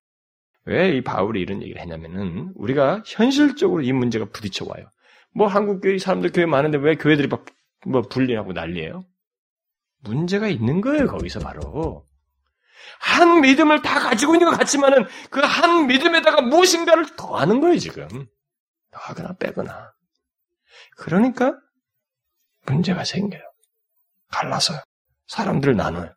왜 0.66 0.97
이 0.97 1.01
바울이 1.03 1.41
이런 1.41 1.61
얘기를 1.61 1.82
했냐면은 1.82 2.51
우리가 2.55 3.03
현실적으로 3.05 3.82
이 3.82 3.91
문제가 3.91 4.26
부딪혀 4.26 4.66
와요. 4.66 4.86
뭐 5.34 5.47
한국 5.47 5.82
교회 5.82 5.97
사람들 5.97 6.32
교회 6.32 6.45
많은데 6.45 6.78
왜 6.78 6.95
교회들이 6.95 7.28
막 7.28 7.45
뭐 7.86 8.01
분리하고 8.01 8.53
난리예요? 8.53 9.03
문제가 10.03 10.47
있는 10.47 10.80
거예요 10.80 11.05
거기서 11.07 11.41
바로 11.41 12.07
한 13.01 13.41
믿음을 13.41 13.82
다 13.82 13.99
가지고 13.99 14.36
있는 14.36 14.49
것 14.49 14.57
같지만은 14.57 15.05
그 15.30 15.41
한 15.41 15.88
믿음에다가 15.88 16.41
무엇인가를 16.43 17.18
더하는 17.18 17.59
거예요 17.59 17.78
지금 17.78 18.07
더하거나 18.91 19.34
빼거나 19.34 19.91
그러니까 20.95 21.59
문제가 22.66 23.03
생겨요. 23.03 23.41
갈라서요. 24.30 24.80
사람들을 25.28 25.76
나눠요. 25.76 26.14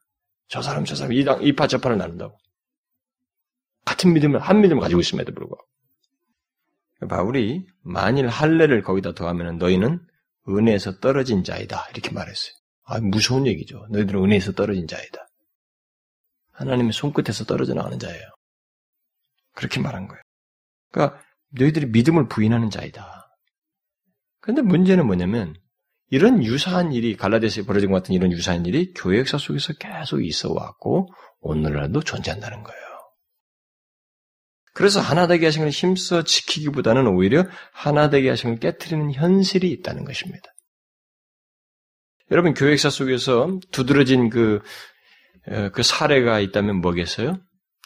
저 0.49 0.63
사람, 0.63 0.85
저 0.85 0.95
사람, 0.95 1.13
이당, 1.13 1.43
이파, 1.43 1.67
저파를 1.67 1.99
나눈다고. 1.99 2.39
같은 3.87 4.13
믿음을, 4.13 4.41
한 4.41 4.61
믿음을 4.61 4.83
가지고 4.83 5.01
있음에도 5.01 5.33
불구하고. 5.33 5.65
바울이 7.09 7.67
만일 7.83 8.29
할례를 8.29 8.83
거기다 8.83 9.15
더하면 9.15 9.59
너희는 9.59 10.01
은혜에서 10.49 10.99
떨어진 10.99 11.45
자이다. 11.45 11.87
이렇게 11.93 12.11
말했어요. 12.11 12.53
아, 12.85 13.01
무서운 13.01 13.47
얘기죠. 13.47 13.87
너희들은 13.91 14.23
은혜에서 14.25 14.53
떨어진 14.53 14.87
자이다. 14.87 15.27
하나님의 16.53 16.93
손끝에서 16.93 17.45
떨어져 17.45 17.75
나가는 17.75 17.99
자예요. 17.99 18.25
그렇게 19.55 19.81
말한 19.81 20.09
거예요. 20.09 20.23
그러니까 20.91 21.21
너희들이 21.51 21.87
믿음을 21.87 22.29
부인하는 22.29 22.71
자이다. 22.71 23.27
그런데 24.41 24.63
문제는 24.63 25.07
뭐냐면 25.07 25.55
이런 26.09 26.43
유사한 26.43 26.93
일이 26.93 27.17
갈라디아서에 27.17 27.65
벌어진 27.65 27.91
것 27.91 27.97
같은 27.97 28.15
이런 28.15 28.31
유사한 28.33 28.65
일이 28.65 28.93
교회 28.95 29.19
역사 29.19 29.39
속에서 29.39 29.73
계속 29.75 30.25
있어 30.25 30.53
왔고 30.53 31.13
오늘날도 31.41 32.03
존재한다는 32.03 32.63
거예요. 32.63 32.86
그래서 34.77 35.01
하나 35.01 35.27
되게 35.27 35.47
하신 35.47 35.63
걸 35.63 35.71
힘써 35.71 36.23
지키기보다는 36.23 37.07
오히려 37.07 37.47
하나 37.73 38.11
되게 38.11 38.29
하신 38.29 38.51
걸 38.51 38.59
깨뜨리는 38.59 39.11
현실이 39.11 39.71
있다는 39.71 40.05
것입니다. 40.05 40.45
여러분 42.31 42.53
교회 42.53 42.73
역사 42.73 42.91
속에서 42.91 43.59
두드러진 43.73 44.29
그, 44.29 44.61
어, 45.49 45.71
그 45.71 45.83
사례가 45.83 46.41
있다면 46.41 46.83
뭐겠어요? 46.83 47.41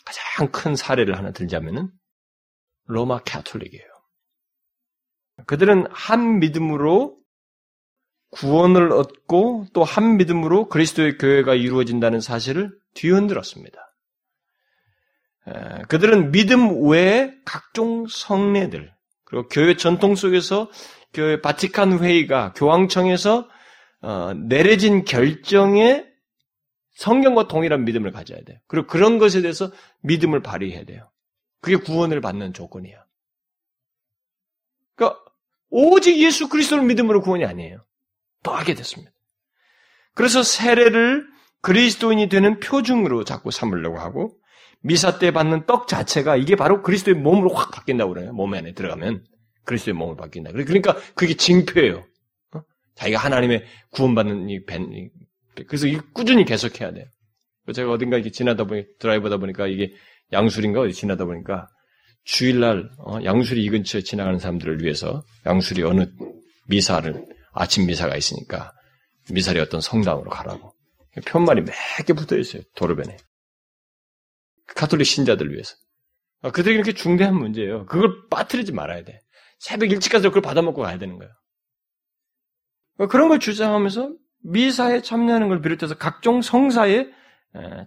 가장 0.05 0.51
큰 0.51 0.75
사례를 0.75 1.17
하나 1.17 1.31
들자면은 1.31 1.93
로마 2.87 3.21
캐톨릭이에요. 3.23 3.87
그들은 5.47 5.87
한 5.93 6.41
믿음으로 6.41 7.21
구원을 8.33 8.91
얻고 8.91 9.67
또 9.75 9.85
한 9.85 10.17
믿음으로 10.17 10.69
그리스도의 10.69 11.19
교회가 11.19 11.55
이루어진다는 11.55 12.21
사실을 12.21 12.77
뒤흔들었습니다. 12.95 13.90
그들은 15.89 16.33
믿음 16.33 16.89
외에 16.89 17.33
각종 17.45 18.07
성례들 18.09 18.93
그리고 19.25 19.49
교회 19.49 19.77
전통 19.77 20.15
속에서 20.15 20.71
교회 21.13 21.41
바티칸 21.41 21.99
회의가 21.99 22.53
교황청에서 22.55 23.49
어, 24.03 24.33
내려진 24.35 25.05
결정에 25.05 26.07
성경과 26.95 27.49
동일한 27.49 27.85
믿음을 27.85 28.13
가져야 28.13 28.41
돼요. 28.45 28.59
그리고 28.67 28.87
그런 28.87 29.19
것에 29.19 29.43
대해서 29.43 29.71
믿음을 30.03 30.43
발휘해야 30.43 30.85
돼요. 30.85 31.11
그게 31.61 31.77
구원을 31.77 32.21
받는 32.21 32.53
조건이야. 32.53 33.05
그러니까 34.95 35.21
오직 35.71 36.19
예수 36.19 36.49
그리스도를 36.49 36.85
믿음으로 36.85 37.21
구원이 37.21 37.45
아니에요. 37.45 37.85
더 38.43 38.55
하게 38.55 38.75
됐습니다. 38.75 39.13
그래서 40.15 40.43
세례를 40.43 41.27
그리스도인이 41.63 42.29
되는 42.29 42.59
표준으로 42.61 43.25
자꾸 43.25 43.51
삼으려고 43.51 43.99
하고 43.99 44.40
미사 44.83 45.19
때 45.19 45.31
받는 45.31 45.67
떡 45.67 45.89
자체가 45.89 46.37
이게 46.37 46.57
바로 46.57 46.83
그리스도의 46.83 47.17
몸으로 47.17 47.51
확 47.55 47.71
바뀐다고 47.71 48.15
그래요. 48.15 48.33
몸 48.33 48.55
안에 48.55 48.73
들어가면 48.73 49.25
그리스도의 49.65 49.95
몸으로 49.95 50.17
바뀐다. 50.17 50.53
그러니까 50.53 50.97
그게 51.15 51.35
징표예요. 51.35 52.05
어? 52.55 52.63
자기가 52.95 53.19
하나님의 53.19 53.65
구원받는 53.91 54.49
이 54.49 54.65
벤, 54.65 55.11
그래서 55.67 55.87
이 55.87 55.99
꾸준히 56.15 56.45
계속해야 56.45 56.93
돼요. 56.93 57.05
제가 57.75 57.93
어딘가 57.93 58.17
이렇게 58.17 58.31
지나다 58.31 58.65
보니 58.65 58.85
드라이브다 58.99 59.37
보니까 59.37 59.67
이게 59.67 59.93
양술인가 60.33 60.81
어디 60.81 60.93
지나다 60.93 61.25
보니까 61.25 61.69
주일날 62.25 62.89
어, 62.99 63.19
양술이 63.23 63.63
이 63.63 63.69
근처에 63.69 64.03
지나가는 64.03 64.39
사람들을 64.39 64.83
위해서 64.83 65.23
양술이 65.47 65.83
어느 65.83 66.07
미사를 66.69 67.25
아침 67.53 67.87
미사가 67.87 68.17
있으니까 68.17 68.73
미사리 69.31 69.61
어떤 69.61 69.81
성당으로 69.81 70.31
가라고 70.31 70.73
편말이 71.27 71.63
몇 71.63 71.75
개 72.07 72.13
붙어 72.13 72.37
있어요 72.37 72.63
도로변에 72.77 73.17
카톨릭 74.77 75.07
신자들을 75.07 75.53
위해서 75.53 75.75
아, 76.43 76.51
그들이 76.51 76.75
이렇게 76.75 76.93
중대한 76.93 77.35
문제예요. 77.37 77.87
그걸 77.87 78.29
빠뜨리지 78.29 78.73
말아야 78.73 79.05
돼. 79.05 79.21
새벽 79.59 79.91
일찍 79.91 80.11
가서 80.13 80.29
그걸 80.29 80.43
받아먹고 80.43 80.83
가야 80.83 80.99
되는 80.99 81.19
거예요. 81.19 81.33
그런 83.11 83.29
걸 83.29 83.39
주장하면서 83.41 84.15
미사에 84.43 85.03
참여하는 85.03 85.49
걸 85.49 85.61
비롯해서 85.61 85.97
각종 85.97 86.41
성사에 86.43 87.07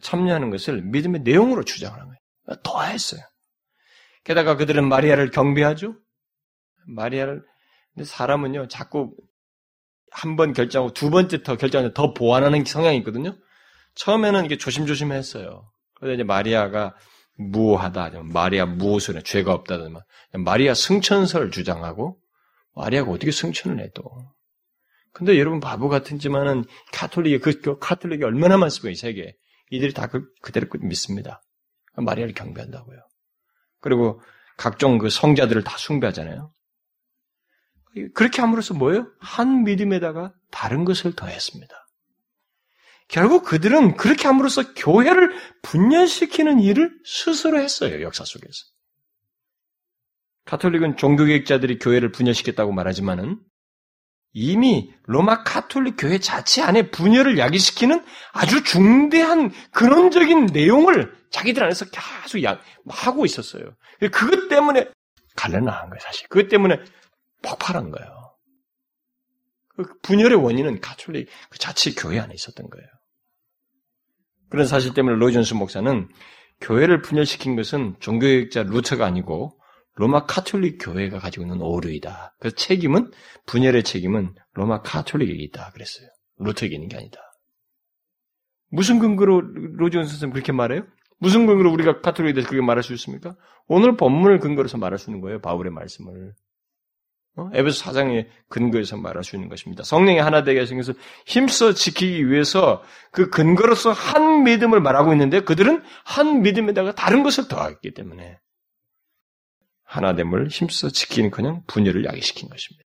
참여하는 0.02 0.50
것을 0.52 0.82
믿음의 0.84 1.22
내용으로 1.22 1.64
주장하는 1.64 2.06
거예요. 2.06 2.60
더 2.64 2.82
했어요. 2.84 3.22
게다가 4.24 4.56
그들은 4.56 4.88
마리아를 4.88 5.32
경배하죠. 5.32 5.96
마리아를 6.88 7.44
근데 7.94 8.06
사람은요 8.06 8.68
자꾸 8.68 9.16
한 10.12 10.36
번 10.36 10.54
결정하고 10.54 10.94
두 10.94 11.10
번째 11.10 11.42
더 11.44 11.58
결정하면 11.58 11.94
더 11.94 12.14
보완하는 12.14 12.64
성향이 12.66 12.98
있거든요. 13.00 13.36
처음에는 13.96 14.46
이게 14.46 14.58
조심조심 14.58 15.12
했어요. 15.12 15.72
그런데 16.04 16.16
이제 16.16 16.24
마리아가 16.24 16.96
무하다, 17.38 18.12
마리아 18.24 18.66
무엇을 18.66 19.22
죄가 19.24 19.54
없다, 19.54 19.78
마리아 20.34 20.74
승천설을 20.74 21.52
주장하고 21.52 22.20
마리아가 22.76 23.12
어떻게 23.12 23.32
승천을 23.32 23.84
해도 23.84 24.04
근데 25.14 25.38
여러분 25.38 25.60
바보 25.60 25.90
같은지만은 25.90 26.66
카톨릭이 26.92 27.40
그 27.40 27.78
카톨릭이 27.80 28.24
얼마나 28.24 28.58
많습니까 28.58 28.92
이 28.92 28.96
세계 28.96 29.36
이들이 29.70 29.94
다 29.94 30.08
그, 30.08 30.26
그대로 30.42 30.68
믿습니다. 30.82 31.42
마리아를 31.96 32.34
경배한다고요. 32.34 33.00
그리고 33.80 34.22
각종 34.58 34.98
그 34.98 35.10
성자들을 35.10 35.64
다 35.64 35.78
숭배하잖아요. 35.78 36.52
그렇게 38.16 38.42
함으로써 38.42 38.74
뭐예요? 38.74 39.08
한 39.20 39.64
믿음에다가 39.64 40.34
다른 40.50 40.84
것을 40.84 41.16
더했습니다. 41.16 41.83
결국 43.08 43.44
그들은 43.44 43.96
그렇게 43.96 44.28
함으로써 44.28 44.74
교회를 44.74 45.34
분열시키는 45.62 46.60
일을 46.60 46.92
스스로 47.06 47.60
했어요, 47.60 48.02
역사 48.02 48.24
속에서. 48.26 48.66
카톨릭은 50.46 50.98
종교개혁자들이 50.98 51.80
교회를 51.80 52.12
분열시켰다고 52.12 52.72
말하지만은 52.72 53.40
이미 54.34 54.92
로마 55.04 55.44
카톨릭 55.44 55.96
교회 55.98 56.18
자체 56.18 56.64
안에 56.64 56.90
분열을 56.90 57.38
야기시키는 57.38 58.04
아주 58.32 58.64
중대한 58.64 59.52
근원적인 59.72 60.48
내용을 60.48 61.16
자기들 61.30 61.64
안에서 61.64 61.86
계속 61.86 62.40
하고 62.90 63.26
있었어요. 63.26 63.76
그것 64.12 64.50
때문에 64.50 64.90
갈려나간 65.36 65.90
거예요, 65.90 66.00
사실. 66.02 66.28
그것 66.30 66.50
때문에 66.50 66.78
폭발한 67.44 67.92
거예요. 67.92 68.23
그 69.76 70.00
분열의 70.02 70.38
원인은 70.38 70.82
카톨릭 70.82 71.28
그 71.50 71.58
자체 71.58 71.92
교회 71.92 72.20
안에 72.20 72.34
있었던 72.34 72.70
거예요. 72.70 72.88
그런 74.50 74.68
사실 74.68 74.94
때문에 74.94 75.16
로이존스 75.18 75.56
목사는 75.56 76.10
교회를 76.62 77.02
분열시킨 77.02 77.56
것은 77.56 77.96
종교개혁자 78.00 78.64
루터가 78.64 79.06
아니고 79.06 79.60
로마 79.96 80.26
카톨릭 80.26 80.78
교회가 80.80 81.20
가지고 81.20 81.46
있는 81.46 81.62
오류이다. 81.62 82.36
그 82.40 82.54
책임은 82.54 83.12
분열의 83.46 83.84
책임은 83.84 84.36
로마 84.54 84.82
카톨릭에게 84.82 85.44
있다. 85.44 85.72
그랬어요. 85.72 86.08
루터에게 86.40 86.76
있는 86.76 86.88
게 86.88 86.98
아니다. 86.98 87.20
무슨 88.70 88.98
근거로 89.00 89.42
로이존스 89.42 90.06
선생님 90.06 90.34
그렇게 90.34 90.52
말해요? 90.52 90.84
무슨 91.20 91.46
근거로 91.46 91.72
우리가 91.72 92.02
카톨릭에 92.02 92.34
대해서 92.34 92.50
그렇게 92.50 92.66
말할 92.66 92.84
수 92.84 92.94
있습니까? 92.94 93.36
오늘 93.68 93.96
본문을 93.96 94.40
근거로서 94.40 94.78
말할 94.78 94.98
수 94.98 95.10
있는 95.10 95.22
거예요. 95.22 95.42
바울의 95.42 95.72
말씀을. 95.72 96.34
어? 97.36 97.50
에베소 97.54 97.78
4장의 97.78 98.30
근거에서 98.48 98.98
말할 98.98 99.24
수 99.24 99.36
있는 99.36 99.50
것입니다. 99.50 99.84
성령이 99.84 100.20
하나 100.20 100.44
되게 100.44 100.60
하신 100.60 100.78
것을 100.78 100.94
힘써 101.26 101.74
지키기 101.74 102.30
위해서 102.30 102.84
그 103.12 103.30
근거로서 103.30 103.92
한 103.92 104.44
믿음을 104.44 104.80
말하고 104.80 105.14
있는데 105.14 105.40
그들은 105.40 105.82
한 106.06 106.44
믿음에다가 106.44 106.94
다른 106.94 107.24
것을 107.24 107.48
더하기 107.48 107.94
때문에 107.94 108.38
하나됨을 109.84 110.50
힘써 110.50 110.90
지키는 110.90 111.32
그냥 111.32 111.64
분열을 111.68 112.06
야기시킨 112.06 112.50
것입니다. 112.50 112.84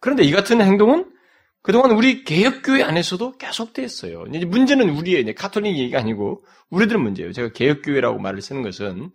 그런데 0.00 0.22
이 0.22 0.30
같은 0.30 0.60
행동은 0.60 1.10
그동안 1.62 1.92
우리 1.92 2.24
개혁교회 2.24 2.82
안에서도 2.82 3.38
계속됐어요. 3.38 4.24
문제는 4.46 4.90
우리의 4.90 5.34
카톨릭 5.34 5.78
얘기가 5.78 5.98
아니고 5.98 6.44
우리들 6.68 6.98
문제예요. 6.98 7.32
제가 7.32 7.52
개혁교회라고 7.52 8.18
말을 8.18 8.42
쓰는 8.42 8.60
것은 8.62 9.04
어, 9.04 9.10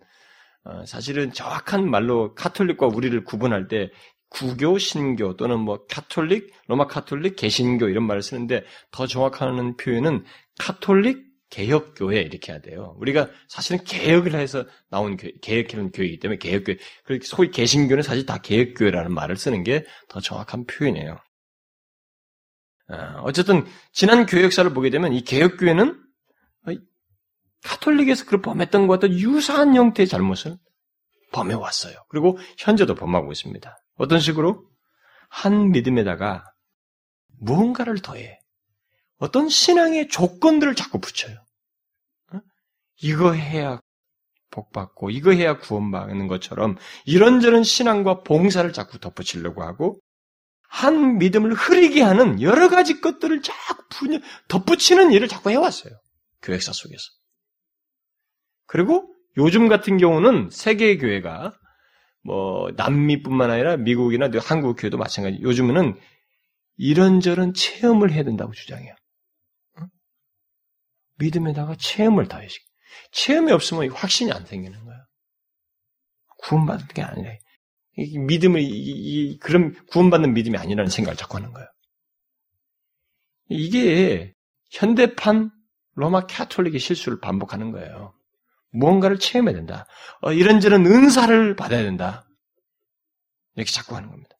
사실은 0.86 1.32
정확한 1.32 1.88
말로 1.90 2.34
카톨릭과 2.34 2.86
우리를 2.86 3.24
구분할 3.24 3.68
때 3.68 3.90
구교, 4.30 4.78
신교 4.78 5.36
또는 5.36 5.58
뭐 5.60 5.84
카톨릭, 5.86 6.52
로마 6.68 6.86
카톨릭, 6.86 7.36
개신교 7.36 7.88
이런 7.88 8.04
말을 8.06 8.22
쓰는데 8.22 8.64
더 8.90 9.06
정확한 9.06 9.76
표현은 9.76 10.24
카톨릭 10.58 11.30
개혁교회 11.50 12.20
이렇게 12.20 12.52
해야 12.52 12.60
돼요. 12.60 12.94
우리가 12.98 13.28
사실은 13.48 13.84
개혁을 13.84 14.34
해서 14.34 14.64
나온 14.88 15.16
교회, 15.16 15.32
개혁하는 15.42 15.90
교회이기 15.90 16.20
때문에 16.20 16.38
개혁교회. 16.38 16.78
그렇게 17.04 17.26
소위 17.26 17.50
개신교는 17.50 18.04
사실 18.04 18.24
다 18.24 18.38
개혁교회라는 18.38 19.12
말을 19.12 19.36
쓰는 19.36 19.64
게 19.64 19.84
더 20.08 20.20
정확한 20.20 20.66
표현이에요. 20.66 21.18
아, 22.88 23.20
어쨌든 23.22 23.64
지난 23.92 24.26
교회 24.26 24.44
역사를 24.44 24.72
보게 24.72 24.90
되면 24.90 25.12
이 25.12 25.22
개혁교회는 25.22 26.00
카톨릭에서 27.64 28.24
그 28.26 28.40
범했던 28.40 28.86
것과 28.86 29.10
유사한 29.10 29.74
형태의 29.74 30.08
잘못을 30.08 30.56
범해왔어요. 31.32 31.94
그리고 32.08 32.38
현재도 32.58 32.94
범하고 32.94 33.32
있습니다. 33.32 33.76
어떤 33.96 34.20
식으로? 34.20 34.66
한 35.28 35.70
믿음에다가 35.70 36.44
무언가를 37.38 38.00
더해. 38.00 38.38
어떤 39.18 39.48
신앙의 39.48 40.08
조건들을 40.08 40.74
자꾸 40.74 40.98
붙여요. 40.98 41.36
어? 42.32 42.40
이거 43.02 43.32
해야 43.32 43.80
복받고, 44.50 45.10
이거 45.10 45.30
해야 45.30 45.58
구원받는 45.58 46.26
것처럼 46.26 46.76
이런저런 47.04 47.62
신앙과 47.62 48.22
봉사를 48.22 48.72
자꾸 48.72 48.98
덧붙이려고 48.98 49.62
하고, 49.62 50.00
한 50.62 51.18
믿음을 51.18 51.52
흐리게 51.52 52.02
하는 52.02 52.40
여러 52.40 52.68
가지 52.68 53.00
것들을 53.00 53.42
자꾸 53.42 54.18
덧붙이는 54.48 55.12
일을 55.12 55.28
자꾸 55.28 55.50
해왔어요. 55.50 55.92
교회사 56.42 56.72
속에서. 56.72 57.04
그리고 58.70 59.12
요즘 59.36 59.66
같은 59.66 59.98
경우는 59.98 60.50
세계 60.52 60.96
교회가 60.96 61.58
뭐 62.22 62.70
남미뿐만 62.76 63.50
아니라 63.50 63.76
미국이나 63.76 64.30
한국 64.40 64.76
교회도 64.76 64.96
마찬가지. 64.96 65.40
요즘에는 65.42 65.98
이런저런 66.76 67.52
체험을 67.52 68.12
해야 68.12 68.22
된다고 68.22 68.52
주장해요. 68.52 68.94
믿음에다가 71.16 71.74
체험을 71.74 72.28
더해시. 72.28 72.60
체험이 73.10 73.50
없으면 73.50 73.90
확신이 73.90 74.30
안 74.30 74.46
생기는 74.46 74.78
거예요. 74.84 75.04
구원받는 76.38 76.86
게 76.94 77.02
아니라 77.02 77.28
믿음을 77.96 78.60
이, 78.60 78.68
이, 78.68 79.38
그런 79.38 79.74
구원받는 79.86 80.32
믿음이 80.32 80.56
아니라는 80.56 80.90
생각을 80.90 81.16
자꾸 81.16 81.38
하는 81.38 81.52
거예요. 81.52 81.66
이게 83.48 84.32
현대판 84.70 85.50
로마 85.94 86.26
캐톨릭의 86.26 86.78
실수를 86.78 87.18
반복하는 87.18 87.72
거예요. 87.72 88.14
무언가를 88.70 89.18
체험해야 89.18 89.54
된다. 89.54 89.86
어, 90.20 90.32
이런저런 90.32 90.86
은사를 90.86 91.56
받아야 91.56 91.82
된다. 91.82 92.26
이렇게 93.56 93.70
자꾸 93.70 93.96
하는 93.96 94.08
겁니다. 94.10 94.36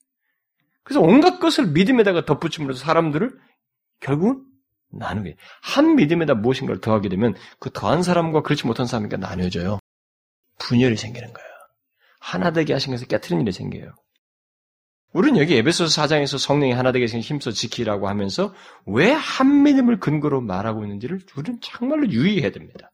그래서 0.83 1.01
온갖 1.01 1.39
것을 1.39 1.68
믿음에다가 1.68 2.24
덧붙임으로써 2.24 2.85
사람들을 2.85 3.39
결국은 4.01 4.45
나누게. 4.91 5.37
한 5.62 5.95
믿음에다 5.97 6.35
무엇인가를 6.35 6.81
더하게 6.81 7.09
되면 7.09 7.35
그 7.59 7.70
더한 7.72 8.03
사람과 8.03 8.43
그렇지 8.43 8.66
못한 8.66 8.87
사람이 8.87 9.09
나뉘어져요. 9.09 9.78
분열이 10.59 10.97
생기는 10.97 11.33
거예요. 11.33 11.49
하나 12.20 12.53
되게 12.53 12.72
하신 12.72 12.93
것을 12.93 13.07
깨트리는 13.07 13.43
일이 13.43 13.53
생겨요. 13.53 13.95
우리는 15.12 15.41
여기 15.41 15.57
에베소서 15.57 16.03
4장에서 16.03 16.39
성령이 16.39 16.72
하나 16.72 16.93
되게 16.93 17.07
힘써 17.07 17.51
지키라고 17.51 18.09
하면서 18.09 18.55
왜 18.87 19.12
한 19.12 19.62
믿음을 19.62 19.99
근거로 19.99 20.41
말하고 20.41 20.85
있는지를 20.85 21.20
우리는 21.37 21.61
정말로 21.61 22.09
유의해야 22.09 22.51
됩니다. 22.53 22.89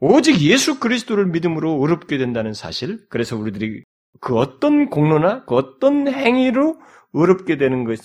오직 0.00 0.40
예수 0.42 0.78
그리스도를 0.80 1.26
믿음으로 1.26 1.80
어렵게 1.80 2.18
된다는 2.18 2.52
사실, 2.52 3.06
그래서 3.08 3.36
우리들이 3.36 3.82
그 4.20 4.36
어떤 4.36 4.90
공로나 4.90 5.44
그 5.46 5.54
어떤 5.54 6.08
행위로 6.08 6.80
어렵게 7.12 7.56
되는 7.56 7.84
것, 7.84 7.98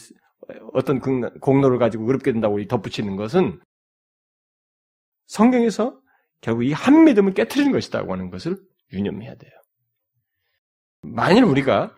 어떤 0.73 0.99
공로를 0.99 1.79
가지고 1.79 2.07
어렵게 2.07 2.31
된다고 2.31 2.65
덧붙이는 2.65 3.15
것은 3.15 3.59
성경에서 5.27 5.99
결국 6.41 6.63
이 6.63 6.73
한 6.73 7.03
믿음을 7.05 7.33
깨뜨리는 7.33 7.71
것이다고 7.71 8.13
하는 8.13 8.29
것을 8.29 8.57
유념해야 8.93 9.35
돼요. 9.35 9.51
만일 11.01 11.43
우리가 11.43 11.95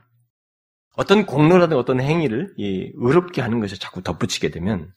어떤 0.96 1.26
공로라든 1.26 1.78
어떤 1.78 2.00
행위를 2.02 2.54
어렵게 3.00 3.42
하는 3.42 3.60
것을 3.60 3.80
자꾸 3.80 4.02
덧붙이게 4.04 4.50
되면 4.50 4.94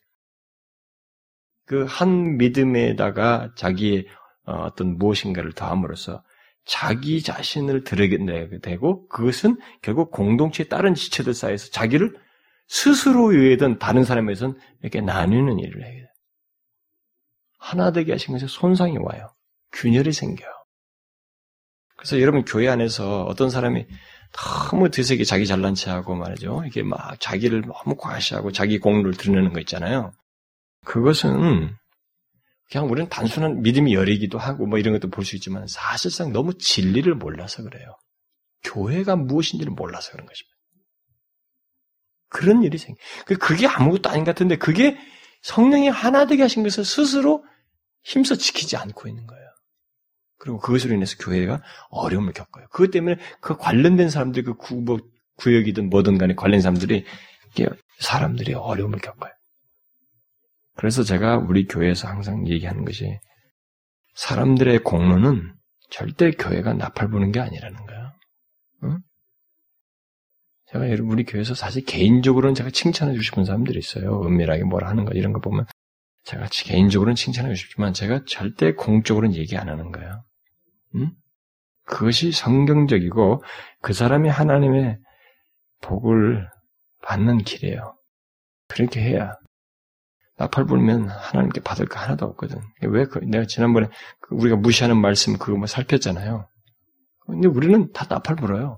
그 1.66 1.84
한 1.84 2.36
믿음에다가 2.36 3.52
자기의 3.56 4.06
어, 4.46 4.52
어떤 4.64 4.96
무엇인가를 4.96 5.52
더함으로써 5.52 6.22
자기 6.64 7.22
자신을 7.22 7.84
드러내게 7.84 8.58
되고 8.60 9.06
그것은 9.08 9.58
결국 9.82 10.10
공동체의 10.10 10.68
다른 10.68 10.94
지체들 10.94 11.34
사이에서 11.34 11.70
자기를 11.70 12.16
스스로 12.68 13.32
의해든 13.32 13.78
다른 13.78 14.04
사람에선 14.04 14.58
이렇게 14.82 15.00
나누는 15.00 15.60
일을 15.60 15.84
해야 15.84 15.92
돼요. 15.92 16.06
하나 17.58 17.92
되게 17.92 18.12
하신 18.12 18.34
것에 18.34 18.46
손상이 18.48 18.96
와요. 18.98 19.28
균열이 19.72 20.12
생겨요. 20.12 20.50
그래서 21.96 22.20
여러분 22.20 22.44
교회 22.44 22.68
안에서 22.68 23.24
어떤 23.24 23.50
사람이 23.50 23.86
너무 24.32 24.90
드세게 24.90 25.24
자기 25.24 25.46
잘난 25.46 25.74
체하고 25.74 26.14
말이죠. 26.14 26.64
이게 26.66 26.82
막 26.82 27.18
자기를 27.20 27.62
너무 27.62 27.96
과시하고 27.96 28.52
자기 28.52 28.78
공로를 28.78 29.14
드러내는 29.14 29.52
거 29.52 29.60
있잖아요. 29.60 30.12
그것은 30.84 31.74
그냥 32.70 32.88
우리는 32.90 33.08
단순한 33.08 33.62
믿음이 33.62 33.94
열이기도 33.94 34.38
하고 34.38 34.66
뭐 34.66 34.78
이런 34.78 34.92
것도 34.94 35.08
볼 35.10 35.24
수 35.24 35.36
있지만 35.36 35.66
사실상 35.68 36.32
너무 36.32 36.58
진리를 36.58 37.12
몰라서 37.14 37.62
그래요. 37.62 37.96
교회가 38.64 39.16
무엇인지를 39.16 39.72
몰라서 39.72 40.12
그런 40.12 40.26
것입니다. 40.26 40.56
그런 42.28 42.62
일이 42.64 42.76
생겨. 42.76 42.98
그, 43.24 43.36
그게 43.36 43.66
아무것도 43.66 44.10
아닌 44.10 44.24
것 44.24 44.32
같은데 44.32 44.56
그게 44.56 44.98
성령이 45.42 45.88
하나 45.88 46.26
되게 46.26 46.42
하신 46.42 46.64
것을 46.64 46.84
스스로 46.84 47.44
힘써 48.02 48.34
지키지 48.34 48.76
않고 48.76 49.08
있는 49.08 49.26
거예요. 49.26 49.46
그리고 50.38 50.58
그것으로 50.58 50.94
인해서 50.94 51.16
교회가 51.18 51.62
어려움을 51.90 52.32
겪어요. 52.32 52.66
그것 52.70 52.90
때문에 52.90 53.16
그 53.40 53.56
관련된 53.56 54.10
사람들, 54.10 54.42
그 54.42 54.54
구, 54.54 54.74
뭐, 54.76 54.98
구역이든 55.36 55.88
뭐든 55.88 56.18
간에 56.18 56.34
관련 56.34 56.60
사람들이, 56.60 57.04
사람들이 58.00 58.54
어려움을 58.54 58.98
겪어요. 58.98 59.32
그래서 60.76 61.02
제가 61.02 61.38
우리 61.38 61.66
교회에서 61.66 62.06
항상 62.08 62.46
얘기하는 62.46 62.84
것이 62.84 63.18
사람들의 64.14 64.80
공로는 64.80 65.54
절대 65.90 66.30
교회가 66.30 66.74
나팔 66.74 67.08
부는 67.08 67.32
게 67.32 67.40
아니라는 67.40 67.86
거야. 67.86 68.12
응? 68.84 68.98
제가 70.66 70.84
우리 71.02 71.24
교회에서 71.24 71.54
사실 71.54 71.84
개인적으로는 71.84 72.54
제가 72.54 72.70
칭찬해 72.70 73.12
주고 73.12 73.22
싶은 73.22 73.44
사람들이 73.44 73.78
있어요. 73.78 74.22
은밀하게 74.22 74.64
뭐라 74.64 74.88
하는 74.88 75.04
거 75.04 75.12
이런 75.12 75.32
거 75.32 75.40
보면 75.40 75.66
제가 76.24 76.46
개인적으로는 76.50 77.14
칭찬해 77.14 77.54
주고 77.54 77.56
싶지만 77.56 77.92
제가 77.92 78.22
절대 78.26 78.74
공적으로는 78.74 79.34
얘기 79.36 79.56
안 79.56 79.68
하는 79.68 79.92
거예요. 79.92 80.24
응? 80.96 81.12
그것이 81.84 82.32
성경적이고 82.32 83.42
그 83.80 83.92
사람이 83.92 84.28
하나님의 84.28 84.98
복을 85.82 86.48
받는 87.02 87.38
길이에요. 87.38 87.96
그렇게 88.66 89.00
해야 89.00 89.34
나팔 90.38 90.66
불면 90.66 91.08
하나님께 91.08 91.62
받을 91.62 91.86
거 91.86 91.98
하나도 91.98 92.26
없거든. 92.26 92.60
왜 92.82 93.04
그, 93.06 93.18
내가 93.20 93.46
지난번에 93.46 93.88
그 94.20 94.34
우리가 94.34 94.56
무시하는 94.56 94.98
말씀 95.00 95.38
그거 95.38 95.56
뭐 95.56 95.66
살폈잖아요. 95.66 96.46
근데 97.26 97.48
우리는 97.48 97.90
다 97.92 98.06
나팔 98.08 98.36
불어요. 98.36 98.76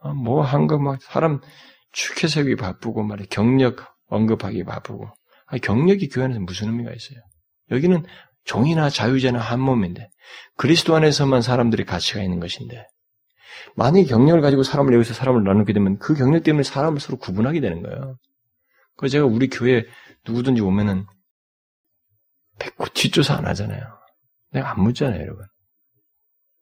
아, 0.00 0.12
뭐한 0.14 0.66
거 0.66 0.78
막 0.78 1.02
사람 1.02 1.40
축해 1.92 2.26
세우기 2.28 2.56
바쁘고 2.56 3.02
말이 3.02 3.26
경력 3.26 3.84
언급하기 4.08 4.64
바쁘고 4.64 5.08
아, 5.46 5.58
경력이 5.58 6.08
교회 6.08 6.24
안에서 6.24 6.40
무슨 6.40 6.68
의미가 6.68 6.90
있어요? 6.92 7.18
여기는 7.70 8.04
종이나 8.44 8.90
자유제나 8.90 9.38
한 9.38 9.60
몸인데 9.60 10.08
그리스도 10.56 10.96
안에서만 10.96 11.42
사람들이 11.42 11.84
가치가 11.84 12.22
있는 12.22 12.40
것인데 12.40 12.86
만약 13.76 14.04
경력을 14.04 14.40
가지고 14.40 14.62
사람을 14.62 14.94
여기서 14.94 15.14
사람을 15.14 15.44
나누게 15.44 15.72
되면 15.72 15.98
그 15.98 16.14
경력 16.14 16.42
때문에 16.42 16.62
사람을 16.62 17.00
서로 17.00 17.18
구분하게 17.18 17.60
되는 17.60 17.82
거예요. 17.82 18.16
그래서 18.96 19.12
제가 19.12 19.26
우리 19.26 19.48
교회 19.48 19.84
누구든지 20.26 20.60
오면은 20.60 21.06
백고 22.58 22.86
뒷조사 22.94 23.36
안 23.36 23.46
하잖아요. 23.46 23.82
내가 24.52 24.72
안 24.72 24.82
묻잖아요, 24.82 25.20
여러분. 25.20 25.46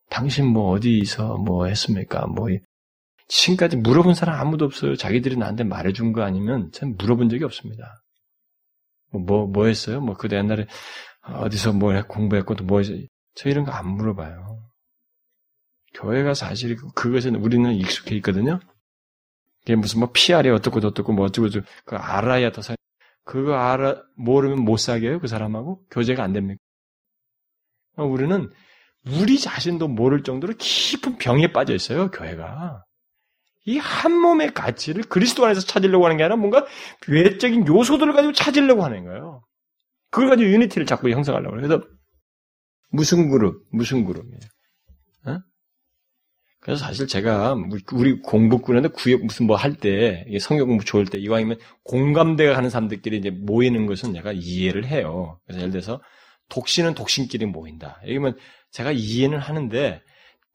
당신 0.09 0.47
뭐 0.47 0.71
어디서 0.73 1.39
뭐 1.39 1.67
했습니까? 1.67 2.27
뭐 2.27 2.49
지금까지 3.29 3.77
물어본 3.77 4.15
사람 4.15 4.41
아무도 4.41 4.65
없어요. 4.65 4.97
자기들이 4.97 5.37
나한테 5.37 5.65
말해준 5.65 6.13
거 6.13 6.23
아니면 6.23 6.71
전 6.73 6.97
물어본 6.97 7.29
적이 7.29 7.45
없습니다. 7.45 8.03
뭐, 9.13 9.23
뭐, 9.23 9.47
뭐 9.47 9.67
했어요? 9.67 10.01
뭐, 10.01 10.17
그때 10.17 10.37
옛날에 10.37 10.67
어디서 11.23 11.73
뭐 11.75 11.93
공부했고 12.03 12.55
또 12.57 12.65
뭐 12.65 12.79
했어요? 12.81 12.99
저 13.35 13.49
이런 13.49 13.65
거 13.65 13.73
안 13.73 13.87
물어봐요. 13.89 14.65
교회가 15.95 16.35
사실 16.35 16.77
그것은 16.95 17.37
우리는 17.37 17.73
익숙해 17.75 18.15
있거든요. 18.17 18.61
이게 19.63 19.77
무슨 19.77 20.01
뭐 20.01 20.11
PR이 20.13 20.51
어떻고 20.51 20.81
저떻고 20.81 21.13
뭐 21.13 21.27
어쩌고 21.27 21.49
저쩌고 21.51 21.67
그거 21.85 21.97
알아야 22.03 22.53
더 22.53 22.63
사. 22.63 22.75
그거 23.25 23.55
알아 23.55 24.03
모르면 24.17 24.61
못 24.65 24.79
사겨요 24.79 25.21
그 25.21 25.29
사람하고 25.29 25.85
교제가 25.91 26.23
안 26.25 26.33
됩니까? 26.33 26.59
어, 27.97 28.05
우리는 28.05 28.51
우리 29.07 29.39
자신도 29.39 29.89
모를 29.89 30.23
정도로 30.23 30.55
깊은 30.59 31.19
병에 31.19 31.53
빠져 31.53 31.75
있어요 31.75 32.11
교회가. 32.11 32.85
이 33.67 33.79
한 33.79 34.13
몸의 34.19 34.55
가치를 34.55 35.05
그리스도 35.05 35.45
안에서 35.45 35.61
찾으려고 35.61 36.05
하는 36.07 36.17
게 36.17 36.25
아니라 36.25 36.37
뭔가 36.37 36.67
외적인 37.09 37.67
요소들을 37.69 38.13
가지고 38.15 38.33
찾으려고 38.33 38.85
하는 38.85 39.05
거예요. 39.05 39.43
그걸 40.11 40.31
가지고 40.31 40.51
유니티를 40.51 40.87
자꾸 40.87 41.11
형성하려고 41.11 41.57
해요. 41.61 41.69
그래서 41.69 41.85
무슨 42.91 43.29
그룹, 43.31 43.65
무슨 43.73 44.05
그룹이에요. 44.05 44.41
어? 46.61 46.63
그래서 46.63 46.85
사실 46.85 47.07
제가 47.07 47.57
우리 47.93 48.21
공부꾼한테 48.21 48.89
구역 48.91 49.25
무슨 49.25 49.47
뭐 49.47 49.57
할 49.57 49.75
때 49.77 50.25
성경 50.41 50.67
공부 50.69 50.85
좋을 50.85 51.07
때 51.07 51.19
이왕이면 51.19 51.59
공감대가 51.85 52.55
가는 52.55 52.69
사람들끼리 52.71 53.17
이제 53.19 53.31
모이는 53.31 53.87
것은 53.87 54.13
내가 54.13 54.33
이해를 54.33 54.87
해요. 54.87 55.41
그래서 55.47 55.61
예를 55.61 55.73
들어서 55.73 56.01
독신은 56.51 56.95
독신끼리 56.95 57.47
모인다. 57.47 58.01
이러면 58.05 58.37
제가 58.73 58.93
이해는 58.93 59.39
하는데 59.39 60.03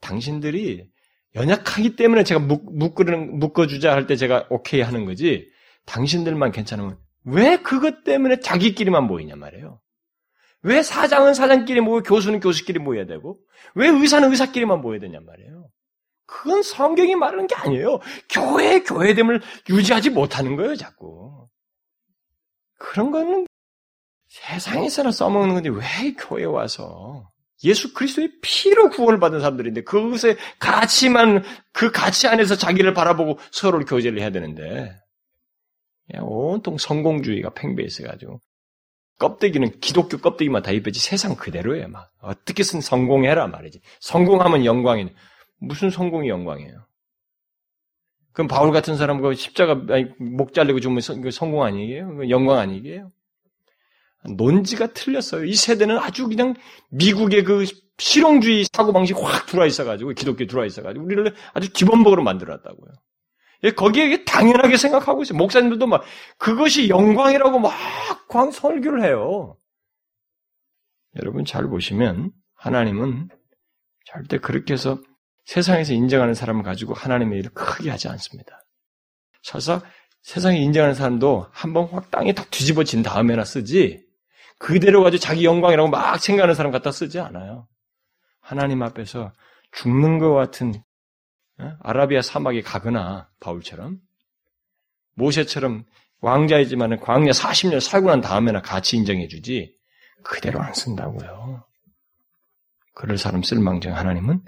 당신들이 0.02 0.86
연약하기 1.36 1.96
때문에 1.96 2.24
제가 2.24 2.40
묶으는 2.40 3.40
묶어주자 3.40 3.92
할 3.94 4.08
때 4.08 4.16
제가 4.16 4.48
오케이 4.50 4.82
하는 4.82 5.06
거지. 5.06 5.48
당신들만 5.86 6.52
괜찮으면 6.52 6.98
왜 7.26 7.58
그것 7.58 8.04
때문에 8.04 8.40
자기끼리만 8.40 9.06
모이냐 9.06 9.36
말이에요. 9.36 9.80
왜 10.62 10.82
사장은 10.84 11.34
사장끼리 11.34 11.82
모이고 11.82 12.04
교수는 12.04 12.40
교수끼리 12.40 12.80
모여야 12.80 13.06
되고 13.06 13.40
왜 13.76 13.88
의사는 13.90 14.30
의사끼리만 14.30 14.82
모여야 14.82 15.00
되냐 15.00 15.20
말이에요. 15.20 15.65
그건 16.26 16.64
성경이 16.64 17.16
말하는 17.16 17.48
게 17.48 17.56
아니에요. 17.56 18.00
교회 18.30 18.82
교회됨을 18.82 19.42
유지하지 19.70 20.10
못하는 20.10 20.56
거예요, 20.56 20.76
자꾸. 20.76 21.48
그런 22.78 23.12
거는 23.12 23.48
세상에서나 24.28 25.12
써먹는 25.12 25.54
건데 25.54 25.70
왜 25.70 26.14
교회에 26.14 26.46
와서 26.46 27.30
예수 27.64 27.94
그리스도의 27.94 28.34
피로 28.42 28.90
구원을 28.90 29.20
받은 29.20 29.40
사람들인데 29.40 29.84
그것에 29.84 30.36
가치만 30.60 31.44
그 31.72 31.92
가치 31.92 32.28
안에서 32.28 32.56
자기를 32.56 32.94
바라보고 32.94 33.40
서로를 33.52 33.86
교제를 33.86 34.20
해야 34.20 34.30
되는데 34.30 34.96
온통 36.20 36.78
성공주의가 36.78 37.54
팽배해 37.54 37.88
있어가지고 37.88 38.42
껍데기는 39.18 39.80
기독교 39.80 40.18
껍데기만 40.18 40.62
다 40.62 40.72
입혔지 40.72 41.00
세상 41.00 41.36
그대로예요. 41.36 41.88
막 41.88 42.12
어떻게든 42.20 42.82
성공해라 42.82 43.48
말이지. 43.48 43.80
성공하면 44.02 44.66
영광이 44.66 45.10
무슨 45.60 45.90
성공이 45.90 46.30
영광이에요? 46.30 46.86
그럼 48.34 48.48
바울 48.48 48.72
같은 48.72 48.98
사람 48.98 49.22
그 49.22 49.34
십자가 49.34 49.82
목 50.20 50.54
잘리고 50.54 50.80
죽으면 50.80 51.02
성공 51.32 51.64
아니에요? 51.64 52.30
영광 52.30 52.60
아니에요? 52.60 53.12
논지가 54.36 54.94
틀렸어요. 54.94 55.46
이 55.46 55.54
세대는 55.54 55.98
아주 55.98 56.28
그냥 56.28 56.56
미국의 56.90 57.44
그 57.44 57.66
실용주의 57.98 58.66
사고방식 58.74 59.18
확 59.18 59.46
들어와 59.46 59.68
있어가지고, 59.68 60.14
기독교 60.14 60.46
들어와 60.48 60.66
있어가지고, 60.66 61.06
우리를 61.06 61.34
아주 61.54 61.72
기본적으로 61.72 62.24
만들었다고요. 62.24 62.92
예, 63.64 63.72
거기에 63.72 64.26
당연하게 64.26 64.78
생각하고 64.78 65.22
있어요. 65.22 65.38
목사님들도 65.38 65.88
막, 65.88 66.04
그것이 66.38 66.90
영광이라고 66.90 67.60
막 67.60 67.74
광 68.28 68.52
설교를 68.52 69.04
해요. 69.04 69.56
여러분 71.18 71.46
잘 71.46 71.68
보시면, 71.68 72.32
하나님은 72.56 73.30
절대 74.06 74.40
그렇게 74.40 74.74
해서 74.74 75.00
세상에서 75.46 75.94
인정하는 75.94 76.34
사람을 76.34 76.64
가지고 76.64 76.94
하나님의 76.94 77.40
일을 77.40 77.52
크게 77.54 77.90
하지 77.90 78.08
않습니다. 78.10 78.64
설사 79.42 79.82
세상에 80.22 80.58
인정하는 80.58 80.96
사람도 80.96 81.48
한번 81.52 81.86
확 81.90 82.10
땅에 82.10 82.34
딱 82.34 82.50
뒤집어진 82.50 83.04
다음에나 83.04 83.46
쓰지, 83.46 84.04
그대로 84.58 85.04
가지고 85.04 85.20
자기 85.20 85.46
영광이라고 85.46 85.90
막 85.90 86.18
생각하는 86.20 86.56
사람 86.56 86.72
갖다 86.72 86.92
쓰지 86.92 87.20
않아요. 87.20 87.68
하나님 88.40 88.82
앞에서 88.82 89.32
죽는 89.72 90.18
것 90.18 90.34
같은 90.34 90.74
어? 91.60 91.78
아라비아 91.82 92.22
사막에 92.22 92.62
가거나 92.62 93.30
바울처럼 93.40 94.00
모세처럼 95.16 95.86
왕자이지만 96.22 97.00
광야 97.00 97.32
40년 97.32 97.80
살고 97.80 98.10
난 98.10 98.22
다음에나 98.22 98.62
같이 98.62 98.98
인정해 98.98 99.28
주지 99.28 99.78
그대로 100.24 100.60
안 100.60 100.74
쓴다고요. 100.74 101.64
그럴 102.94 103.18
사람 103.18 103.44
쓸망정 103.44 103.96
하나님은 103.96 104.42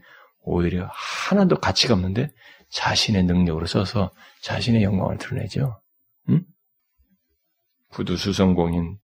오히려 0.47 0.89
하나도 0.91 1.59
가치가 1.59 1.93
없는데 1.93 2.31
자신의 2.69 3.23
능력으로 3.23 3.65
써서 3.65 4.11
자신의 4.41 4.83
영광을 4.83 5.17
드러내죠. 5.17 5.81
응? 6.29 6.45
구두수선공인 7.89 8.97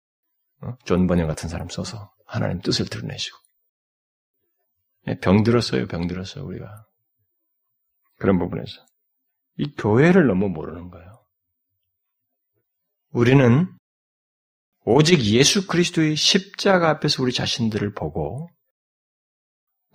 어? 0.61 0.77
존 0.85 1.07
버년 1.07 1.27
같은 1.27 1.49
사람 1.49 1.67
써서 1.69 2.13
하나님 2.25 2.61
뜻을 2.61 2.85
드러내시고 2.85 3.37
예, 5.07 5.19
병들었어요, 5.19 5.87
병들었어요 5.87 6.45
우리가 6.45 6.85
그런 8.17 8.39
부분에서 8.39 8.71
이 9.57 9.75
교회를 9.75 10.27
너무 10.27 10.49
모르는 10.49 10.89
거예요. 10.89 11.25
우리는 13.11 13.67
오직 14.85 15.21
예수 15.25 15.67
그리스도의 15.67 16.15
십자가 16.15 16.89
앞에서 16.89 17.21
우리 17.21 17.31
자신들을 17.31 17.93
보고 17.93 18.49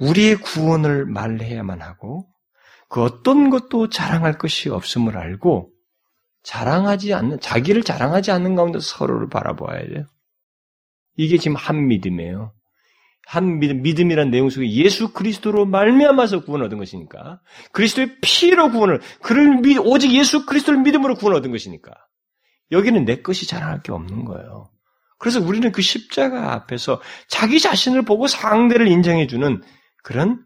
우리의 0.00 0.36
구원을 0.36 1.06
말해야만 1.06 1.82
하고 1.82 2.28
그 2.88 3.02
어떤 3.02 3.50
것도 3.50 3.88
자랑할 3.88 4.38
것이 4.38 4.70
없음을 4.70 5.16
알고 5.16 5.70
자랑하지 6.42 7.14
않는 7.14 7.40
자기를 7.40 7.82
자랑하지 7.82 8.30
않는 8.30 8.54
가운데 8.54 8.78
서로를 8.80 9.28
바라보아야 9.28 9.86
돼요. 9.86 10.06
이게 11.16 11.36
지금 11.36 11.56
한 11.56 11.88
믿음이에요. 11.88 12.52
한 13.26 13.58
믿음, 13.58 13.82
믿음이란 13.82 14.30
내용 14.30 14.48
속에 14.48 14.70
예수 14.70 15.12
그리스도로 15.12 15.66
말미암아서 15.66 16.44
구원 16.44 16.62
얻은 16.62 16.78
것이니까 16.78 17.42
그리스도의 17.72 18.16
피로 18.22 18.70
구원을 18.70 19.02
그를 19.20 19.60
믿 19.60 19.76
오직 19.78 20.12
예수 20.14 20.46
그리스도를 20.46 20.80
믿음으로 20.80 21.16
구원 21.16 21.36
얻은 21.36 21.50
것이니까 21.50 21.92
여기는 22.70 23.04
내 23.04 23.20
것이 23.20 23.46
자랑할 23.46 23.82
게 23.82 23.92
없는 23.92 24.24
거예요. 24.24 24.70
그래서 25.18 25.40
우리는 25.40 25.70
그 25.72 25.82
십자가 25.82 26.54
앞에서 26.54 27.02
자기 27.28 27.60
자신을 27.60 28.02
보고 28.02 28.26
상대를 28.26 28.88
인정해 28.88 29.26
주는 29.26 29.60
그런 30.08 30.42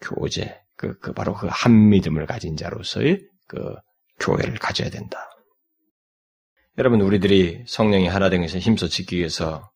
교제, 0.00 0.60
그, 0.76 0.98
그 0.98 1.12
바로 1.12 1.32
그 1.32 1.46
한 1.46 1.90
믿음을 1.90 2.26
가진 2.26 2.56
자로서의 2.56 3.20
그 3.46 3.76
교회를 4.18 4.54
가져야 4.54 4.90
된다. 4.90 5.16
여러분, 6.76 7.00
우리들이 7.00 7.62
성령이 7.68 8.08
하나 8.08 8.30
된 8.30 8.40
것을 8.40 8.58
힘써 8.58 8.88
지키기 8.88 9.18
위해서 9.18 9.70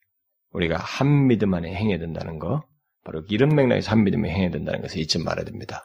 우리가 0.50 0.78
한 0.78 1.28
믿음 1.28 1.54
안에 1.54 1.72
행해야 1.72 2.00
된다는 2.00 2.40
거, 2.40 2.66
바로 3.04 3.22
이런 3.28 3.54
맥락에서 3.54 3.92
한 3.92 4.02
믿음에 4.02 4.28
행해야 4.30 4.50
된다는 4.50 4.82
것을 4.82 4.98
잊지 4.98 5.20
말아야 5.20 5.44
됩니다. 5.44 5.84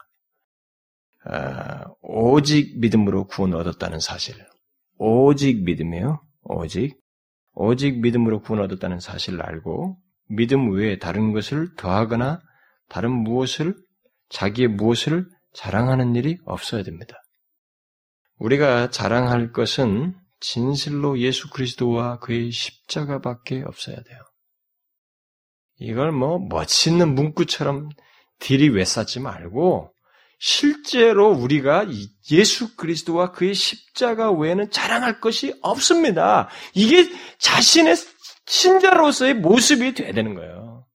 아, 1.24 1.84
오직 2.02 2.80
믿음으로 2.80 3.28
구원 3.28 3.54
얻었다는 3.54 4.00
사실. 4.00 4.34
오직 4.98 5.62
믿음이에요. 5.62 6.20
오직. 6.42 6.98
오직 7.52 8.00
믿음으로 8.00 8.40
구원 8.40 8.64
얻었다는 8.64 8.98
사실을 8.98 9.40
알고, 9.40 10.00
믿음 10.28 10.72
외에 10.72 10.98
다른 10.98 11.32
것을 11.32 11.74
더하거나 11.76 12.40
다른 12.88 13.10
무엇을, 13.12 13.74
자기의 14.30 14.68
무엇을 14.68 15.28
자랑하는 15.52 16.14
일이 16.16 16.38
없어야 16.44 16.82
됩니다. 16.82 17.14
우리가 18.38 18.90
자랑할 18.90 19.52
것은 19.52 20.14
진실로 20.40 21.18
예수 21.18 21.48
그리스도와 21.50 22.18
그의 22.18 22.50
십자가밖에 22.50 23.62
없어야 23.64 23.96
돼요. 23.96 24.18
이걸 25.78 26.12
뭐 26.12 26.38
멋있는 26.38 27.14
문구처럼 27.14 27.88
딜이 28.40 28.68
외싸지 28.70 29.20
말고 29.20 29.94
실제로 30.38 31.30
우리가 31.30 31.86
예수 32.30 32.76
그리스도와 32.76 33.32
그의 33.32 33.54
십자가 33.54 34.30
외에는 34.30 34.70
자랑할 34.70 35.20
것이 35.20 35.54
없습니다. 35.62 36.48
이게 36.74 37.10
자신의 37.38 37.96
신자로서의 38.46 39.34
모습이 39.34 39.94
돼야 39.94 40.12
되는 40.12 40.34
거예요. 40.34 40.86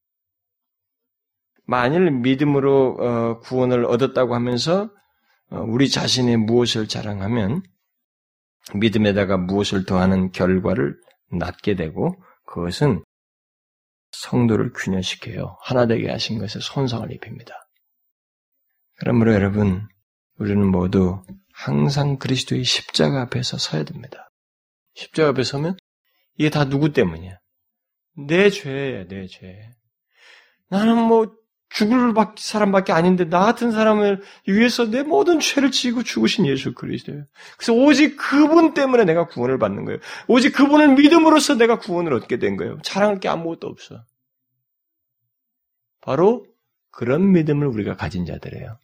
만일 1.66 2.12
믿음으로 2.12 2.98
어, 3.00 3.40
구원을 3.40 3.86
얻었다고 3.86 4.34
하면서 4.34 4.90
어, 5.52 5.60
우리 5.62 5.90
자신의 5.90 6.38
무엇을 6.38 6.88
자랑하면 6.88 7.64
믿음에다가 8.76 9.38
무엇을 9.38 9.86
더하는 9.86 10.32
결과를 10.32 10.96
낳게 11.32 11.76
되고 11.76 12.16
그것은 12.46 13.04
성도를 14.12 14.74
균열시켜요. 14.74 15.58
하나 15.62 15.86
되게 15.86 16.10
하신 16.10 16.40
것에 16.40 16.60
손상을 16.60 17.12
입힙니다. 17.12 17.54
그러므로 18.98 19.34
여러분, 19.34 19.88
우리는 20.40 20.66
모두 20.66 21.22
항상 21.54 22.18
그리스도의 22.18 22.64
십자가 22.64 23.22
앞에서 23.22 23.58
서야 23.58 23.84
됩니다. 23.84 24.30
십자가 24.96 25.30
앞에 25.30 25.44
서면 25.44 25.78
이게 26.40 26.50
다 26.50 26.68
누구 26.68 26.94
때문이야? 26.94 27.38
내 28.28 28.50
죄예요, 28.50 29.08
내 29.08 29.28
죄. 29.28 29.60
나는 30.70 30.98
뭐 30.98 31.36
죽을 31.70 32.14
사람밖에 32.38 32.94
아닌데 32.94 33.26
나 33.30 33.42
같은 33.42 33.72
사람을 33.72 34.24
위해서 34.48 34.90
내 34.90 35.04
모든 35.04 35.40
죄를 35.40 35.70
지고 35.70 36.02
죽으신 36.02 36.48
예수 36.48 36.74
그리스도예요. 36.74 37.26
그래서 37.58 37.74
오직 37.74 38.16
그분 38.16 38.74
때문에 38.74 39.04
내가 39.04 39.28
구원을 39.28 39.60
받는 39.60 39.86
거예요. 39.86 40.00
오직 40.28 40.52
그분을 40.54 40.96
믿음으로써 40.96 41.56
내가 41.56 41.78
구원을 41.78 42.14
얻게 42.14 42.40
된 42.40 42.58
거예요. 42.58 42.80
자랑할 42.84 43.20
게 43.20 43.28
아무것도 43.28 43.68
없어. 43.68 44.04
바로 46.02 46.48
그런 46.90 47.34
믿음을 47.34 47.68
우리가 47.68 47.98
가진 47.98 48.26
자들이에요. 48.26 48.80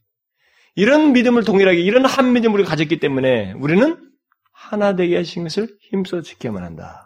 이런 0.76 1.14
믿음을 1.14 1.46
동일하게 1.46 1.80
이런 1.80 2.06
한 2.06 2.34
믿음을 2.34 2.66
가졌기 2.66 3.00
때문에 3.00 3.54
우리는 3.54 4.12
하나 4.52 4.96
되게 4.96 5.16
하신 5.16 5.44
것을 5.44 5.70
힘써 5.80 6.22
지켜야만 6.22 6.62
한다. 6.62 7.05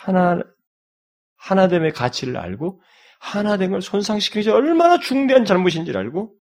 하나 0.00 0.40
하나됨의 1.36 1.92
가치를 1.92 2.36
알고 2.36 2.80
하나된 3.18 3.70
걸 3.70 3.82
손상시키기 3.82 4.48
얼마나 4.48 4.98
중대한 4.98 5.44
잘못인지를 5.44 6.00
알고 6.00 6.34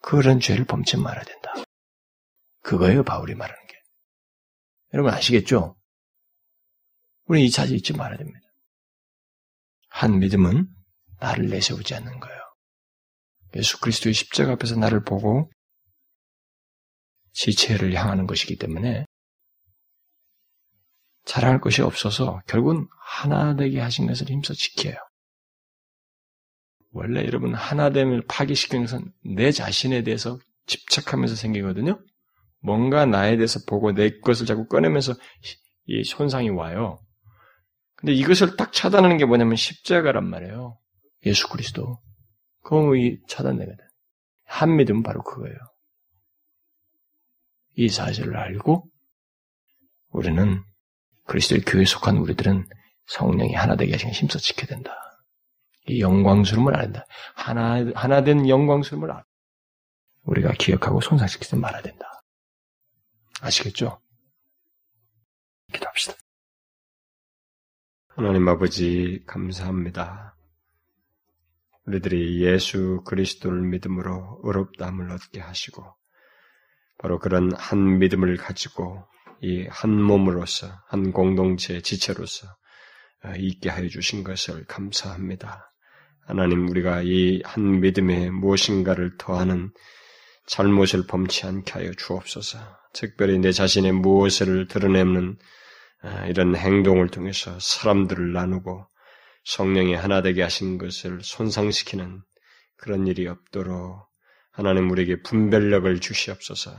그런 0.00 0.40
죄를 0.40 0.64
범치 0.64 0.96
말아야 0.96 1.24
된다. 1.24 1.54
그거예요, 2.62 3.04
바울이 3.04 3.34
말하는 3.34 3.66
게. 3.66 3.74
여러분 4.94 5.12
아시겠죠? 5.12 5.76
우리 7.24 7.44
이 7.44 7.50
차지 7.50 7.74
잊지 7.76 7.92
말아야 7.92 8.18
됩니다. 8.18 8.40
한 9.88 10.18
믿음은 10.18 10.68
나를 11.20 11.48
내세우지 11.48 11.94
않는 11.94 12.20
거예요. 12.20 12.38
예수 13.56 13.80
그리스도의 13.80 14.12
십자가 14.12 14.52
앞에서 14.52 14.76
나를 14.76 15.04
보고 15.04 15.50
지체를 17.32 17.94
향하는 17.94 18.26
것이기 18.26 18.56
때문에 18.56 19.04
자랑할 21.28 21.60
것이 21.60 21.82
없어서 21.82 22.40
결국은 22.46 22.88
하나 22.98 23.54
되게 23.54 23.80
하신 23.80 24.06
것을 24.06 24.30
힘써 24.30 24.54
지켜요. 24.54 24.94
원래 26.90 27.22
여러분 27.26 27.54
하나됨을 27.54 28.24
파기시키는 28.26 28.86
것은 28.86 29.12
내 29.36 29.52
자신에 29.52 30.02
대해서 30.02 30.38
집착하면서 30.64 31.34
생기거든요. 31.34 32.00
뭔가 32.60 33.04
나에 33.04 33.36
대해서 33.36 33.60
보고 33.68 33.92
내 33.92 34.18
것을 34.20 34.46
자꾸 34.46 34.66
꺼내면서 34.66 35.12
이 35.84 36.02
손상이 36.02 36.48
와요. 36.48 36.98
근데 37.96 38.14
이것을 38.14 38.56
딱 38.56 38.72
차단하는 38.72 39.18
게 39.18 39.26
뭐냐면 39.26 39.56
십자가란 39.56 40.26
말이에요. 40.26 40.78
예수 41.26 41.46
그리스도. 41.50 42.00
그거 42.62 42.92
차단되거든. 43.28 43.84
한 44.44 44.76
믿음은 44.76 45.02
바로 45.02 45.22
그거예요. 45.22 45.58
이 47.76 47.90
사실을 47.90 48.34
알고 48.38 48.88
우리는 50.08 50.62
그리스도의 51.28 51.60
교회에 51.60 51.84
속한 51.84 52.16
우리들은 52.16 52.66
성령이 53.06 53.54
하나 53.54 53.76
되게 53.76 53.92
하시는 53.92 54.12
힘써 54.12 54.38
지켜야 54.38 54.66
된다. 54.66 54.92
이 55.86 56.00
영광스러움을 56.00 56.74
된다. 56.80 57.04
하나, 57.34 57.84
하나 57.94 58.22
된 58.22 58.48
영광스러움을 58.48 59.10
알아. 59.10 59.24
우리가 60.24 60.52
기억하고 60.52 61.00
손상시키지 61.00 61.56
말아야 61.56 61.82
된다. 61.82 62.06
아시겠죠? 63.40 64.00
기도합시다. 65.72 66.14
하나님 68.08 68.48
아버지, 68.48 69.22
감사합니다. 69.26 70.36
우리들이 71.86 72.42
예수 72.44 73.02
그리스도를 73.06 73.62
믿음으로 73.62 74.40
의롭다함을 74.42 75.10
얻게 75.12 75.40
하시고, 75.40 75.94
바로 76.98 77.18
그런 77.18 77.54
한 77.54 77.98
믿음을 77.98 78.36
가지고 78.36 79.06
이 79.42 79.66
한 79.70 80.00
몸으로서, 80.02 80.68
한 80.88 81.12
공동체 81.12 81.80
지체로서 81.80 82.48
있게 83.38 83.68
하여 83.68 83.88
주신 83.88 84.24
것을 84.24 84.64
감사합니다. 84.66 85.72
하나님, 86.26 86.68
우리가 86.68 87.02
이 87.04 87.40
한 87.44 87.80
믿음에 87.80 88.30
무엇인가를 88.30 89.16
더하는 89.18 89.70
잘못을 90.46 91.06
범치 91.06 91.46
않게 91.46 91.72
하여 91.72 91.92
주옵소서. 91.92 92.58
특별히 92.94 93.38
내 93.38 93.52
자신의 93.52 93.92
무엇을 93.92 94.66
드러내는 94.68 95.36
아, 96.02 96.26
이런 96.26 96.54
행동을 96.56 97.08
통해서 97.08 97.58
사람들을 97.60 98.32
나누고 98.32 98.86
성령이 99.44 99.94
하나 99.94 100.22
되게 100.22 100.42
하신 100.42 100.78
것을 100.78 101.20
손상시키는 101.22 102.22
그런 102.76 103.06
일이 103.06 103.26
없도록 103.26 104.06
하나님 104.52 104.90
우리에게 104.90 105.22
분별력을 105.22 106.00
주시옵소서. 106.00 106.76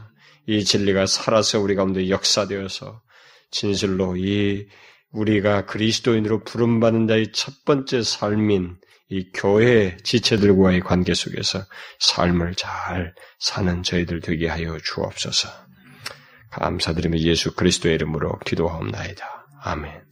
이 0.50 0.64
진리가 0.64 1.06
살아서 1.06 1.60
우리 1.60 1.76
가운데 1.76 2.10
역사되어서 2.10 3.04
진실로 3.52 4.18
이 4.18 4.68
우리가 5.12 5.68
그리스도인으로 5.68 6.44
부름받는 6.44 7.08
자의 7.08 7.32
첫 7.32 7.54
번째 7.66 8.02
삶인 8.02 8.78
이 9.10 9.30
교회 9.32 9.96
지체들과의 10.04 10.80
관계 10.82 11.14
속에서 11.14 11.66
삶을 12.00 12.56
잘 12.56 13.14
사는 13.38 13.84
저희들 13.84 14.22
되게 14.22 14.48
하여 14.48 14.80
주옵소서. 14.84 15.50
감사드리며 16.50 17.20
예수 17.20 17.54
그리스도의 17.54 17.94
이름으로 17.94 18.40
기도하옵나이다. 18.40 19.46
아멘. 19.62 20.09